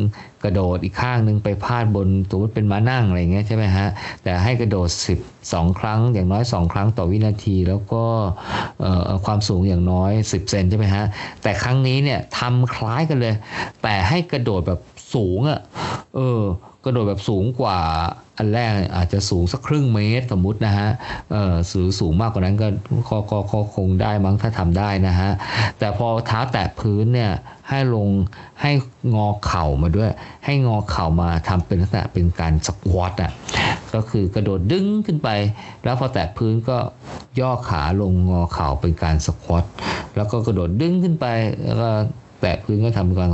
[0.45, 3.89] กระโดดอีกข้างหนึ่งไปพาดบนสมมติเป็นม้านั่งอะไรเงี้ยใช่ไหมฮะ
[4.23, 4.89] แต่ให้กระโดด
[5.21, 8.05] 10 2 ครั้งอย่างน้อย 2 ครั้งต่อวินาที แล้วก็
[8.81, 11.05] เออความสูงอย่างน้อย 10 เซนใช่ไหมฮะ
[11.43, 13.35] แต่ครั้งนี้เนี่ยทำคล้ายกันเลย
[13.83, 14.81] แต่ให้กระโดดแบบ
[15.15, 15.61] สูงอะ่ะ
[16.17, 16.43] เออ
[16.85, 17.79] กระโดดแบบสูงกว่า
[18.39, 20.89] อันแรกอาจจะสูงสักครึ่งเมตรสมมุตินะฮะ
[21.31, 22.69] เออสูงสูงมากกว่านั้นก็
[23.11, 25.31] ก็ก็ก็คงได้มั้งถ้าทำได้นะฮะ
[25.79, 27.33] แต่พอเท้าแตะพื้นเนี่ย
[27.69, 28.09] ให้ลง
[28.61, 28.71] ให้
[29.15, 30.11] งอเข่ามาด้วย
[30.45, 33.33] ให้งอเข่ามาทำเป็นลักษณะเป็นการสควอตอะ
[33.95, 35.29] ก็คือกระโดดดึงขึ้นไป
[35.85, 36.79] แล้วพอแตะพื้นก็
[37.41, 39.65] ย่อขาลงงอเข่าเป็นการสควอต
[40.17, 41.27] แล้วก็กระโดดดึงขึ้นไป
[41.65, 41.91] แล้วก็
[42.41, 43.29] แตะพื้นก็ทำการ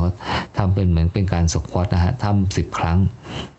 [0.59, 2.99] ทำเป็นเหมือนเป็นการสควอตนะฮะทำสิบครั้ง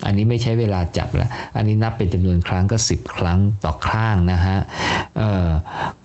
[0.05, 4.57] อันนี้ไม่ใช้เวลาจับแล้วอันนี้นับเป็นจำนวนครั้งก็สิบครั้งต่อข้างนะฮะ
[5.17, 5.47] เออ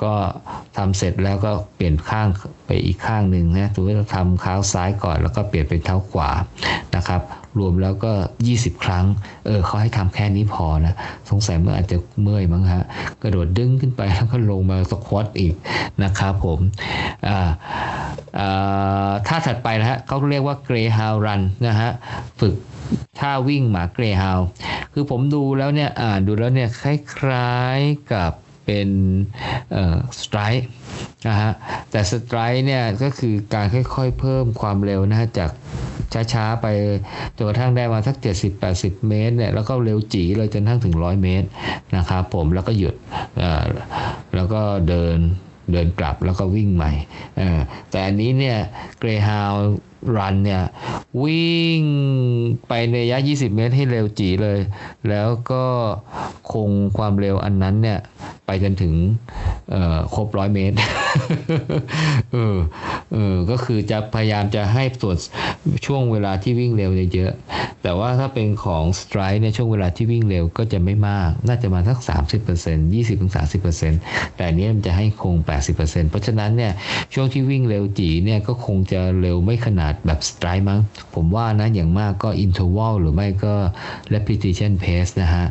[0.03, 0.15] ก็
[0.77, 2.27] ทำเสร็จแล้วก็เปลี่ยนข้าง
[2.67, 6.31] ไปอีกข้างหนึ่งนะถือว่าเราทำเท้าซ้ายก่อนแล้วก็เปลี่ยนเป็นเท้าขวา
[6.97, 7.23] นะครับ
[7.59, 8.13] รวมแล้วก็
[8.49, 9.05] 20 ครั้ง
[9.47, 10.95] เออเขาให้ทำแค่นี้พอนะ
[11.31, 12.85] สงสัยเมื่ออาจจะเมื่อยมั้งฮะ
[13.23, 15.55] กระโดดดึงขึ้นไปแล้วก็ลงมา squat อีก
[16.03, 16.59] นะครับผม
[17.29, 17.51] อ่า
[19.27, 21.91] ท่าถัดไปนะฮะเขาเรียกว่า greyhound run นะฮะ
[22.41, 22.55] ฝึก
[23.21, 24.41] ท่าวิ่งหมา greyhound
[24.93, 28.33] คือผมดูแล้วเนี่ย อ่านดูแล้วเนี่ยคล้ายๆกับ
[28.65, 28.89] เป็น
[30.21, 30.67] stride
[31.29, 31.53] นะฮะ
[31.91, 35.51] แต่ stride เนี่ยก็คือการค่อยๆเพิ่มความเร็วนะฮะจาก
[36.33, 36.67] ช้าๆไป
[37.37, 38.17] จนกระทั่งได้มาสัก
[38.61, 41.49] 70-80 เมตรเนี่ยแล้วก็เร็วจีเลยจนทั้งถึง 100 เมตร
[41.97, 42.95] นะครับผมแล้วก็หยุด
[44.35, 45.19] แล้วก็เดิน
[45.73, 46.93] เดินกลับแล้วก็วิ่งใหม่
[47.91, 48.59] แต่อันนี้เนี่ย
[48.99, 49.53] เกรฮาว
[50.17, 50.63] รันเนี่ย
[51.23, 51.83] วิ่ง
[52.69, 54.61] ไปในระยะ 20 เมตรให้เร็วจีเลย
[55.09, 55.65] แล้วก็
[56.53, 57.99] คงความเร็วอันนั้นเนี่ย
[58.47, 58.95] ไปจนถึง
[60.15, 60.77] ครบร้อยเมตร
[62.33, 62.57] เออ
[63.13, 65.17] เออก็คือจะพยายามจะให้ส่วน
[65.87, 67.33] ช่วงเวลาที่วิ่งเร็วเยอะ
[67.83, 71.99] แต่ว่าถ้าเป็นของ stride เนี่ยช่วงเวลาที่วิ่งเร็วก็จะไม่มาก น่าจะมาสัก
[72.53, 75.37] 30% 20-30%แต่อันนี้มันจะให้คง
[75.75, 76.73] 80%เพราะฉะนั้นเนี่ย
[77.15, 80.81] ช่วงที่วิ่งเร็วจี๋เนี่ยก็คงจะเร็วไม่ขนาดแบบ stride มั้ง
[81.15, 83.55] ผมว่านะอย่างมากก็ interval หรือไม่ก็
[84.15, 85.47] repetition pace นะฮะ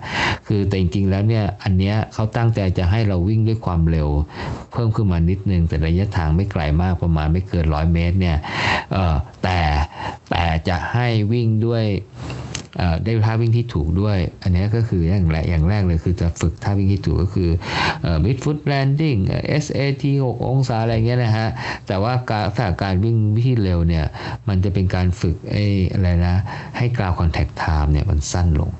[0.47, 4.09] คือแต่จริงๆแล้วเนี่ย อันเนี้ยเขาตั้งใจจะให้เราวิ่งด้วยความเร็ว
[4.71, 8.37] เพิ่มขึ้นมานิดนึง แต่ระยะทางไม่ไกลมากประมาณไม่เกินร้อยเมตรเนี่ย
[9.43, 9.59] แต่
[10.29, 11.85] แต่จะให้วิ่งด้วย
[13.03, 17.49] ได้ท่าวิ่งที่ถูกด้วย อันนี้ก็คืออย่างแรกอย่างแรกเลยคือจะฝึกท่าวิ่งที่ถูกก็คือ
[18.23, 19.19] mid foot landing
[19.63, 21.47] SAT 6 องศาอะไรเงี้ยนะฮะ
[21.87, 23.15] แต่ว่าการถ้าการวิ่ง
[23.45, 24.05] ที่เร็วเนี่ย
[24.47, 25.63] มันจะเป็นการฝึกไอ้
[25.93, 26.35] อะไรนะ
[26.77, 28.71] ให้กราวคอนแทคไทม์เนี่ยมันสั้นลง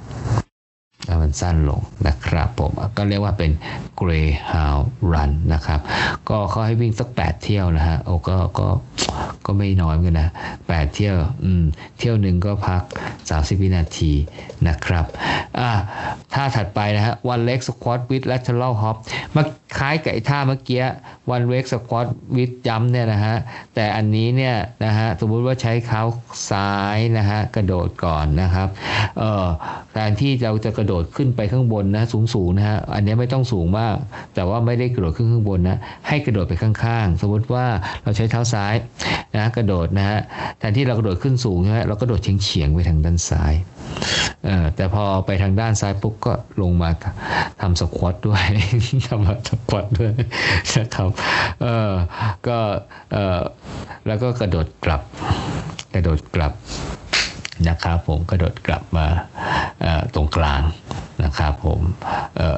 [1.22, 3.52] มันสั้นลงนะครับผมก็เรียกว่าเป็น
[4.00, 5.80] Greyhound Run นะครับ
[6.30, 8.68] ก็เขาให้วิ่งสัก 8 เที่ยวนะฮะโอ้ก็ก็
[9.46, 10.30] ก็ไม่น้อยเหมือนกันนะ
[10.62, 11.64] 8 เที่ยวอืม
[11.98, 12.82] เที่ยวหนึ่งก็พัก
[13.22, 14.12] 30 วินาที
[14.68, 15.06] นะครับ
[15.60, 15.72] อ่า
[16.34, 18.96] ท่าถัดไปนะฮะ one leg squat with lateral hop
[19.36, 19.44] มา
[19.78, 20.84] คล้ายกับไอ้ท่าเมื่อกี้
[21.36, 23.36] one leg squat with jump เนี่ยนะฮะ
[23.76, 26.02] แต่อันนี้เนี่ยนะฮะสมมุติว่าใช้เท้า
[26.50, 28.68] ซ้ายนะฮะกระโดดก่อนนะครับ
[29.20, 29.48] เอ่อ
[29.92, 33.96] แทนที่เราจะกระโดดโดดขึ้นไปข้างบนนะสูงๆนะฮะอันนี้ไม่ต้องสูงมาก
[34.36, 35.78] แต่ว่าไม่ได้กระโดดขึ้นข้างบนนะ
[36.08, 37.66] ให้กระโดดไปข้างๆ สมมติว่า
[38.04, 38.74] เราใช้เท้าซ้าย
[39.36, 40.20] นะกระโดดนะฮะ
[40.60, 43.54] แทนที่เรากระโดดขึ้นสูงใช่ไหมเราก็โดดเฉียงๆไปทางด้านซ้าย
[44.76, 46.90] แต่พอไปทางด้านซ้ายปุ๊บก็ลงมา
[47.62, 48.44] ทำสควอตด้วย
[49.10, 50.12] ทำสควอตด้วย
[50.76, 51.10] นะครับ
[51.62, 51.92] เออ
[52.48, 52.58] ก็
[53.14, 53.42] เออ
[54.08, 55.02] แล้วก็กระโดดกลับ
[55.94, 56.54] กระโดดกลับ
[57.70, 59.06] นะครับผมกระโดดกลับมา
[60.14, 60.62] ตรงกลาง
[61.24, 61.82] นะครับผม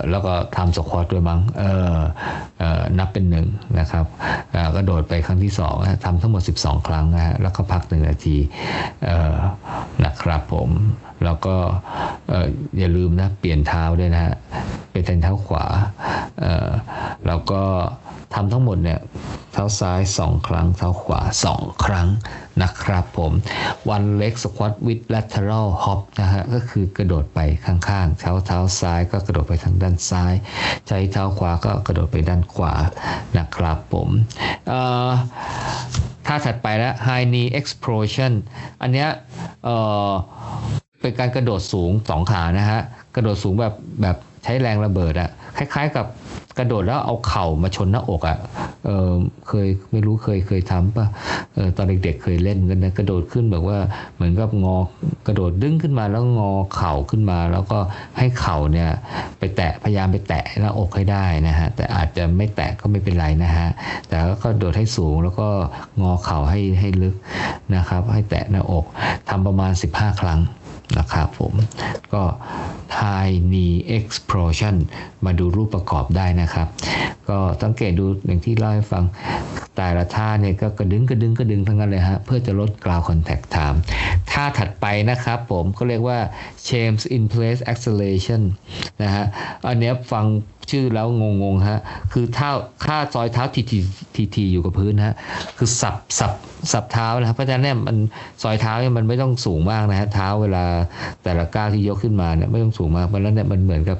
[0.09, 1.39] แล้วก็ทำสควอตด้วยมั้ง
[2.97, 3.47] นับเป็นหนึ่ง
[3.79, 4.05] นะครับ
[4.75, 5.75] กระโดดไปครั้งที่สอง
[6.05, 8.37] ทำทั้งหมด 12 ครั้งนะฮะแล้วก็พักหนึ่งนาที
[10.05, 10.69] นะครับผม
[11.25, 11.55] แล้วก็
[12.79, 14.35] อย่าลืมนะเปลี่ยนเท้าด้วยนะฮะ
[14.91, 15.65] เป็นเท้าขวา
[17.27, 17.61] แล้วก็
[18.33, 18.99] ทำทั้งหมดเนี่ย
[19.53, 21.21] เท้าซ้าย 2 ครั้ง เท้าขวา
[21.53, 22.07] 2 ครั้ง
[22.61, 23.31] นะครับผม
[23.95, 30.33] one leg squat with lateral hop นะฮะก็คือกระโดดไปข้างๆ เท้าเท้าซ้ายก็กระโดดไปทางด้านซ้าย
[30.87, 32.73] ใช้เท้าขวาก็กระโดดไปด้านขวา
[33.37, 34.09] นะครับผม
[36.25, 38.33] ท่าถัดไปแล้ว high knee explosion
[38.81, 39.09] อันเนี้ย
[41.03, 42.81] เป็นการกระโดดสูงสองขานะฮะ
[43.15, 46.05] กระโดดสูงแบบแบบใช้แรงระเบิดอะคล้าย ๆ กับ
[46.59, 48.37] กระโดดแล้วเอาเข่ามาชนหน้าอกอะ่ะ
[48.85, 49.11] เออ
[49.47, 51.05] เคยไม่รู้เคยเคยทำป่ะ
[51.53, 53.77] เออตอนเด็กๆเคยเล่นกันนะกระโดดขึ้นแบบว่า
[54.15, 54.77] เหมือนกับงอ
[55.27, 57.79] กระโดดดึงขึ้นมาแล้วงอเข่าขึ้นมา แล้วก็
[58.17, 58.89] ให้เข่าเนี่ย
[59.39, 63.67] ไปแตะพยายามไปแตะหน้าอกให้ได้นะฮะแต่อาจจะไม่แตะก็ไม่เป็นไรนะฮะ
[64.07, 65.47] แต่ก็โดดให้สูงแล้วก็
[66.01, 67.15] งอเข่าให้ให้ลึก
[67.75, 68.85] นะครับ ให้แตะหน้าอก
[69.29, 70.41] ทำประมาณ 15 ครั้ง
[70.97, 71.53] นะครับผม
[72.13, 72.23] ก็
[73.01, 74.75] high knee explosion
[75.25, 76.67] มาดูรูปประกอบได้นะครับ
[77.29, 79.03] ก็สังเกตดูอย่างที่เล่าให้ฟัง
[79.77, 83.81] แต่ละท่าเนี่ยก็กระดึงกระดึงกระดึงทั้งนั้นเลยฮะเพื่อจะลดกราวคอนแทคไทม์
[84.31, 86.19] ท่าถัดไปนะครับผมก็เรียกว่า
[86.69, 88.41] change in place acceleration
[89.03, 89.25] นะฮะ
[89.67, 90.25] อันนี้ฟัง
[90.71, 91.79] ชื่อแล้วงงๆฮะ
[92.13, 92.49] คือเท้า
[92.85, 93.79] ค่าซอยเท้าทีที
[94.15, 95.15] ทีทีอยู่กับพื้นฮะ
[95.57, 96.31] คือสับสับ
[96.71, 97.97] สับเท้านะครับเพราะฉะนั้นเนี่ยมัน
[98.43, 100.65] ซอยเท้าเนี่ยมันไม่ต้องสูงมากนะฮะเท้าเวลา
[101.23, 103.97] แต่ละก้าวที่ยกขึ้นมาเนี่ยไม่ต้องสูงมากเพราะฉะนั้นเนี่ยมันเหมือนกับ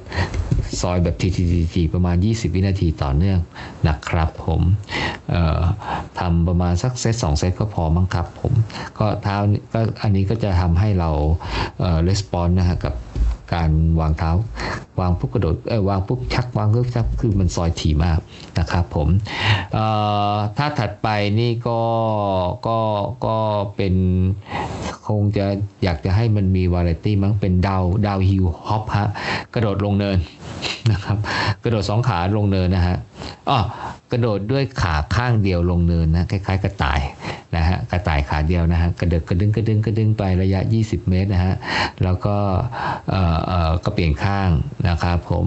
[0.82, 3.40] ซอยแบบทีทีทีทีประมาณ 20 วินาทีต่อเนื่อง
[3.88, 4.62] นะครับ ผม
[5.30, 5.62] เอ่อ
[6.20, 8.54] ทำประมาณสักเซตสองเซตก็พอมั้งครับ ผม
[9.00, 9.36] ก็เท้า
[9.74, 11.10] ก็อันนี้ก็จะทำให้เรา
[11.80, 12.94] เอ่อレスปอนนะฮะกับ
[13.54, 13.70] การ
[14.00, 14.32] วางเท้า
[15.00, 18.20] วางปุ๊บกระโดดเออวางปุ๊บชักวางปุ๊บชักคือมันซอยถี่มาก
[18.60, 19.08] นะครับผม
[20.58, 21.08] ท่าถัดไป
[21.40, 21.82] นี่ก็
[22.68, 22.80] ก็
[23.26, 23.38] ก็
[23.76, 23.94] เป็น
[25.08, 25.46] คงจะ
[25.84, 29.08] อยากจะให้มันมีวาไรตี้มั้งเป็น down downhill hop ฮะ
[29.54, 30.18] กระโดดลงเนิน
[30.92, 31.18] นะครับ
[31.64, 32.98] กระโดดสองขาลงเนินนะฮะ
[33.50, 33.60] อ๋อ
[34.12, 37.02] กระโดดด้วยขาข้างเดียวลงเนินนะคล้ายๆ กระต่าย
[37.56, 41.54] นะฮะกระต่ายขาเดียวนะฮะกระเดกกระดึงกระดึงกระดึงไประยะ 20 เมตรนะฮะ
[42.04, 42.36] แล้วก็
[43.10, 44.50] เอ่อเอ่อก็เปลี่ยนข้าง
[44.90, 45.46] นะครับผม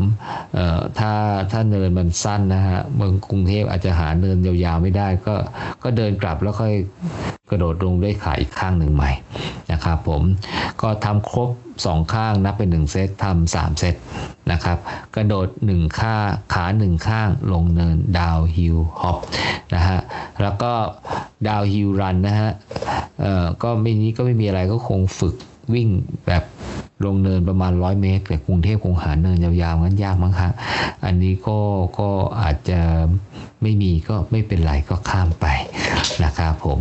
[0.55, 1.13] เอ่อถ้า
[1.51, 5.35] ถ้าเนินมันสั้นนะฮะเมืองกรุงเทพอาจจะหาเนินยาวๆไม่ได้ก็
[5.83, 6.75] ก็เดินกลับแล้วค่อย
[7.51, 9.11] กระโดดลงด้วยขาอีกข้างหนึ่งใหม่
[9.73, 10.23] นะครับผม
[10.83, 11.51] ก็ทำครบ
[11.85, 13.95] สองข้างนับเป็นหนึ่งเซตทำสามเซต
[14.53, 14.79] นะครับ
[15.15, 16.17] กระโดดหนึ่งข้า
[16.55, 19.19] ขาหนึ่งข้างลงเนินดาวฮิลฮอป
[19.75, 19.99] นะฮะ
[20.43, 20.73] แล้วก็
[21.49, 22.51] ดาวฮิลรันนะฮะ
[23.21, 25.35] เอ่อก็ไม่นี้ก็ไม่มีอะไรก็คงฝึก
[25.75, 25.89] วิ่ง
[26.27, 26.45] แบบ
[27.05, 30.51] ลงเนินประมาณ 100 เมตรแต่กรุงเทพคงหาเนินยาวๆงั้นยากมั้งคะ
[31.05, 31.59] อันนี้ก็
[31.99, 32.09] ก็
[32.41, 32.81] อาจจะ
[33.63, 35.47] ไม่มีก็ไม่เป็นไรก็ข้ามไป
[36.25, 36.81] นะครับผม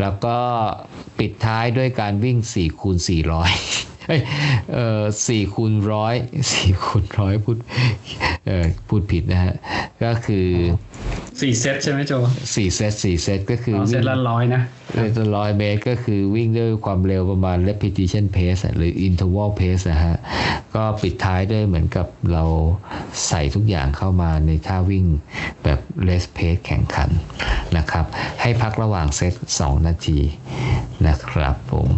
[0.00, 0.36] แล้วก็
[1.18, 2.96] ปิดท้ายด้วยการวิ่ง4คูณ
[3.54, 4.22] 400 เอ้ย
[4.72, 6.14] เอ่อสี่คูณร้อย
[6.52, 7.56] สี่คูณร้อยพูด
[8.46, 9.54] เอ่อพูดผิดนะฮะ
[10.02, 10.48] ก็คือ
[11.40, 12.12] สี่เซตใช่ไหมโจ
[12.54, 14.62] สี่เซตสี่เซตก็คืออ๋อเซตละร้อยนะ
[14.94, 20.16] เซตร้อยเมตรก็คือวิ่งด้วยความเร็วประมาณ repetition pace อะหรือ interval pace นะฮะ
[20.74, 22.44] ก็ปิดท้ายด้วยเหมือนกับเรา
[23.28, 25.04] ใส่ทุกอย่างเข้ามาในท่าวิ่ง
[25.64, 27.10] แบบ race pace แข่งขัน
[27.76, 28.04] นะครับ
[28.40, 30.18] ให้พักระหว่างเซต2 นาที
[31.08, 31.88] นะครับผม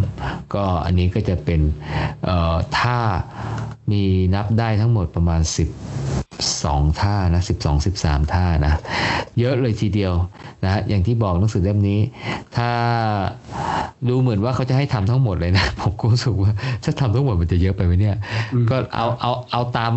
[0.55, 2.02] ก็อันนี้ก็จะเป็นเอ่อ
[2.79, 2.99] ท่า
[3.93, 4.03] มี
[4.35, 8.75] นับได้ทั้งหมดประมาณ 12 ท่านะ12 13 ท่านะ
[9.39, 10.13] เยอะเลยทีเดียว
[10.65, 12.01] นะอย่างที่บอกหนังสือเล่มนี้
[12.57, 12.71] ถ้า
[14.09, 16.53] ดูเหมือนว่าเขาจะให้ทำทั้งหมดเลยนะผมก็รู้สึกว่า
[16.85, 18.17] ถ้าทำทั้งหมดมันจะเยอะไปไหมเนี่ย
[18.55, 19.93] อืมก็เอาเอาเอาตาม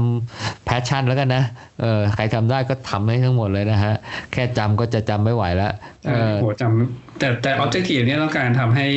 [0.65, 1.43] แพชชั่นแล้วกันนะ
[1.81, 3.93] เออใครทำได้ก็ทำให้ทั้งหมดเลยนะฮะ
[4.31, 5.71] แค่จำก็จะจำไม่ไหวแล้ว
[6.07, 8.87] เออโหจำแต่แต่ objective เนี่ยต้องการทำให้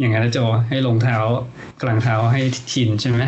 [0.00, 0.38] อย่างนั้นนะโจ
[0.68, 1.18] ให้ลงเท้า
[1.82, 2.40] กลางเท้าให้
[2.72, 3.20] ชินใช่ไหม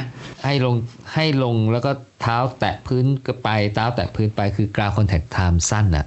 [0.45, 0.75] ให้ลง
[1.15, 1.91] ให้ลงแล้วก็
[2.23, 6.07] เท้าแตะพื้นก็ไปเท้าแตะพื้นไปคือ ground contact time สั้นอะ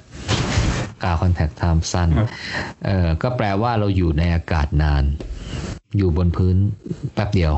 [1.03, 2.27] ground contact time สั้นครับ
[2.85, 5.03] เออก็แปลว่าเราอยู่ในอากาศนาน
[5.97, 6.55] อยู่บนพื้น
[7.13, 7.53] แป๊บเดียว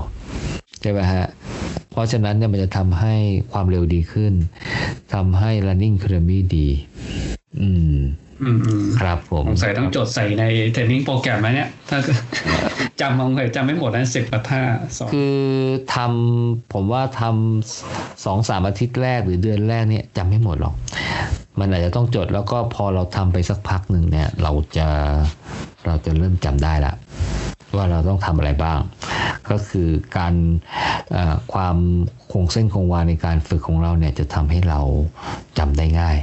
[0.81, 1.25] ใช่ไหมฮะ
[1.91, 3.15] เพราะฉะนั้นเนี่ยมันจะทำให้
[3.51, 4.33] ความเร็วดีขึ้น
[5.13, 6.67] ทำให้ running economy ดี
[7.61, 8.01] อืมอืมอืม
[8.99, 11.99] ครับผมสงสัยต้องจดใส่ในเทรนนิ่งโปรแกรมไหมเนี่ย ถ้า
[13.01, 14.61] จำมองเคยจำไม่หมดนะสิบกว่าท่า
[14.97, 15.37] สองคือ
[15.95, 20.75] ทำผมว่าทำสองสามอาทิตย์แรกหรือเดือนแรกเนี่ยจำไม่หมดหรอก
[21.59, 24.87] มันอาจจะต้องจดแล้วก็พอเราทำไปสักพักหนึ่งเนี่ย เราจะ
[25.85, 26.93] เราจะเริ่มจำได้ละ
[27.75, 28.79] ว่าเราต้องทำอะไรบ้าง
[29.49, 30.33] ก็คือการ
[31.11, 31.77] เอ่อความ
[32.31, 34.79] คงเส้นคงวาในการฝึกของเราเนี่ยจะทำให้เรา
[35.57, 36.17] จำได้ง่าย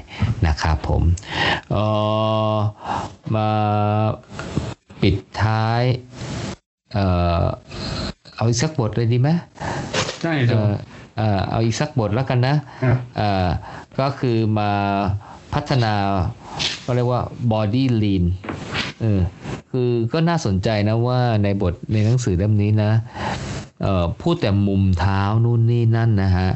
[0.47, 1.03] นะครับผม
[1.73, 1.85] เอ่
[2.53, 2.55] อ
[3.35, 3.49] มา
[5.03, 5.83] ปิดท้าย
[6.93, 7.07] เอ่
[7.41, 7.43] อ
[8.37, 9.29] เอาอีกสักบทเลยดีไหม
[10.23, 10.73] ใช่โจเอ่อ
[11.17, 13.49] เอ่อเอาอีกสักบทแล้วกันนะครับเอ่อ
[14.01, 14.71] ก็คือมา
[15.55, 15.95] พัฒนา
[16.85, 17.23] ก็เรียกว่า
[17.53, 18.25] body lean
[19.01, 19.21] เออ
[19.71, 22.91] คือก็น่าสนใจนะว่าในบทในหนังสือเล่มนี้นะ
[24.21, 26.51] พูดแต่มุมเท้านู่นนี่นั่นนะฮะ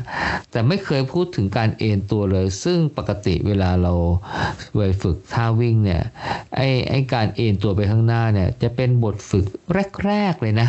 [0.50, 3.92] แต่ไม่เคยพูดถึงการเอนตัวเลย ซึ่งปกติเวลาเรา
[4.76, 6.02] ไปฝึกท่าวิ่งเนี่ย
[6.56, 9.46] ไอไอการเอนตัวไปข้างหน้าเนี่ยจะเป็นบทฝึก
[10.06, 10.68] แรกๆเลยนะ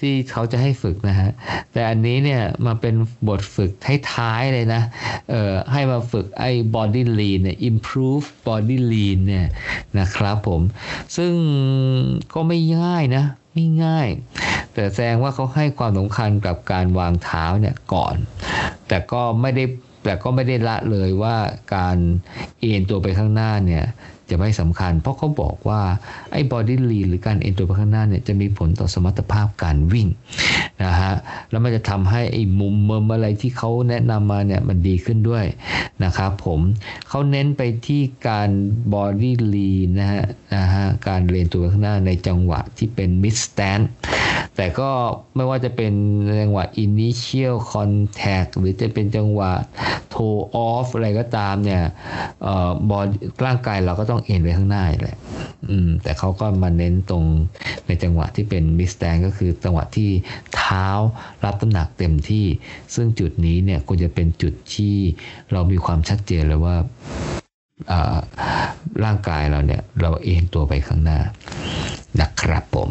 [0.00, 1.30] ที่เขาจะให้ฝึกนะฮะ
[1.72, 2.94] แต่อันนี้เนี่ยมาเป็น
[3.28, 3.70] บทฝึก
[4.12, 4.82] ท้ายๆเลยนะ
[5.30, 9.46] เอ่อให้มาฝึกไอ้ body lean เนี่ย improve body lean เนี่ย
[9.98, 10.60] นะครับผม
[11.16, 11.32] ซึ่ง
[12.34, 13.24] ก็ไม่ง่ายนะ
[13.84, 14.08] ง่าย
[14.74, 18.16] แต่แสดงว่าเขาให้ความสำคัญกับการวางเท้าเนี่ยก่อน
[18.88, 19.64] แต่ก็ไม่ได้
[20.04, 21.36] แต่ก็ไม่ได้ละเลยว่า
[21.76, 21.96] การ
[22.60, 23.84] เอ็นตัวไปข้างหน้าเนี่ย
[24.30, 25.80] จะไม่สำคัญ เพราะเขาบอกว่า
[26.32, 30.08] ไอ้ body lean หรือการเอ็นตัวไปข้างหน้าเนี่ยจะมีผลต่อสมรรถภาพการวิ่ง
[30.84, 31.12] นะฮะ
[31.50, 35.44] แล้วมันจะทำให้ไอ้มุมเมมอะไรที่เขาแนะนำมาเนี่ยมันดีขึ้นด้วย
[36.04, 36.60] นะครับผม
[37.08, 38.50] เขาเน้นไปที่การ
[38.92, 40.24] body lean นะฮะ
[40.56, 43.84] นะฮะการเรียนตัวไปข้างหน้าในจังหวะที่เป็น mid stand
[44.56, 44.90] แต่ก็
[45.36, 45.92] ไม่ว่าจะเป็น
[46.42, 49.52] จังหวะ initial contact หรือจะเป็นจังหวะ
[50.12, 51.82] toe off อะไรก็ตามเนี่ย
[52.90, 53.06] บอล
[53.44, 55.18] ร่างกายเราก็ต้องเอ็นไปข้างหน้าแหละ
[55.70, 57.24] อืม แต่เขาก็มาเน้นตรง
[57.86, 60.10] ในจังหวะที่เป็น mid stand ก็คือจังหวะที่
[60.54, 60.86] เท้า
[61.44, 62.46] รับน้ำหนักเต็มที่
[62.94, 64.96] ซึ่งจุดนี้เนี่ยควรจะเป็นจุดที่
[65.52, 66.76] เรามีความชัดเจนเลยว่า
[69.04, 71.20] ร่างกายเราเนี่ย เราเอ็นตัวไปข้างหน้า
[72.20, 72.90] นะครับผม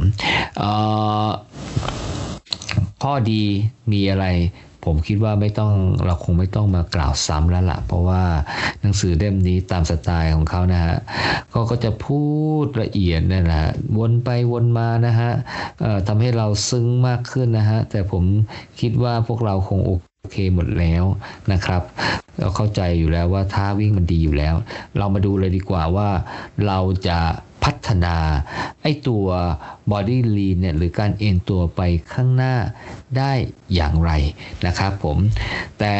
[3.03, 3.43] ข้อดี
[3.91, 4.25] มีอะไร
[4.85, 5.73] ผมคิดว่าไม่ต้อง
[6.05, 8.23] เราคงไม่ต้องมากล่าวซ้ำแล้วละ่ะ เพราะว่า
[8.81, 10.95] หนังสือเล่มนี้ตามสไตล์ของเขานะฮะ
[11.51, 12.21] เขาก็จะพู
[12.63, 15.31] ดละเอียดนะฮะวนไปวนมานะฮะ
[16.07, 18.23] ทำให้เราซึ้งมากขึ้นนะฮะแต่ผม
[18.79, 19.91] คิดว่าพวกเราคงโอ
[20.31, 21.03] เคหมดแล้ว
[21.51, 21.81] นะครับ
[22.39, 24.55] เราเข้าใจอยู่แล้วว่าท่าวิ่งมันดีอยู่แล้ว
[24.97, 26.09] เรามาดูเลยดีกว่าว่า
[26.67, 27.19] เราจะ
[27.65, 28.15] พัฒนา
[28.81, 29.25] ไอตัว
[29.91, 31.81] body lean เนี่ยหรือการเอ็นตัวไป
[32.13, 32.55] ข้างหน้า
[33.17, 33.31] ได้
[33.75, 34.11] อย่างไร
[34.65, 35.17] นะครับผม
[35.79, 35.93] แต่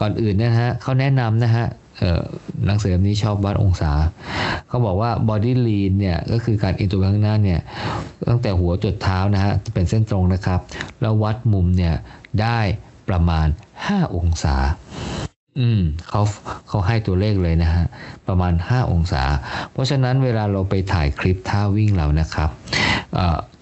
[0.00, 1.66] ก่อนอื่นนะฮะเขาแนะนำนะฮะ
[2.66, 3.92] หนังสือเล่มนี้ชอบวัดองศา
[4.68, 7.60] เขาบอกว่า body lean เนี่ยก็คือการเอ็นตัวไปข้างหน้าเนี่ย
[8.28, 10.60] ตั้งแต่หัวจดเท้านะฮะเป็นเส้นตรงนะครับ
[11.00, 11.94] แล้ววัดมุมเนี่ย
[12.40, 12.58] ได้
[13.08, 13.46] ประมาณ
[13.82, 14.56] 5 องศา
[15.58, 16.22] อืมเขา
[16.68, 17.84] เขาให้ตัวเลขเลยนะฮะ
[18.28, 19.22] ประมาณ 5 องศา
[19.72, 22.50] เพราะฉะนั้นเวลาเราไปถ่ายคลิปท่าวิ่งเรานะครับ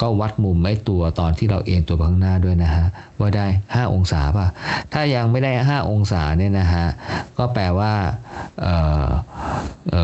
[0.00, 2.86] ก็วัดมุมไอ้ตัวตอนที่เราเอ็นตัวข้างหน้าด้วยนะฮะ
[3.18, 4.46] ว่าได้ 5 องศาป่ะ
[4.92, 6.86] ถ้ายังไม่ได้ 5 องศาเนี่ยนะฮะ
[7.38, 7.92] ก็แปลว่า
[8.60, 9.94] เเ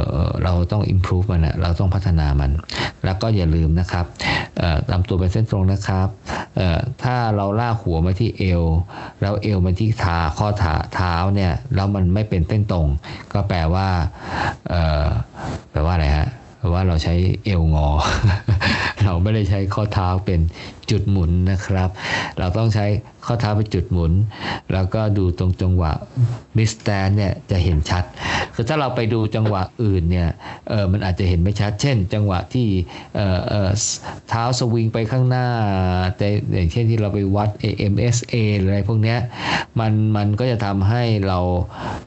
[0.44, 2.50] เราต้อง improve มันนะเราต้องพัฒนามัน
[3.04, 4.06] แล้วก็อย่าลืมนะครับ
[4.92, 6.08] ลำตัวเป็นเส้นตรงนะครับ
[7.02, 8.62] ถ้าเราลากหัวมาที่เอว
[9.20, 10.48] แล้วเอวมาที่ขาข้อ
[10.94, 12.86] เท้าเนี่ยแล้วมันไม่เป็นเส้นตรง
[13.32, 13.88] ก็แปลว่า
[15.70, 16.28] แปลว่าอะไรฮะ
[16.72, 17.88] ว่าเราใช้เอวงอ
[19.04, 20.40] เราไม่ได้ใช้ข้อเท้าเป็น
[20.90, 21.88] จุดหมุนนะครับ
[22.38, 22.86] เราต้องใช้
[23.26, 24.12] ข้อเท้าเป็นจุดหมุน
[24.72, 25.92] แล้วก็ดูตรงจังหวะ
[26.56, 28.04] มิสแตนเนี่ยจะเห็นชัด
[28.54, 30.28] คือถ้าเราไปดูจังหวะอื่นเนี่ย
[30.68, 32.68] เออมันอาจจะเห็นไม่ชัด เช่น จังหวะที่
[33.16, 33.70] เออเออ
[34.28, 35.46] เท้าสวิงไปข้างหน้า
[36.16, 39.18] แต่อย่างเช่นที่เราไปวัด AMSA หรืออะไรพวกเนี้ย
[39.80, 41.38] มันมันก็จะทำให้เรา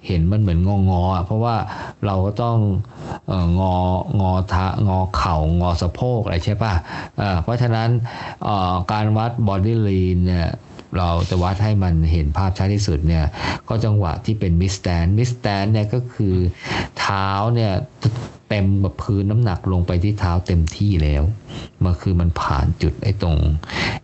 [0.08, 1.56] เห็นมันเหมือนงองอเพราะว่า
[2.06, 2.58] เราก็ต้อง
[3.28, 3.76] เอองอ
[4.20, 6.74] งอทะงอเข่างอสะโพกอะไรใช่ป่ะ
[7.44, 7.90] เพราะฉะนั้น
[8.92, 10.50] การวัดบอดี้ลีนเนี่ย
[10.98, 13.26] เราจะวัดให้มันเห็นภาพชัดที่สุดเนี่ย
[13.70, 16.36] ก็จังหวะที่เป็น mid stance mid stance เนี่ยก็คือ
[17.00, 17.74] เท้าเนี่ย
[18.52, 21.24] เต็มแบบพื้นน้ำหนักลงไปที่เท้าเต็มที่แล้ว
[21.84, 23.38] มันคือมันผ่านจุดไอ้ตรง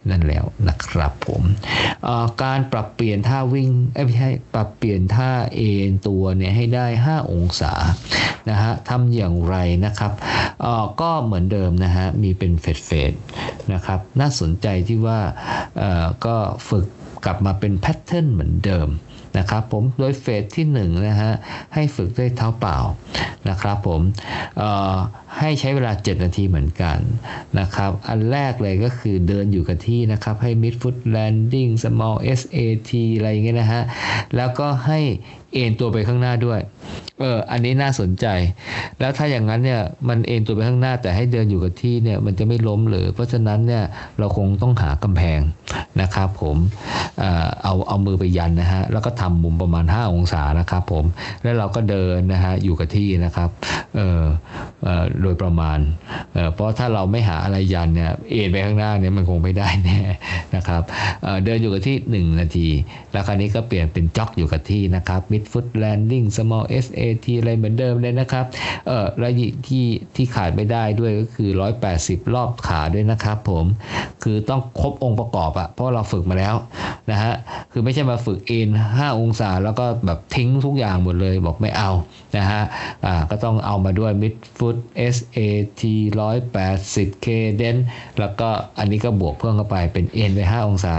[0.10, 1.44] นั่นแล้วนะครับผม
[2.44, 3.70] การปรับเปลี่ยนท่าวิ่ง
[4.06, 7.74] ไม่ใช่ปรับเปลี่ยนท่าเอ็นตัวเนี่ยให้ได้ 5 องศา
[8.50, 10.12] นะฮะทำอย่างไรนะครับ
[11.02, 13.14] ก็เหมือนเดิมนะฮะมีเป็น phase phase
[13.74, 15.20] นะครับน่าสนใจที่ว่า
[16.26, 16.36] ก็
[16.70, 16.86] ฝึก
[17.26, 18.90] กลับมาเป็นแพทเทิร์นเหมือนเดิม
[19.38, 21.32] นะครับผมโดยเฟสที่1นะฮะ
[21.74, 22.78] ให้ฝึกด้วยเท้าเปล่า
[23.50, 24.02] นะครับผม
[25.40, 26.98] ให้ใช้เวลา 7 นาทีเหมือนกัน
[27.60, 33.84] นะครับอันแรกเลยก็คือเดินอยู่กับที่นะครับให้ mid foot landing small SAT อะไรอย่างเงี้ยนะฮะ
[34.36, 35.00] แล้วก็ให้
[35.54, 36.60] เอ็นตัวไปข้างหน้าด้วย
[37.20, 38.26] เออ อันนี้น่าสนใจ
[39.00, 43.84] แล้วถ้าอย่างนั้นเนี่ย มันเอ็นตัวไปข้างหน้าแต่ให้เดินอยู่กับที่เนี่ย มันจะไม่ล้มเลย เพราะฉะนั้นเนี่ย
[44.20, 45.40] เราคงต้องหากำแพง
[46.02, 46.58] นะครับผม
[47.64, 51.06] เอาเอามือไปยันนะฮะ แล้วก็ทำมุมประมาณ 5 องศานะครับผม
[51.44, 53.50] แล้วเราก็เดินนะฮะ อยู่กับที่นะครับ
[53.96, 54.24] เออ
[54.84, 55.80] เออโดยประมาณ
[56.34, 60.00] เออเพราะถ้าเราไม่หาอะไรยันเนี่ย เอ็นไปข้างหน้าเนี่ยมันคงไม่ได้แน่
[60.56, 60.82] นะครับ
[61.24, 62.68] เเดินอยู่กับที่ 1 นาที
[63.12, 68.46] แล้วคราวนี้ก็เปลี่ยนเป็นจ็อกอยู่กับที่นะครับ mid foot landing small SAT อะไรเหมือนเดิมเลยนะครับ
[68.88, 69.32] เออแล้ว
[69.68, 69.86] ที่
[70.16, 71.50] ที่ขาดไม่ได้ด้วยก็คือ
[71.92, 73.66] 180 รอบขาด้วยนะครับผม
[74.24, 76.56] คือต้องครบองค์ประกอบอะเพราะเราฝึกมาแล้ว
[77.12, 77.34] นะฮะ
[77.72, 81.92] คือไม่ใช่มาฝึกเอ็น5องศาแล้วก็แบบทิ้งทุกอย่างหมดเลยบอกไม่เอา
[82.38, 82.62] นะฮะ
[83.06, 84.78] อ่าก็ต้องเอามาด้วย mid foot
[85.16, 85.82] SAT
[86.52, 87.82] 180 cadence
[88.20, 90.96] แล้วก็อันนี้ก็บวกเพิ่มเข้าไปเป็นเอ็นไป 5 องศา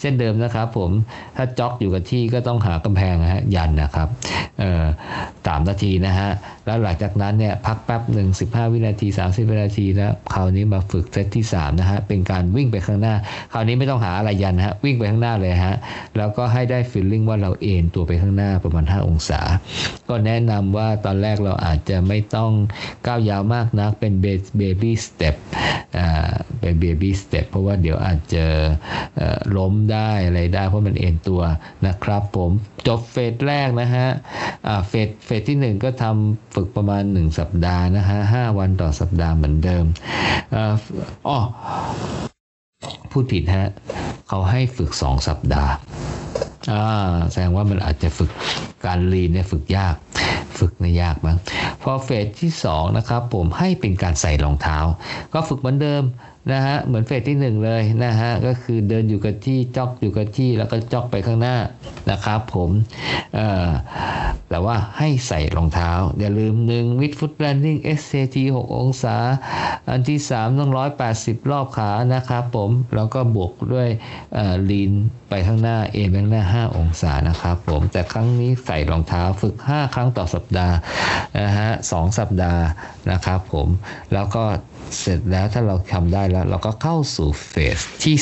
[0.00, 0.90] เช่นเดิมนะครับผม
[1.36, 4.08] ถ้าจ็อกอยู่กับที่ก็ต้องหากำแพงนะฮะยันนะครับ
[5.46, 6.30] สามนาทีนะฮะ
[6.66, 13.14] แล้วหลังจากนั้นเนี่ยพักแป๊บหนึ่ง15วินาที30วินาทีแล้วคราวนี้มาฝึกเซตที่3นะฮะ เป็นการวิ่งไปข้างหน้า
[13.52, 15.76] คราวนี้ไม่ต้องหาอะไรยันฮะ วิ่งไปข้างหน้าเลยฮะ
[16.16, 19.40] แล้วก็ให้ได้ feeling ว่าเราเอ็นตัวไปข้างหน้าประมาณ5องศา
[20.10, 22.50] ก็แนะนำว่าตอนแรกเราอาจจะไม่ต้อง
[23.06, 25.34] ก้าวยาวมากนักเป็น baby step
[26.60, 28.44] เป็น baby step เพราะว่าเดี๋ยวอาจจะ
[29.56, 31.42] ล้มได้อะไรได้เพราะมันเอ็นตัว
[31.86, 32.50] นะครับผม
[32.86, 34.08] จบเฟสแรกนะฮะ
[34.88, 39.84] เฟสเฟสที่ 1 ก็ทำฝึกประมาณ 1 สัปดาห์นะฮะห้าวันต่อสัปดาห์เหมือนเดิม
[41.28, 41.38] อ๋อ
[43.10, 43.68] พูดผิดฮะ
[44.28, 45.72] เขาให้ฝึกสองสัปดาห์
[46.72, 48.30] อ่าแสดงว่ามันอาจจะฝึก
[48.86, 49.94] การรีนเนี่ยฝึกยาก
[50.58, 51.38] ฝึกเนี่ยยากบ้าง
[51.82, 54.78] พอเฟสที่2นะครับผมให้เป็นการใส่รองเท้า
[55.32, 56.02] ก็ฝึกเหมือนเดิม
[56.52, 61.56] นะฮะเหมือนเฟสที่ 1 เลยนะฮะก็คือเดินอยู่กับที่จ็อกอยู่กับที่แล้วก็จ็อกไปข้างหน้า
[62.10, 62.70] นะครับผม
[64.50, 69.16] แต่ว่าให้ใส่รองเท้า อย่าลืมหนึ่งวิดฟุตแลนดิ้ง SCT 6 องศา
[69.90, 70.70] อันที่ 3 ต้อง
[71.10, 73.88] 180 รอบขานะครับผมแล้วก็บวกด้วย
[74.70, 74.92] ลีน
[75.28, 80.76] ไปข้างหน้าเอ็นไปข้างหน้า 5 องศานะครับผมแต่ครั้งนี้ใส่รองเท้าฝึก 5 ครั้งต่อสัปดาห์
[81.40, 82.64] นะฮะสสัปดาห์
[83.10, 83.68] นะครับผม
[84.14, 84.44] แล้วก็
[84.98, 88.16] เสร็จแล้วถ้าเราทำได้แล้วเราก็เข้าสู่เฟสที่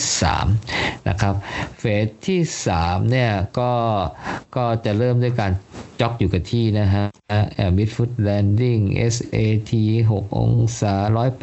[0.51, 1.35] 3นะครับ
[1.79, 2.41] เฟสที่
[2.75, 3.73] 3เนี่ยก็
[4.57, 5.53] ก็จะเริ่มด้วยการ
[6.01, 7.05] จ็อกอยู่กับที่นะฮะ
[7.55, 8.79] แอร์มิดฟุตแลนดิ้ง
[9.15, 9.73] SAT
[10.11, 10.95] 6 องศา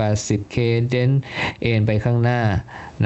[0.03, 0.57] 180 k
[0.89, 1.11] เดน
[1.61, 2.41] เอ็นไปข้างหน้า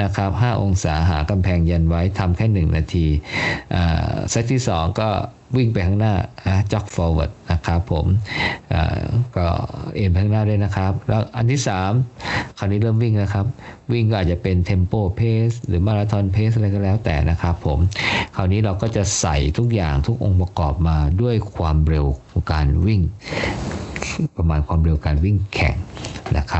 [0.02, 3.06] นะครับ 5 องศาหากำแพงยันไว้ทำแค่ 1 นาที
[4.30, 5.10] เซตที่ 2 ก็
[5.56, 6.14] วิ่งไปข้างหน้า
[6.72, 8.06] จ็อก forward นะครับผม
[9.36, 9.46] ก็
[9.94, 11.60] เอ็นไปข้างหน้าด้วยนะครับ แล้วอันที่
[12.08, 13.46] 3 คราวนี้เริ่มวิ่งนะครับ
[13.92, 17.78] วิ่งก็อาจจะเป็น tempo pace หรือมาราธอนเพสอะไรก็แล้วแต่นะครับผม
[18.36, 23.00] คราวนี้เราก็จะใส่ทุกอย่างทุกองค์ประกอบมาด้วยความเร็วของการวิ่ง
[24.36, 25.76] ประมาณความเร็วการวิ่งแข่ง
[26.36, 26.58] นะคร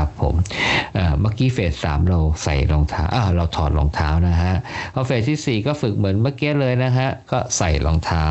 [1.21, 3.05] เมื่อกี้เฟสสามเราใส่รองเท้า
[3.35, 4.53] เราถอดรองเท้านะฮะ
[4.93, 8.25] พอเฟสที่ 4 ก็ฝึกเหมือนเมื่อกี้เลยนะฮะก็ใส่รองเท้า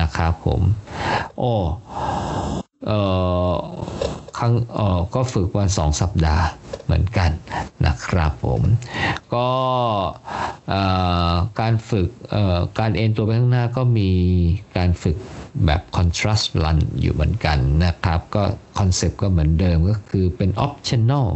[0.00, 0.60] นะครับผม
[1.38, 1.54] โอ้
[2.86, 2.92] เอ
[3.50, 3.52] อ
[4.38, 6.46] ครั้งเออก็ฝึกวันสองสัปดาห์
[6.84, 7.30] เหมือนกัน
[7.86, 8.62] นะครับผม
[9.34, 9.48] ก็
[11.60, 12.08] การฝึก
[12.78, 14.10] การเอ็นตัวไปข้างหน้าก็มี
[14.76, 15.16] การฝึก
[15.66, 18.44] แบบ contrast run อยู่เหมือนกันนะครับ ก็
[18.78, 21.26] คอนเซปต์ก็เหมือนเดิมก็คือเป็น optional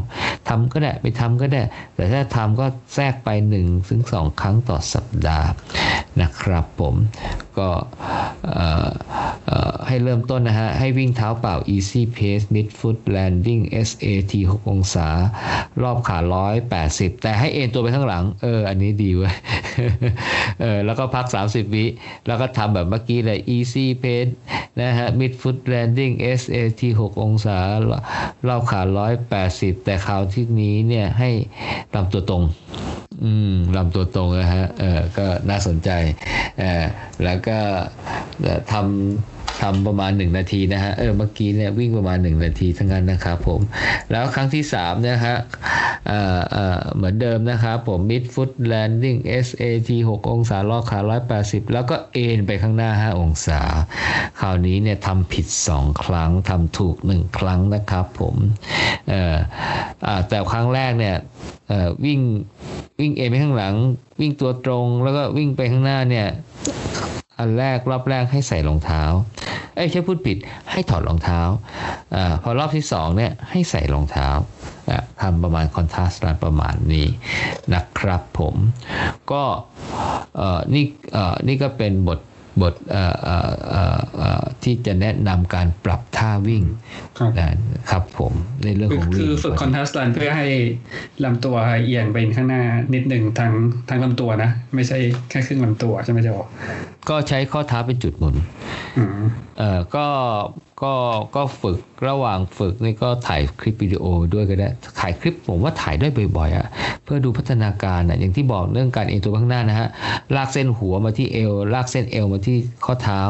[0.49, 1.63] ทำก็ได้ไม่ทำก็ได้
[1.95, 3.29] แต่ถ้าทำก็แทรกไป
[3.61, 5.49] 1ถึง2ครั้งต่อสัปดาห์
[6.21, 6.95] นะครับผม
[7.59, 7.69] ก็
[9.87, 15.09] ให้เริ่มต้นนะฮะ ให้วิ่งเท้าเปล่า easy pace mid foot landing SAT 6 องศา
[15.83, 16.19] รอบขา
[16.71, 19.35] 180 แต่ให้เอ็นตัวไปข้างหลัง เออ อันนี้ดีเว้ย
[20.61, 21.87] เออแล้วก็พัก 30 วิ
[22.27, 24.33] แล้วก็ทำแบบเมื่อกี้เลย easy pace
[24.81, 27.59] นะฮะ mid foot landing SAT 6 องศา
[28.49, 28.81] รอบขา
[29.35, 31.31] 180แต่คราวที่นี้เนี่ยให้
[31.95, 32.43] ลำตัวตรง
[33.25, 35.91] อืมลำตัวตรงนะฮะเออก็น่าสนใจ
[36.59, 36.85] เออ
[37.25, 37.59] แล้วก็
[38.73, 43.61] ทำ ทำประมาณ 1 นาทีนะฮะเออเมื่อกี้เนี่ยวิ่งประมาณ 1 นาทีทั้งนั้นนะครับผม
[44.11, 45.37] แล้วครั้งที่3นะฮะ
[46.09, 51.01] เอ่อเอ่อเหมือนเดิมนะครับผม mid foot landing SAT 6 องศาลอกขา
[51.37, 53.61] 180 แล้วก็เอ็นไปข้างหน้า 5 องศา
[54.41, 55.47] คราวนี้เนี่ยทำผิด
[55.77, 58.37] 2 ครั้งทำถูก 1 ครั้งนะครับผม
[59.09, 59.37] เอ่อ
[60.29, 61.17] แต่ครั้งแรกเนี่ย
[62.05, 62.21] วิ่ง
[63.01, 63.75] วิ่งเอ็นไปข้างหลัง
[64.21, 66.27] วิ่งตัวตรงแล้วก็วิ่งไปข้างหน้าเนี่ย
[67.39, 69.03] อันแรกรอบแรกให้ใส่รองเท้า
[69.77, 70.39] เอ้ยใช่พูดผิด
[70.73, 71.41] ให้ถอดรองเท้า
[72.15, 74.29] อพอรอบที่สองเนี่ยให้ใส่รองเท้า
[75.21, 77.07] ทำประมาณคอนทราสต์ประมาณนี้
[77.75, 78.55] นะครับผม
[79.33, 79.43] ก็
[80.75, 80.85] นี่
[81.49, 82.19] นี่ก็เป็นบท
[82.63, 82.75] บท
[84.63, 86.63] ที่จะแนะนำการปรับท่าวิ่ง
[87.39, 87.49] นะ
[87.91, 88.33] ครับผม
[88.65, 90.49] ในเรื่องของคือฝึกคอนทัสต์รันเพื่อให้
[91.25, 92.63] ลำตัวเอียงไปข้างหน้า
[92.95, 93.53] นิดหนึ่งทาง
[93.89, 94.99] ทางลำตัวนะ ไม่ใช่
[95.31, 96.35] แค่ครึ่งลำตัวใช่ไหมเจ้า
[97.09, 98.35] ก็ใช้ข้อเท้าเป็นจุดหมุน
[99.59, 100.07] เออก็
[100.83, 100.93] ก็
[101.37, 101.79] ก็ฝึก
[102.09, 104.69] ระหว่างฝึกนี่ก็ถ่ายคลิปวิดีโอด้วยก็ได้
[105.01, 106.67] ถ่ายคลิปผมว่าถ่ายด้วยบ่อยๆอะ่ะ
[107.05, 109.89] เพื่อดูพัฒนาการอะอย่างที่บอกเรื่องการเอ็นตัวข้างหน้านะฮะ
[110.37, 113.21] ลากเส้นหัวมาที่เอวลากเส้นเอวมาที่ข้อเท้า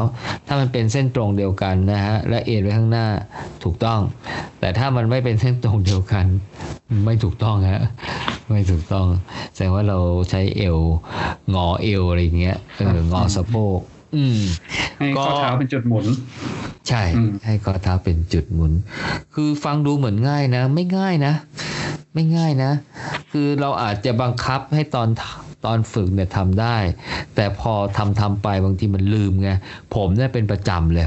[0.47, 3.07] ถ้ามันเป็นเส้นตรงเดียวกันนะฮะและเอ็นไปข้างหน้า
[3.63, 3.99] ถูกต้อง
[4.59, 6.25] แต่ถ้ามันไม่เป็นเส้นตรงเดียวกัน
[7.05, 7.83] ไม่ถูกต้องฮะ
[8.49, 9.07] ไม่ถูกต้อง
[9.53, 9.97] แสดงว่าเรา
[10.29, 10.77] ใช้เอว
[11.53, 13.79] งอเอวอะไรเงี้ยเอองอสะโพก
[14.17, 14.39] อืม
[14.97, 16.05] ให้ข้อเท้าเป็นจุดหมุน
[16.87, 17.03] ใช่
[17.45, 18.71] ให้ข้อเท้าเป็นจุดหมุน
[19.33, 21.33] คือฟังดูเหมือนง่ายนะ ไม่ง่ายนะ
[22.13, 22.71] ไม่ง่ายนะ
[23.31, 25.09] คือเราอาจจะบังคับให้ตอน
[25.65, 26.77] ตอนฝึกเนี่ยทำได้
[27.35, 29.49] แต่พอทำทำไปบางทีมันลืมไง
[29.95, 31.05] ผมเนี่ยเป็นประจำเลย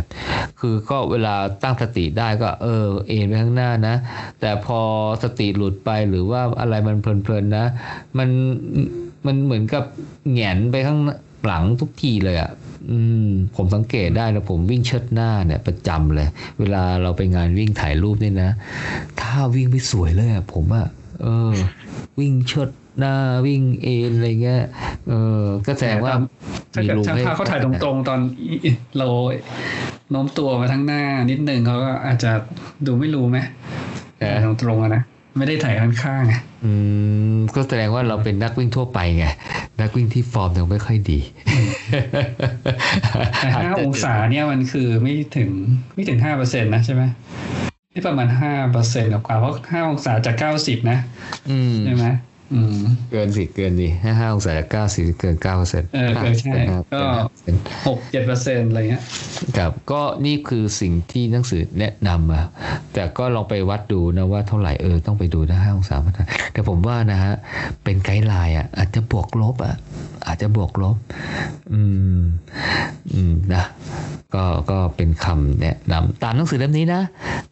[0.60, 3.94] คือก็เวลาตั้งสติได้ก็เออเอ็นไปข้างหน้านะ
[4.40, 4.80] แต่พอ
[5.22, 7.66] สติหลุดไปหรือว่าอะไรมันเพลินๆนะ
[8.18, 8.28] มัน
[9.26, 9.84] มันเหมือนกับ
[10.32, 11.00] แหงนไปข้าง
[11.46, 12.50] หลังทุกทีเลยอะ
[12.88, 16.28] อืมผมสังเกตได้นะผมวิ่งเชิดหน้าเนี่ยประจำเลย
[16.58, 18.50] เวลาเราไปงานวิ่งถ่ายรูปนี่นะ
[19.20, 20.86] ถ้าวิ่งไม่สวยเลยอะผมอะ
[21.22, 21.52] เออ
[22.18, 23.14] วิ่งเชิดหน้า
[23.46, 24.62] วิ่งเอ็นอะไรเงี้ย
[25.08, 26.12] เออก็แสดงว่า
[26.72, 28.20] ถ้าเกิดรูช่างภาพเขาถ่ายตรงๆ ตอน
[28.98, 29.06] เรา
[30.10, 32.30] โน้มตัวมาทั้งหน้านิดนึงเขาก็อาจจะ
[32.86, 33.38] ดูไม่รู้ไหม
[34.18, 35.02] เออถ่ายตรงๆอะนะ
[35.36, 36.72] ไม่ได้ถ่ายข้างๆไงอื
[37.34, 39.26] มก็แสดงว่าเราเป็นนักวิ่งทั่วไปไง
[39.80, 41.20] นักวิ่งที่ฟอร์มยังไม่ค่อยดี
[43.38, 45.50] แต่ห้าองศาเนี่ยมันคือไม่ถึง
[45.94, 47.02] ไม่ถึงห้าเปอร์เซ็นต์นะใช่ไหม
[47.92, 50.98] ที่ประมาณห้าเปอร์เซ็นต์กว่าเพราะห้าองศาจากเก้าสิบนะ
[51.50, 52.06] อืมใช่ไหม
[52.52, 56.54] อืม เกินสิเกินดิห้าห้าองศาเก้าสิเกินเก้าเปอร์เซ็นต์เออเกินใช่
[56.94, 57.02] ก็
[57.86, 59.02] หกเจ็ดเปอร์เซ็นต์อะไรเงี้ย
[59.56, 62.42] ครับก็นี่คือสิ่งที่หนังสือแนะนำมา
[62.94, 67.34] แต่ก็ลองไปวัดดูนะว่าเท่าไหร่เออต้องไปดูนะห้าองศามาตรฐานแต่ผมว่านะฮะ
[67.84, 69.74] เป็น guideline อะอาจจะบวกลบอะ
[70.26, 70.96] อาจจะบวกลบ
[71.72, 71.82] อื
[72.18, 72.20] ม
[73.12, 73.64] อืมนะ
[74.34, 77.02] ก็ก็เป็นคำแนะนำตามหนังสือเล่มนี้นะ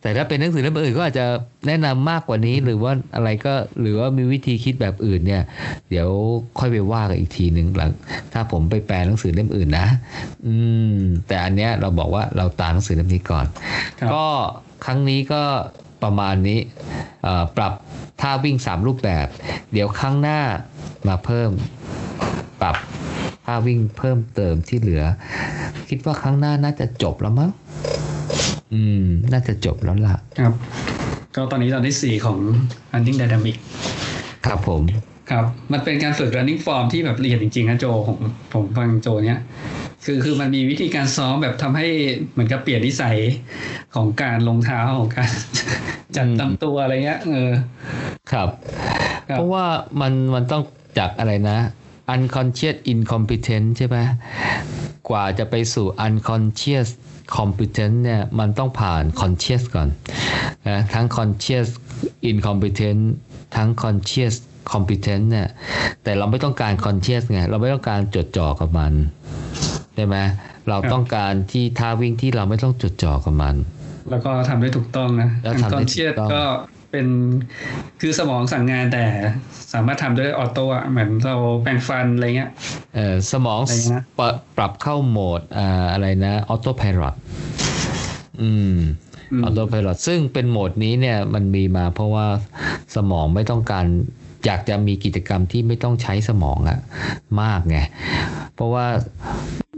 [0.00, 1.26] แต่ถ้าเป็นหนังสือเล่มอื่นก็อาจจะ
[1.66, 5.42] แนะนำมากกว่านี้หรือว่าอะไรก็หรือว่ามีวิธีคิดแบบอื่นเนี่ย
[5.90, 6.08] เดี๋ยว
[6.58, 7.90] ค่อยไปว่ากันอีกทีหนึ่งหลัง
[8.32, 9.86] ถ้าผมไปแปลหนังสือเล่มอื่นนะ
[10.46, 10.54] อื
[10.94, 13.46] ม แต่อันเนี้ยเราบอกว่าเราตามหนังสือเล่มนี้ก่อน
[13.98, 14.24] ครับก็
[14.84, 15.42] ครั้งนี้ก็
[16.02, 16.58] ประมาณนี้
[17.22, 17.72] เอ่อปรับ
[18.20, 19.26] ท่าวิ่ง 3 รูปแบบ
[19.72, 20.40] เดี๋ยวครั้งหน้า
[21.08, 21.50] มาเพิ่ม
[22.62, 22.76] ปรับ
[23.46, 25.02] ท่าวิ่งเพิ่มเติมที่เหลือ
[25.88, 27.50] คิดว่าครั้งหน้าน่าจะจบแล้วมั้ง
[28.74, 30.52] อืม น่าจะจบแล้วล่ะ ครับ
[31.34, 32.38] ก็ตอนนี้ตอนที่สี่ของ
[32.92, 33.56] running dynamic
[34.48, 34.82] ครับผม
[35.30, 38.18] ครับ มันเป็นการฝึก running form ที่แบบละเอียดจริงๆนะโจผม
[38.54, 39.40] ผมฟังโจเนี้ย
[40.04, 41.86] คือคือมันมีวิธีการซ้อมแบบทำให้
[42.32, 43.16] เหมือนกับเปลี่ยนนิสัย
[43.94, 45.30] ของการลงเท้าของการ
[46.16, 47.50] จัดอืมลำตัวอะไรเงี้ยเออ
[48.32, 48.48] ครับ
[49.28, 49.66] ครับ เพราะว่า
[50.00, 50.62] มันมันต้อง
[50.98, 51.58] จากอะไรนะ
[52.14, 53.98] unconscious incompetent ใช่ไหม
[55.08, 56.88] กว่าจะไปสู่ unconscious
[57.36, 59.88] competent เนี่ยมันต้องผ่าน conscious ก่อน
[60.68, 61.68] นะทั้ง conscious
[62.30, 63.02] incompetent
[63.56, 64.34] ทั้ง conscious
[64.72, 65.48] competent เนี่ย
[66.04, 68.92] แต่เราไม่ต้องการ conscious ไงเราไม่ต้องการจดจ่อกับมัน
[69.94, 70.16] ใช่ไหม
[70.68, 73.54] เราครับต้องการที่ท่าวิ่งที่เราไม่ต้องจดจ่อกับมัน
[74.10, 76.42] แล้วก็ทำได้ถูกต้องนะแล้วทำได้ถูกต้องเชียก็
[76.90, 77.06] เป็น
[78.00, 79.04] คือสมองสั่งงานแต่
[79.72, 82.50] สามารถทำด้วย auto อะเหมือนเราแปรงฟันอะไรเงี้ย
[82.94, 87.02] เอ่อสมองอะไรนะปรับปรับเข้าโหมดอ่าอะไรนะ autopilot
[88.42, 88.74] อืม
[89.32, 92.26] อืม autopilot ซึ่งเป็นโหมดนี้เนี่ยมันมีมาเพราะว่า
[92.96, 93.86] สมองไม่ต้องการ
[94.46, 96.78] อยากจะมีกิจกรรมที่ไม่ต้องใช้สมองอะ
[97.42, 97.78] มากไง
[98.54, 98.86] เพราะว่า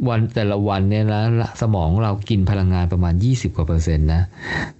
[0.08, 1.22] วันแต่ละวันเนี่ยนะ
[1.62, 4.22] สมองเรากินพลังงานประมาณ 20 กว่าเปอร์เซ็นต์นะ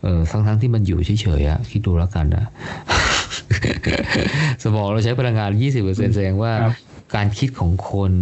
[0.02, 2.44] เออทั้งทั้งๆที่มันอยู่เฉยๆอะคิดดูแล้วกันนะ
[4.64, 5.50] สมองเราใช้พลังงาน
[5.82, 6.74] 20%แสดงว่าครับ
[7.14, 8.12] การคิดของคน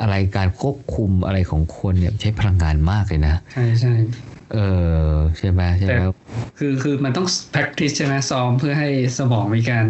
[0.00, 3.94] อะไรการควบคุมอะไรของคนเนี่ยใช้พลังงานมากเลยนะ ใช่ใช่
[4.52, 4.58] เอ
[5.12, 5.96] อใช่ไหมใช่ไหมแต่
[6.58, 9.86] คือคือมันต้อง practice ใช่ไหมซ้อมเพื่อให้สมองมีการ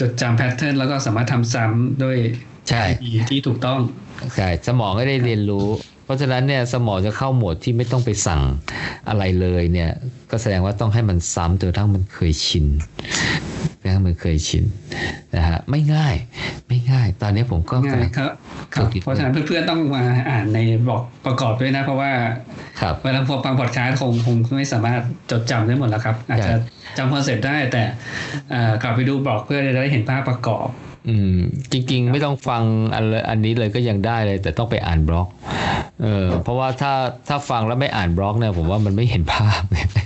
[0.00, 2.18] จดจำ pattern์นแล้วก็สามารถทำซ้ำด้วย
[2.68, 3.80] ใช่วิธีที่ถูกต้อง
[4.36, 5.68] ใช่สมองก็ได้เรียนรู้
[6.04, 8.42] เพราะฉะนั้นเนี่ยสมองจะเข้าโหมดที่ไม่ต้องไปสั่ง
[9.08, 9.90] อะไรเลยเนี่ย
[10.30, 12.66] ก็แสดงว่าต้องให้มันซ้ำจนกระทั่งมันเคยชิน
[13.88, 14.64] นะมันเคยชิน
[15.36, 16.14] นะฮะไม่ง่าย
[16.68, 18.30] ไม่ง่าย ตอนนี้ผมก็ง่ายครับ
[18.74, 20.58] ครับฝึกเพราะฉะนั้นเพื่อนๆต้องมาอ่านใน
[20.88, 22.10] บล็อกประกอบด้วยนะ เพราะว่า
[22.80, 26.54] ครับเวลาพอฟังพอดคาสต์คงคงไม่สามารถจดจำได้หมดแล้วครับ อาจจะ
[26.96, 27.82] จำ concept ได้แต่
[28.50, 30.68] เอ่อกลับไปดูบล็อกเพื่อจะได้เห็นภาพประกอบ
[31.08, 31.38] อืม
[31.72, 32.62] จริงๆ ไม่ต้องฟัง
[32.94, 35.28] อันเลยอันนี้เลยก็ยังได้เลย แต่ต้องไปอ่านบล็อก
[36.02, 36.92] เออเพราะว่าถ้า
[37.28, 39.62] ถ้าฟังแล้วไม่อ่านบล็อกเนี่ยผมว่ามันไม่เห็นภาพ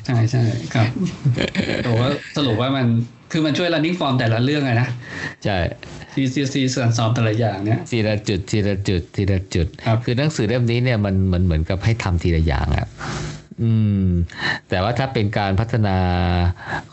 [0.06, 0.42] ใช่ใช่
[0.74, 0.86] ครับ
[1.84, 2.86] แต่ว่าสรุปว่ามัน
[3.32, 4.88] คือมันช่วย running form แต่ละเรื่องอะนะ
[5.44, 5.58] ใช่
[6.14, 12.86] CCC ส่วนสอบแต่ละอย่างเนี่ยทีละจุดทีละจุดทีละจุดครับคือหนังสือเล่มนี้เนี่ยมันมันเหมือนกับให้ทำทีละอย่างอะ
[13.62, 13.70] อื
[14.04, 14.06] ม
[14.68, 15.96] แต่ว่าถ้าเป็นการพัฒนา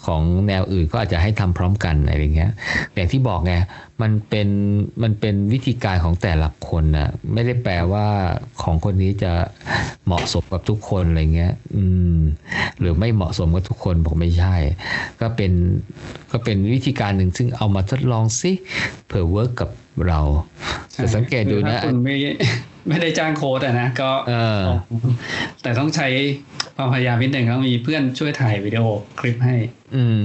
[0.06, 2.52] ของแนวอื่นก็อาจจะให้ทำพร้อมกันอะไรอย่างเงี้ย
[2.94, 3.54] อย่างที่บอกไง
[4.02, 4.48] มันเป็น
[5.04, 8.08] มันเป็นวิธีการของแต่ละคนนะไม่ได้แปลว่า
[8.62, 9.32] ของคนนี้จะ
[10.06, 11.84] เหมาะสมกับทุกคนอะไรเงี้ย อื
[12.16, 12.20] ม
[12.80, 14.56] หรือไม่เหมาะสมกับทุกคนผมไม่ใช่
[15.22, 15.52] ก็เป็น
[16.32, 18.52] ก็เป็นวิธีการหนึ่งซึ่งเอามาทดลองซิ
[19.08, 19.70] เผื่อเวิร์กกับ
[20.08, 20.22] เรา
[20.94, 22.16] แต่สังเกตดูนะคุณไม่
[22.90, 24.64] ไม่ได้จ้างโค้ดอะนะก็เออ
[25.62, 26.08] แต่ต้องใช้
[26.76, 28.84] ความพยายามนิดหนึ่งต้องมีเพื่อนช่วยถ่ายวิดีโอ
[29.20, 29.56] คลิปให้
[29.96, 30.18] อืม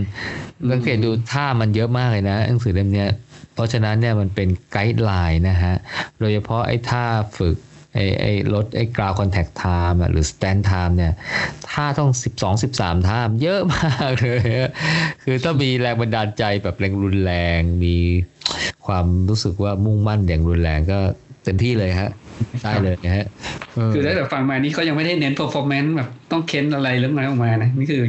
[0.70, 3.10] สังเกตดูท่ามันเยอะมากเลยนะหนังสือเล่มเนี้ย
[3.54, 5.74] เพราะฉะนั้นเนี่ยมันเป็น guideline นะฮะ
[6.18, 7.04] โดยเฉพาะไอ้ท่า
[7.38, 7.56] ฝึก
[7.94, 11.12] ไอ้ไอ้ลดไอ้กราวคอนแทคไทม์หรือ stand time เนี่ย
[11.70, 14.70] ท่าต้อง 12 13ท่าเยอะมากเลยอะ
[15.22, 17.96] คือถ้ามีแรงบันดาลใจแบบแรงรุนแรง มี
[18.86, 20.98] ความรู้สึกว่ามุ่งมั่นอย่างรุนแรงก็
[21.44, 22.10] เต็มที่เลยฮะ
[22.62, 23.26] ได้เลยฮะ
[23.72, 28.00] เคือตั้งแต่ฟังมานี่เขายังไม่ได้เน้น performance แบบต้องเค้นอะไรเรื่องนั้นออกมานะนี่คือ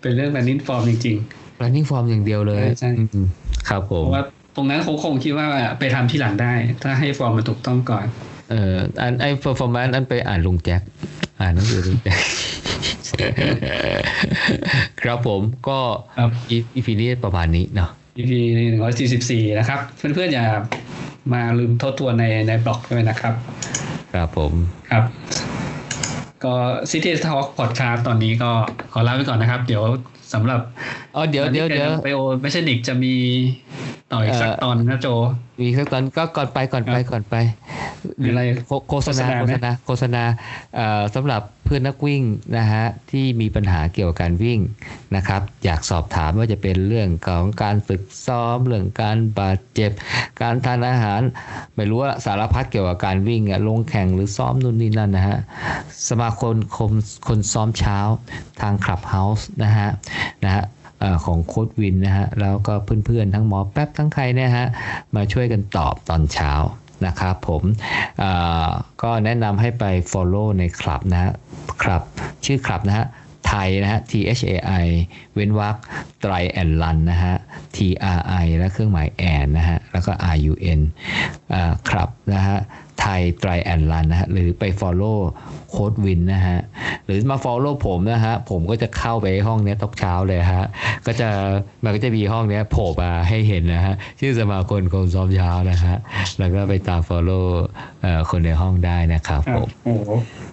[0.00, 1.16] เป็นเรื่อง running form จริง
[1.62, 3.26] running form อย่างเดียวเลยใช่ใช่อืม
[3.68, 4.24] ครับผๆเพมราะว่า
[4.56, 5.46] ตรงนั้นเขาคงคิดว่า
[5.78, 6.52] ไปทำที่หลังได้
[6.82, 8.06] ถ้าให้ฟอร์มมันถูกต้องก่อน
[8.50, 10.82] เอ่ออันไอ้ performance อันไปอ่านลุงแจ็ค
[11.40, 12.18] อ่านหนังสือลุงแจ็ค
[15.02, 15.78] ครับผมก็
[16.18, 20.44] ครับอีพีนี้ประมาณนี้เนาะ EP หนึ่งร้อยสี่สิบสี่นะครับ เพื่อนๆอย่า
[21.32, 23.34] มาลืมทบทวนในในบล็อกด้วยนะครับ
[24.14, 24.52] ครับผม
[24.90, 25.04] ครับ
[26.44, 26.54] ก็
[26.90, 28.50] City Talk Podcast ตอนนี้ก็
[28.92, 29.82] ขอลาไปก่อนนะครับ เดี๋ยว
[30.32, 30.60] สำหรับ
[31.14, 33.14] อ๋อเดี๋ยวเดี๋ยวเดี๋ยวไปโอไม่ใช่ดิกจะมี
[34.12, 35.08] ต่ออีกสักเอ่อตอนนะโจ
[35.60, 37.34] มีสักตอนก็ก่อนไปก่อนไปก่อนไป
[38.20, 40.22] มีอะไรโฆโฆษณาโฆโฆษษณาไหมณาโฆษณา
[40.76, 42.22] เอ่อสำหรับเพื่อนนักวิ่ง
[42.56, 44.58] นะฮะที่มีปัญหาเกี่ยวกับการวิ่ง
[45.16, 49.90] นะครับ อยากสอบถามว่าจะเป็นเรื่องของการฝึกซ้อมเรื่องการบาดเจ็บ
[50.40, 51.20] การทานอาหาร
[51.76, 55.38] ไม่รู้ว่าสารพัดเกี่ยวกับการวิ่งอะลงแข่งหรือซ้อมนู่นนี่นั่นนะฮะ
[56.08, 56.92] สมาคมคน
[57.28, 57.98] คนซ้อมเช้า
[58.60, 59.88] ทางคลับเฮาส์นะฮะ
[60.44, 60.79] นะฮะเอ่อ
[61.24, 62.74] ของโค้ดวินนะฮะแล้วก็
[63.04, 64.66] เพื่อนๆ ทั้งหมอแป๊บทั้งใครนี่ยฮะ
[65.14, 66.52] มาช่วยกันตอบตอนเช้า
[67.06, 67.62] นะครับผม
[69.02, 71.32] ก็แนะนำให้ไป Follow ในคลับนะฮะ
[71.82, 72.02] คลับ
[72.44, 73.06] ชื่อคลับนะฮะ
[73.48, 74.52] ไทยนะฮะ T H A
[74.84, 74.86] I
[75.34, 75.76] เว้นวรรค
[76.20, 77.34] ไตรแอนลันนะฮะ
[77.76, 77.78] T
[78.16, 80.80] R I และเครื่องหมายแอนนะฮะ แล้วก็ R U N
[81.90, 82.58] ครับนะฮะ
[83.00, 85.18] ไทยไตรแอนลันนะฮะหรือไป Follow
[85.70, 86.60] โค้ดวินนะฮะ
[87.06, 90.66] หรือมา Follow ผมนะฮะผมก็จะเข้าไปห้องเนี้ยตกเช้าเลยฮะ
[91.06, 91.28] ก็จะ
[91.84, 95.96] มันก็จะมีห้องเนี้ยโผล่มาให้เห็นนะฮะชื่อสมาคมคนซ้อมเช้านะฮะ
[96.38, 97.46] แล้วก็ไปตาม Follow
[98.02, 100.10] เอ่อคนในห้องได้นะครับครัผบมโอ้โห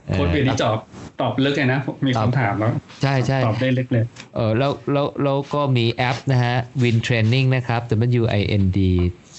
[0.09, 0.77] โค้ดวีนี่ตอบ
[1.21, 2.71] ตอบลึกเลยนะ มีตอบคำถามแล้ว
[3.03, 4.03] ใช่ใช่ตอบได้ลึกเลย
[4.35, 7.81] เออแล้วแล้วแล้วก็มีแอปนะฮะ Win Training นะครับ
[8.21, 8.79] W I N D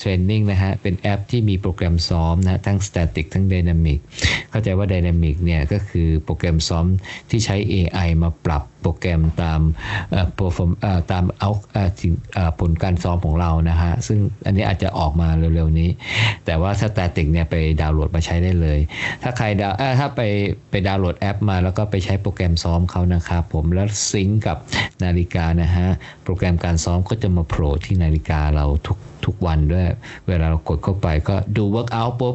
[0.01, 3.99] Training นะฮะ เป็นแอปที่มีโปรแกรมซ้อมนะทั้ง Static ทั้ง Dynamic
[4.51, 6.87] เข้าใจว่า Dynamic เนี่ยก็คือโปรแกรมซ้อม
[7.31, 9.61] ที่ใช้ AI มาปรับโปรแกรมตาม
[10.11, 15.91] เอ่อ perform เอ่อตามเอาเอ่อสิ่งเอ่อผลการซ้อมของเรานะฮะ ซึ่งอันนี้อาจจะออกมาเร็วๆนี้
[16.47, 18.79] แต่ว่า Static เนี่ยไปดาวน์โหลดมาใช้ได้เลย
[19.23, 20.21] ถ้าใครดาวถ้าไป
[20.71, 24.57] ไปดาวน์โหลดแอปมาแล้วก็ไปใช้โปรแกรมซ้อมเขานะครับผมแล้วซิงก์กับ
[25.05, 25.89] นาฬิกานะฮะ
[26.25, 28.99] โปรแกรมการซ้อมก็จะมาโผล่ที่นาฬิกาเราทุก
[29.29, 29.87] ทุกวันด้วย
[30.29, 32.35] เวลาเรากดเข้าไปก็ดู workout ปุ๊บ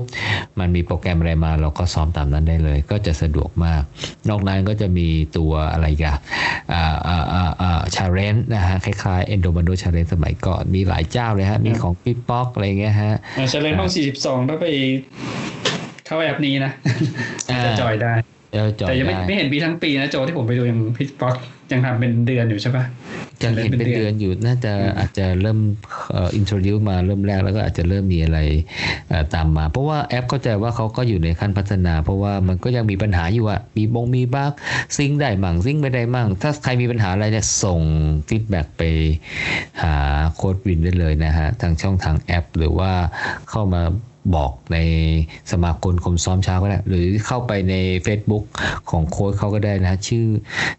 [0.60, 3.82] มันมีโปรแกรมอะไรมาเราก็ซ้อมตามนั้นได้เลย ก็จะสะดวกมาก
[4.30, 6.18] นอกนั้นก็จะมีตัวอะไรกัน
[6.74, 14.66] อ่าอ่าอ่าอ่าชาเลนนะฮะ คล้ายๆ Endomando Challenge สมัยก่อน มีหลายเจ้าเลยฮะ มีของพี่ป๊อกอะไรเงี้ยฮะอ่าเชลเลนห้องสี่สิบสองถ้าไป
[16.06, 16.72] เข้าแอปนี้นะ
[17.52, 18.14] อ่าจะจอยได้
[18.52, 21.36] เดี๋ยวจอแต่ยยังไม่ได้ไม่เห็นปีทั้งปีนะโจที่ผมไปดูยังพิทบ็อก
[21.72, 22.84] ยังทำเป็นเดือนอยู่ใช่ปะ
[23.42, 25.60] จะเห็นเป็นเดือนอยู่น่าจะอาจจะเริ่ม
[26.14, 28.40] เอ่อ introduce มาเริ่มแรกแล้วก็อาจจะเริ่มมีอะไร
[29.10, 34.52] เอ่อตามมา เพราะว่าแอปเข้าใจว่าเขาก็อยู่ในขั้นพัฒนา เพราะว่ามันก็ยังมีปัญหาอยู่อะมีบงมีบั๊ก
[34.98, 37.82] sync ได้มั่ง sync ไม่ได้มั่ง ถ้าใครมีปัญหาอะไรเนี่ยส่ง
[38.28, 38.82] feedback ไป
[39.84, 39.96] หา
[40.36, 42.92] โค้ชวินได้เลยนะฮะทางช่องทางแอป หรือว่า
[43.50, 43.82] เข้ามา
[44.36, 44.78] บอกใน
[45.52, 48.44] สมาคมคนซ้อมเช้าก็ได้ หรือเข้าไปใน Facebook
[48.90, 50.26] ของโค้ชเขาก็ได้นะชื่อ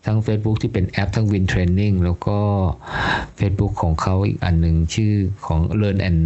[0.07, 2.38] ทั้ง Facebook ที่เป็นแอปทั้ง Win Training แล้วก็
[3.38, 5.14] Facebook ของเขาอีกอันหนึ่งชื่อ
[5.47, 6.20] ของ Learn and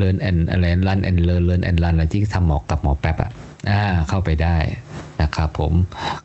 [0.00, 3.32] Learn and อะไร Run and Learn Learn and Run อะไรที่ทำหมอกกับหมอแป๊บอะ
[3.70, 4.56] อ่าเข้าไปได้
[5.22, 5.72] นะครับผม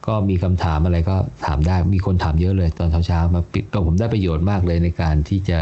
[0.08, 1.16] ก็มีคำถามอะไรก็
[1.46, 5.60] ถามได้มีคนถามเยอะเลยตอนเช้าๆมาปิดก็ผมได้ประโยชน์มากเลยในการที่จะ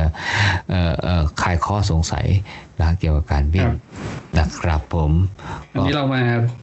[0.70, 2.26] เอ่อเอ่อคลายข้อสงสัย
[2.80, 3.70] นะเกี่ยวกับการวิ่ง
[4.40, 5.12] นะครับผม
[5.74, 6.22] อันนี้เรามา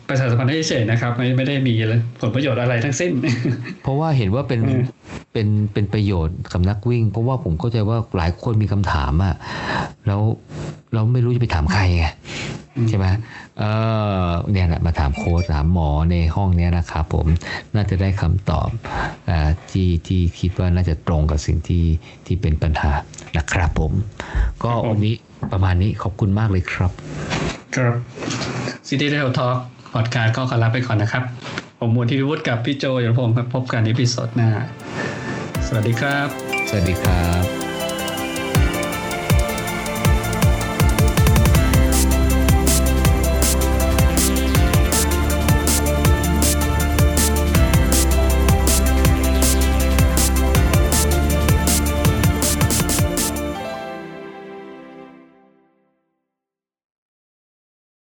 [0.08, 1.74] ประชาสัมพันธ์ให้เฉยๆนะครับ ไม่ไม่ได้มี
[2.20, 3.12] ผลประโยชน์อะไรทั้งสิ้น
[3.82, 4.82] เพราะว่าเห็นว่าเป็นอืม
[5.32, 9.34] เป็นเป็นประโยชน์กับนักวิ่ง เพราะว่าผมเข้าใจว่าหลายคนมีคำถามอะ
[10.06, 10.20] แล้ว
[10.94, 12.06] เราไม่รู้จะไปถามใครไง
[12.88, 13.06] ใช่ไหม
[13.58, 13.64] เอ
[14.28, 17.26] อเนี่ยแหละมาถามโค้ชถามหมอในห้องเนี้ยนะครับผม
[17.74, 18.68] น่าจะได้คำตอบ
[19.30, 19.38] อา
[19.72, 21.84] ที่ที่คิดว่าน่าจะตรงกับสิ่งที่
[22.26, 22.92] ที่เป็นปัญหา
[23.36, 23.92] นะครับผม
[24.64, 25.14] ก็ครับผมวันนี้
[25.52, 26.90] ประมาณนี้ขอบคุณมากเลยครับ
[27.76, 27.94] ครับ
[28.88, 29.56] City Trail Talk
[29.94, 31.24] พอดคาสต์ก็ขอลาไปก่อนนะครับ
[31.78, 34.50] ผมมูลทิวุฒิกับพี่โจยศพงศ์ครับพบกันในพิโซดหน้า
[35.66, 36.28] สวัสดีครับ
[36.68, 37.61] สวัสดีครับ